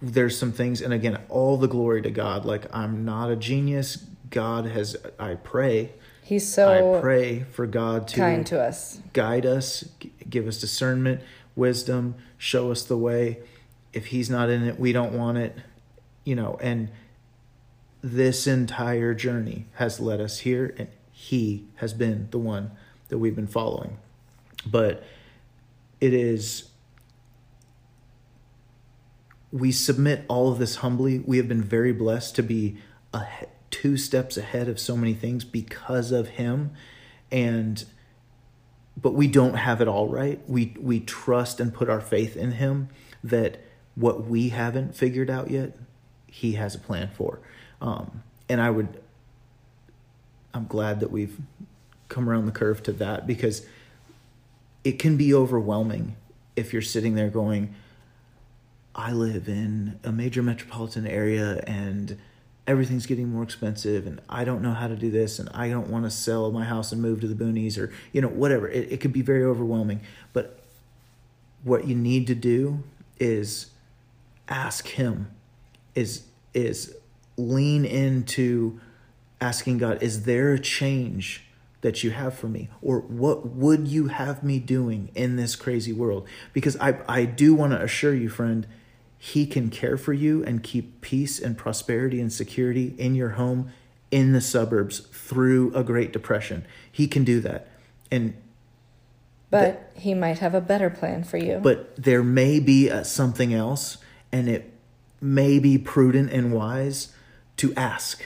there's 0.01 0.37
some 0.37 0.51
things, 0.51 0.81
and 0.81 0.91
again, 0.93 1.19
all 1.29 1.55
the 1.57 1.67
glory 1.67 2.01
to 2.01 2.09
God. 2.11 2.45
Like 2.45 2.65
I'm 2.75 3.05
not 3.05 3.29
a 3.29 3.35
genius. 3.35 4.05
God 4.31 4.65
has. 4.65 4.97
I 5.19 5.35
pray. 5.35 5.91
he's 6.23 6.51
so 6.51 6.97
I 6.97 6.99
pray 7.01 7.43
for 7.51 7.65
God 7.67 8.07
to 8.09 8.15
kind 8.17 8.45
to 8.47 8.59
us 8.59 8.99
guide 9.13 9.45
us, 9.45 9.83
give 10.29 10.47
us 10.47 10.59
discernment, 10.59 11.21
wisdom, 11.55 12.15
show 12.39 12.71
us 12.71 12.83
the 12.83 12.97
way. 12.97 13.39
If 13.93 14.07
he's 14.07 14.29
not 14.29 14.49
in 14.49 14.63
it, 14.63 14.79
we 14.79 14.93
don't 14.93 15.13
want 15.13 15.37
it, 15.37 15.57
you 16.23 16.35
know, 16.35 16.57
and 16.61 16.89
this 18.01 18.47
entire 18.47 19.13
journey 19.13 19.65
has 19.73 19.99
led 19.99 20.21
us 20.21 20.39
here 20.39 20.73
and 20.77 20.87
he 21.11 21.65
has 21.75 21.93
been 21.93 22.29
the 22.31 22.37
one 22.37 22.71
that 23.09 23.17
we've 23.17 23.35
been 23.35 23.47
following. 23.47 23.97
But 24.65 25.03
it 25.99 26.13
is 26.13 26.69
we 29.51 29.71
submit 29.71 30.25
all 30.27 30.51
of 30.51 30.59
this 30.59 30.77
humbly. 30.77 31.19
We 31.19 31.37
have 31.37 31.47
been 31.47 31.63
very 31.63 31.91
blessed 31.91 32.35
to 32.35 32.43
be 32.43 32.77
two 33.71 33.97
steps 33.97 34.37
ahead 34.37 34.67
of 34.67 34.79
so 34.79 34.95
many 34.95 35.13
things 35.13 35.43
because 35.43 36.11
of 36.11 36.29
him 36.29 36.71
and 37.31 37.85
but 38.99 39.13
we 39.13 39.27
don't 39.27 39.53
have 39.53 39.81
it 39.81 39.87
all 39.87 40.07
right 40.07 40.41
we 40.47 40.75
we 40.79 40.99
trust 40.99 41.59
and 41.59 41.73
put 41.73 41.89
our 41.89 42.01
faith 42.01 42.35
in 42.35 42.53
him 42.53 42.89
that 43.23 43.59
what 43.99 44.25
we 44.25 44.49
haven't 44.49 44.95
figured 44.95 45.29
out 45.29 45.51
yet 45.51 45.75
he 46.27 46.53
has 46.53 46.73
a 46.73 46.79
plan 46.79 47.09
for. 47.13 47.39
Um, 47.81 48.23
and 48.49 48.59
i 48.59 48.69
would 48.69 48.99
i'm 50.53 50.65
glad 50.65 50.99
that 50.99 51.11
we've 51.11 51.37
come 52.09 52.27
around 52.27 52.47
the 52.47 52.51
curve 52.51 52.81
to 52.83 52.91
that 52.93 53.27
because 53.27 53.65
it 54.83 54.97
can 54.97 55.15
be 55.15 55.33
overwhelming 55.33 56.15
if 56.55 56.73
you're 56.73 56.81
sitting 56.81 57.13
there 57.13 57.29
going 57.29 57.73
i 58.95 59.11
live 59.11 59.47
in 59.47 59.99
a 60.03 60.11
major 60.11 60.41
metropolitan 60.41 61.05
area 61.05 61.63
and 61.67 62.17
everything's 62.65 63.05
getting 63.05 63.29
more 63.29 63.41
expensive 63.41 64.05
and 64.05 64.21
I 64.29 64.43
don't 64.43 64.61
know 64.61 64.73
how 64.73 64.87
to 64.87 64.95
do 64.95 65.09
this 65.09 65.39
and 65.39 65.49
I 65.55 65.69
don't 65.69 65.89
want 65.89 66.05
to 66.05 66.11
sell 66.11 66.51
my 66.51 66.65
house 66.65 66.91
and 66.91 67.01
move 67.01 67.19
to 67.21 67.27
the 67.27 67.33
boonies 67.33 67.79
or 67.79 67.91
you 68.13 68.21
know 68.21 68.27
whatever. 68.27 68.67
It, 68.67 68.91
it 68.91 69.01
could 69.01 69.11
be 69.11 69.23
very 69.23 69.43
overwhelming. 69.43 70.01
But 70.33 70.59
what 71.63 71.87
you 71.87 71.95
need 71.95 72.27
to 72.27 72.35
do 72.35 72.83
is 73.19 73.71
ask 74.49 74.87
him 74.87 75.31
is 75.95 76.23
is 76.53 76.95
lean 77.37 77.85
into 77.85 78.79
asking 79.39 79.77
God 79.77 80.01
is 80.03 80.23
there 80.23 80.53
a 80.53 80.59
change 80.59 81.45
that 81.81 82.03
you 82.03 82.11
have 82.11 82.33
for 82.33 82.47
me 82.47 82.69
or 82.81 82.99
what 82.99 83.47
would 83.47 83.87
you 83.87 84.07
have 84.07 84.43
me 84.43 84.59
doing 84.59 85.09
in 85.15 85.37
this 85.37 85.55
crazy 85.55 85.93
world 85.93 86.27
because 86.51 86.75
I 86.77 86.97
I 87.07 87.25
do 87.25 87.53
want 87.53 87.71
to 87.71 87.81
assure 87.81 88.13
you 88.13 88.29
friend 88.29 88.67
he 89.21 89.45
can 89.45 89.69
care 89.69 89.97
for 89.97 90.13
you 90.13 90.43
and 90.45 90.63
keep 90.63 91.01
peace 91.01 91.39
and 91.39 91.57
prosperity 91.57 92.21
and 92.21 92.31
security 92.31 92.95
in 92.97 93.15
your 93.15 93.31
home 93.31 93.69
in 94.11 94.31
the 94.31 94.41
suburbs 94.41 94.99
through 95.11 95.73
a 95.75 95.83
Great 95.83 96.13
Depression. 96.13 96.65
He 96.89 97.05
can 97.05 97.25
do 97.25 97.41
that. 97.41 97.67
And 98.09 98.33
but 99.51 99.91
he 99.95 100.13
might 100.13 100.39
have 100.39 100.53
a 100.53 100.61
better 100.61 100.89
plan 100.89 101.23
for 101.23 101.37
you. 101.37 101.59
But 101.61 101.95
there 101.95 102.23
may 102.23 102.59
be 102.59 102.87
a, 102.87 103.03
something 103.03 103.53
else, 103.53 103.97
and 104.31 104.49
it 104.49 104.73
may 105.21 105.59
be 105.59 105.77
prudent 105.77 106.31
and 106.31 106.51
wise 106.53 107.13
to 107.57 107.73
ask. 107.75 108.23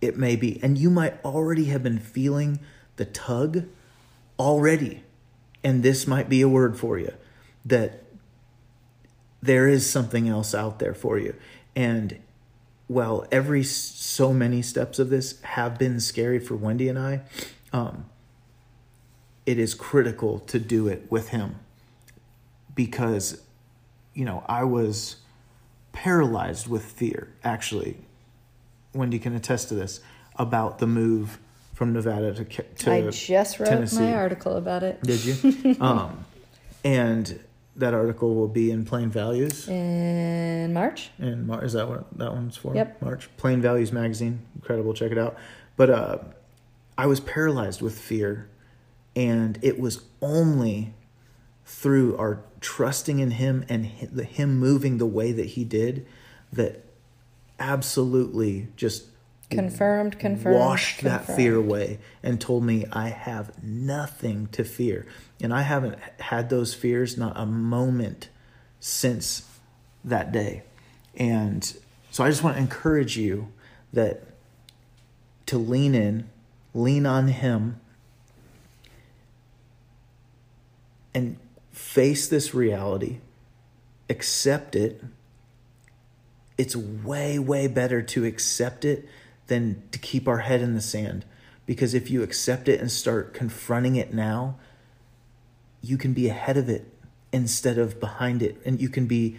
It 0.00 0.16
may 0.16 0.36
be. 0.36 0.60
And 0.62 0.78
you 0.78 0.90
might 0.90 1.22
already 1.24 1.66
have 1.66 1.82
been 1.82 1.98
feeling 1.98 2.60
the 2.96 3.04
tug 3.04 3.64
already. 4.38 5.02
And 5.62 5.82
this 5.82 6.06
might 6.06 6.28
be 6.28 6.40
a 6.40 6.48
word 6.48 6.78
for 6.78 6.98
you 6.98 7.12
that 7.64 8.04
there 9.42 9.68
is 9.68 9.88
something 9.88 10.28
else 10.28 10.54
out 10.54 10.78
there 10.78 10.94
for 10.94 11.18
you. 11.18 11.34
And 11.74 12.18
while 12.86 13.26
every 13.30 13.62
so 13.62 14.32
many 14.32 14.62
steps 14.62 14.98
of 14.98 15.10
this 15.10 15.40
have 15.42 15.78
been 15.78 16.00
scary 16.00 16.38
for 16.38 16.56
Wendy 16.56 16.88
and 16.88 16.98
I, 16.98 17.20
um, 17.72 18.06
it 19.46 19.58
is 19.58 19.74
critical 19.74 20.40
to 20.40 20.58
do 20.58 20.88
it 20.88 21.10
with 21.10 21.28
him 21.28 21.56
because, 22.74 23.42
you 24.20 24.26
know, 24.26 24.44
I 24.46 24.64
was 24.64 25.16
paralyzed 25.92 26.66
with 26.68 26.84
fear, 26.84 27.32
actually. 27.42 27.96
Wendy 28.92 29.18
can 29.18 29.34
attest 29.34 29.68
to 29.68 29.74
this 29.74 30.00
about 30.36 30.78
the 30.78 30.86
move 30.86 31.38
from 31.72 31.94
Nevada 31.94 32.34
to, 32.34 32.44
to 32.44 32.92
I 32.92 33.08
just 33.08 33.58
wrote 33.58 33.70
Tennessee. 33.70 34.00
my 34.00 34.12
article 34.12 34.58
about 34.58 34.82
it. 34.82 35.02
Did 35.02 35.24
you? 35.24 35.76
um, 35.80 36.26
and 36.84 37.40
that 37.76 37.94
article 37.94 38.34
will 38.34 38.46
be 38.46 38.70
in 38.70 38.84
Plain 38.84 39.08
Values 39.08 39.66
in 39.68 40.74
March. 40.74 41.08
In 41.18 41.46
Mar- 41.46 41.64
is 41.64 41.72
that 41.72 41.88
what 41.88 42.04
that 42.18 42.34
one's 42.34 42.58
for? 42.58 42.74
Yep. 42.74 43.00
March. 43.00 43.30
Plain 43.38 43.62
Values 43.62 43.90
magazine, 43.90 44.40
incredible. 44.54 44.92
Check 44.92 45.12
it 45.12 45.18
out. 45.18 45.38
But 45.78 45.88
uh, 45.88 46.18
I 46.98 47.06
was 47.06 47.20
paralyzed 47.20 47.80
with 47.80 47.98
fear, 47.98 48.50
and 49.16 49.58
it 49.62 49.80
was 49.80 50.02
only 50.20 50.92
through 51.70 52.16
our 52.18 52.42
trusting 52.60 53.20
in 53.20 53.30
Him 53.30 53.64
and 53.68 53.86
Him 53.86 54.58
moving 54.58 54.98
the 54.98 55.06
way 55.06 55.30
that 55.30 55.46
He 55.46 55.64
did 55.64 56.04
that 56.52 56.84
absolutely 57.60 58.68
just 58.76 59.04
confirmed, 59.50 60.18
confirmed, 60.18 60.56
washed 60.56 60.98
confirmed. 60.98 61.28
that 61.28 61.36
fear 61.36 61.54
away 61.56 61.98
and 62.22 62.40
told 62.40 62.64
me 62.64 62.84
I 62.92 63.08
have 63.08 63.62
nothing 63.62 64.48
to 64.48 64.64
fear. 64.64 65.06
And 65.40 65.54
I 65.54 65.62
haven't 65.62 65.96
had 66.18 66.50
those 66.50 66.74
fears 66.74 67.16
not 67.16 67.34
a 67.36 67.46
moment 67.46 68.28
since 68.80 69.48
that 70.04 70.32
day. 70.32 70.64
And 71.14 71.64
so 72.10 72.24
I 72.24 72.28
just 72.28 72.42
want 72.42 72.56
to 72.56 72.62
encourage 72.62 73.16
you 73.16 73.48
that 73.92 74.24
to 75.46 75.56
lean 75.56 75.94
in, 75.94 76.28
lean 76.74 77.06
on 77.06 77.28
Him, 77.28 77.80
and 81.14 81.36
face 81.80 82.28
this 82.28 82.54
reality, 82.54 83.18
accept 84.08 84.76
it. 84.76 85.02
It's 86.56 86.76
way, 86.76 87.38
way 87.38 87.66
better 87.66 88.00
to 88.00 88.24
accept 88.24 88.84
it 88.84 89.08
than 89.48 89.82
to 89.90 89.98
keep 89.98 90.28
our 90.28 90.38
head 90.38 90.60
in 90.60 90.74
the 90.74 90.80
sand. 90.80 91.24
Because 91.66 91.92
if 91.92 92.08
you 92.08 92.22
accept 92.22 92.68
it 92.68 92.80
and 92.80 92.92
start 92.92 93.34
confronting 93.34 93.96
it 93.96 94.14
now, 94.14 94.56
you 95.80 95.96
can 95.96 96.12
be 96.12 96.28
ahead 96.28 96.56
of 96.56 96.68
it 96.68 96.86
instead 97.32 97.76
of 97.76 97.98
behind 97.98 98.42
it. 98.42 98.60
And 98.64 98.80
you 98.80 98.88
can 98.88 99.06
be 99.06 99.38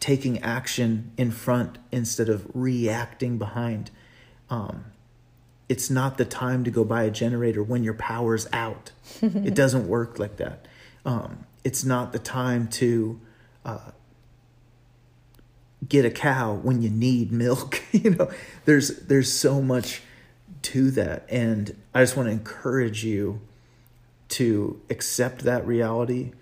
taking 0.00 0.42
action 0.42 1.12
in 1.18 1.30
front 1.30 1.76
instead 1.90 2.28
of 2.28 2.46
reacting 2.54 3.36
behind. 3.36 3.90
Um, 4.48 4.86
it's 5.68 5.90
not 5.90 6.18
the 6.18 6.24
time 6.24 6.64
to 6.64 6.70
go 6.70 6.82
buy 6.82 7.02
a 7.02 7.10
generator 7.10 7.62
when 7.62 7.84
your 7.84 7.94
power's 7.94 8.48
out. 8.52 8.92
it 9.22 9.54
doesn't 9.54 9.86
work 9.86 10.18
like 10.18 10.36
that. 10.36 10.66
Um, 11.04 11.46
it's 11.64 11.84
not 11.84 12.12
the 12.12 12.18
time 12.18 12.68
to 12.68 13.20
uh, 13.64 13.90
get 15.88 16.04
a 16.04 16.10
cow 16.10 16.54
when 16.54 16.82
you 16.82 16.90
need 16.90 17.32
milk. 17.32 17.82
you 17.92 18.10
know, 18.10 18.30
there's 18.64 18.98
there's 19.00 19.32
so 19.32 19.60
much 19.60 20.02
to 20.62 20.90
that, 20.92 21.26
and 21.28 21.76
I 21.94 22.02
just 22.02 22.16
want 22.16 22.28
to 22.28 22.32
encourage 22.32 23.04
you 23.04 23.40
to 24.28 24.80
accept 24.88 25.42
that 25.42 25.66
reality 25.66 26.32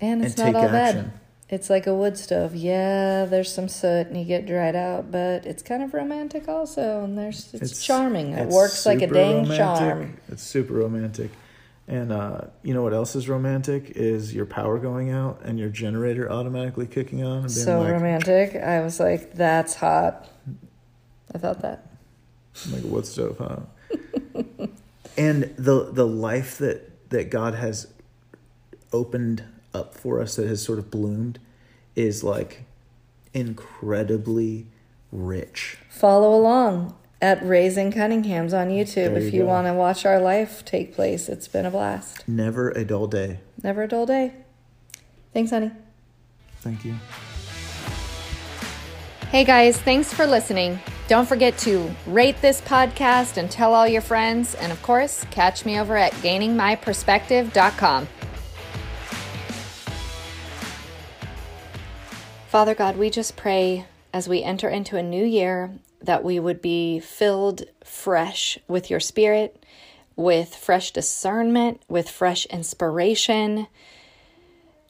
and 0.00 0.24
it's 0.24 0.38
and 0.38 0.54
not 0.54 0.64
all 0.64 0.68
action. 0.70 1.02
bad. 1.02 1.12
It's 1.48 1.68
like 1.68 1.86
a 1.86 1.94
wood 1.94 2.16
stove. 2.16 2.54
Yeah, 2.54 3.24
there's 3.24 3.52
some 3.52 3.68
soot 3.68 4.06
and 4.06 4.16
you 4.16 4.24
get 4.24 4.46
dried 4.46 4.76
out, 4.76 5.10
but 5.10 5.44
it's 5.44 5.62
kind 5.62 5.82
of 5.82 5.92
romantic 5.92 6.48
also, 6.48 7.02
and 7.02 7.18
there's 7.18 7.52
it's, 7.52 7.72
it's 7.72 7.84
charming. 7.84 8.32
It 8.32 8.48
works 8.48 8.86
like 8.86 9.02
a 9.02 9.08
dang 9.08 9.42
romantic. 9.42 9.58
charm. 9.58 10.16
It's 10.28 10.42
super 10.42 10.74
romantic. 10.74 11.30
And 11.90 12.12
uh, 12.12 12.42
you 12.62 12.72
know 12.72 12.82
what 12.84 12.94
else 12.94 13.16
is 13.16 13.28
romantic 13.28 13.90
is 13.96 14.32
your 14.32 14.46
power 14.46 14.78
going 14.78 15.10
out 15.10 15.40
and 15.42 15.58
your 15.58 15.70
generator 15.70 16.30
automatically 16.30 16.86
kicking 16.86 17.24
on. 17.24 17.38
And 17.38 17.42
being 17.42 17.50
so 17.50 17.80
like, 17.80 17.90
romantic. 17.90 18.54
I 18.54 18.80
was 18.80 19.00
like, 19.00 19.32
"That's 19.32 19.74
hot." 19.74 20.28
I 21.34 21.38
felt 21.38 21.62
that. 21.62 21.90
I'm 22.64 22.74
Like 22.74 22.84
wood 22.84 23.06
stove, 23.06 23.38
huh? 23.38 24.66
and 25.18 25.52
the 25.56 25.90
the 25.90 26.06
life 26.06 26.58
that 26.58 27.10
that 27.10 27.28
God 27.28 27.56
has 27.56 27.88
opened 28.92 29.42
up 29.74 29.92
for 29.92 30.20
us, 30.20 30.36
that 30.36 30.46
has 30.46 30.62
sort 30.62 30.78
of 30.78 30.92
bloomed, 30.92 31.40
is 31.96 32.22
like 32.22 32.66
incredibly 33.34 34.68
rich. 35.10 35.76
Follow 35.88 36.38
along 36.38 36.94
at 37.20 37.44
Raising 37.44 37.92
Cunningham's 37.92 38.54
on 38.54 38.68
YouTube 38.68 39.16
if 39.16 39.34
you, 39.34 39.44
want 39.44 39.66
to 39.66 39.74
watch 39.74 40.06
our 40.06 40.20
life 40.20 40.64
take 40.64 40.94
place. 40.94 41.28
It's 41.28 41.48
been 41.48 41.66
a 41.66 41.70
blast. 41.70 42.26
Never 42.26 42.70
a 42.70 42.84
dull 42.84 43.06
day. 43.06 43.40
Never 43.62 43.82
a 43.82 43.88
dull 43.88 44.06
day. 44.06 44.32
Thanks, 45.34 45.50
honey. 45.50 45.70
Thank 46.60 46.84
you. 46.84 46.94
Hey 49.30 49.44
guys, 49.44 49.78
thanks 49.78 50.12
for 50.12 50.26
listening. 50.26 50.80
Don't 51.06 51.26
forget 51.26 51.56
to 51.58 51.90
rate 52.06 52.40
this 52.40 52.60
podcast 52.60 53.36
and 53.36 53.50
tell 53.50 53.74
all 53.74 53.86
your 53.86 54.02
friends. 54.02 54.54
And 54.56 54.72
of 54.72 54.82
course, 54.82 55.24
catch 55.30 55.64
me 55.64 55.78
over 55.78 55.96
at 55.96 56.12
gainingmyperspective.com. 56.14 58.08
Father 62.48 62.74
God, 62.74 62.96
we 62.96 63.10
just 63.10 63.36
pray 63.36 63.86
as 64.12 64.28
we 64.28 64.42
enter 64.42 64.68
into 64.68 64.96
a 64.96 65.02
new 65.02 65.24
year 65.24 65.70
that 66.02 66.24
we 66.24 66.38
would 66.38 66.62
be 66.62 67.00
filled 67.00 67.64
fresh 67.84 68.58
with 68.68 68.90
your 68.90 69.00
spirit, 69.00 69.64
with 70.16 70.54
fresh 70.54 70.92
discernment, 70.92 71.82
with 71.88 72.08
fresh 72.08 72.46
inspiration, 72.46 73.66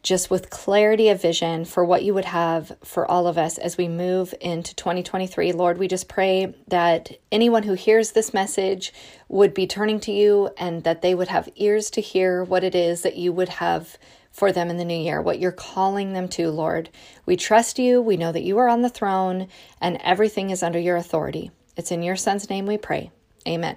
just 0.02 0.30
with 0.30 0.50
clarity 0.50 1.08
of 1.11 1.20
vision 1.20 1.64
for 1.64 1.84
what 1.84 2.02
you 2.02 2.14
would 2.14 2.24
have 2.24 2.72
for 2.82 3.08
all 3.11 3.26
of 3.26 3.36
us 3.36 3.58
as 3.58 3.76
we 3.76 3.86
move 3.86 4.34
into 4.40 4.74
2023. 4.74 5.52
Lord, 5.52 5.78
we 5.78 5.88
just 5.88 6.08
pray 6.08 6.54
that 6.68 7.11
anyone 7.30 7.64
who 7.64 7.74
hears 7.74 8.12
this 8.12 8.32
message 8.32 8.92
would 9.28 9.52
be 9.52 9.66
turning 9.66 10.00
to 10.00 10.12
you 10.12 10.50
and 10.56 10.84
that 10.84 11.02
they 11.02 11.14
would 11.14 11.28
have 11.28 11.50
ears 11.56 11.90
to 11.90 12.00
hear 12.00 12.42
what 12.42 12.64
it 12.64 12.74
is 12.74 13.02
that 13.02 13.16
you 13.16 13.32
would 13.32 13.50
have 13.50 13.98
for 14.31 14.53
them 14.53 14.70
in 14.70 14.76
the 14.76 14.85
new 14.85 14.99
year, 14.99 15.20
what 15.20 15.39
you're 15.39 15.53
calling 15.53 16.12
them 16.12 16.28
to, 16.28 16.51
Lord. 16.51 16.91
We 17.26 17.37
trust 17.37 17.78
you. 17.78 18.01
We 18.01 18.16
know 18.16 18.33
that 18.33 18.45
you 18.45 18.59
are 18.59 18.68
on 18.68 18.83
the 18.83 18.89
throne 18.89 19.49
and 19.81 19.99
everything 20.03 20.51
is 20.51 20.62
under 20.62 20.78
your 20.78 20.97
authority. 20.97 21.51
It's 21.76 21.91
in 21.91 22.03
your 22.03 22.16
son's 22.16 22.49
name 22.49 22.66
we 22.66 22.78
pray. 22.78 23.11
Amen. 23.47 23.76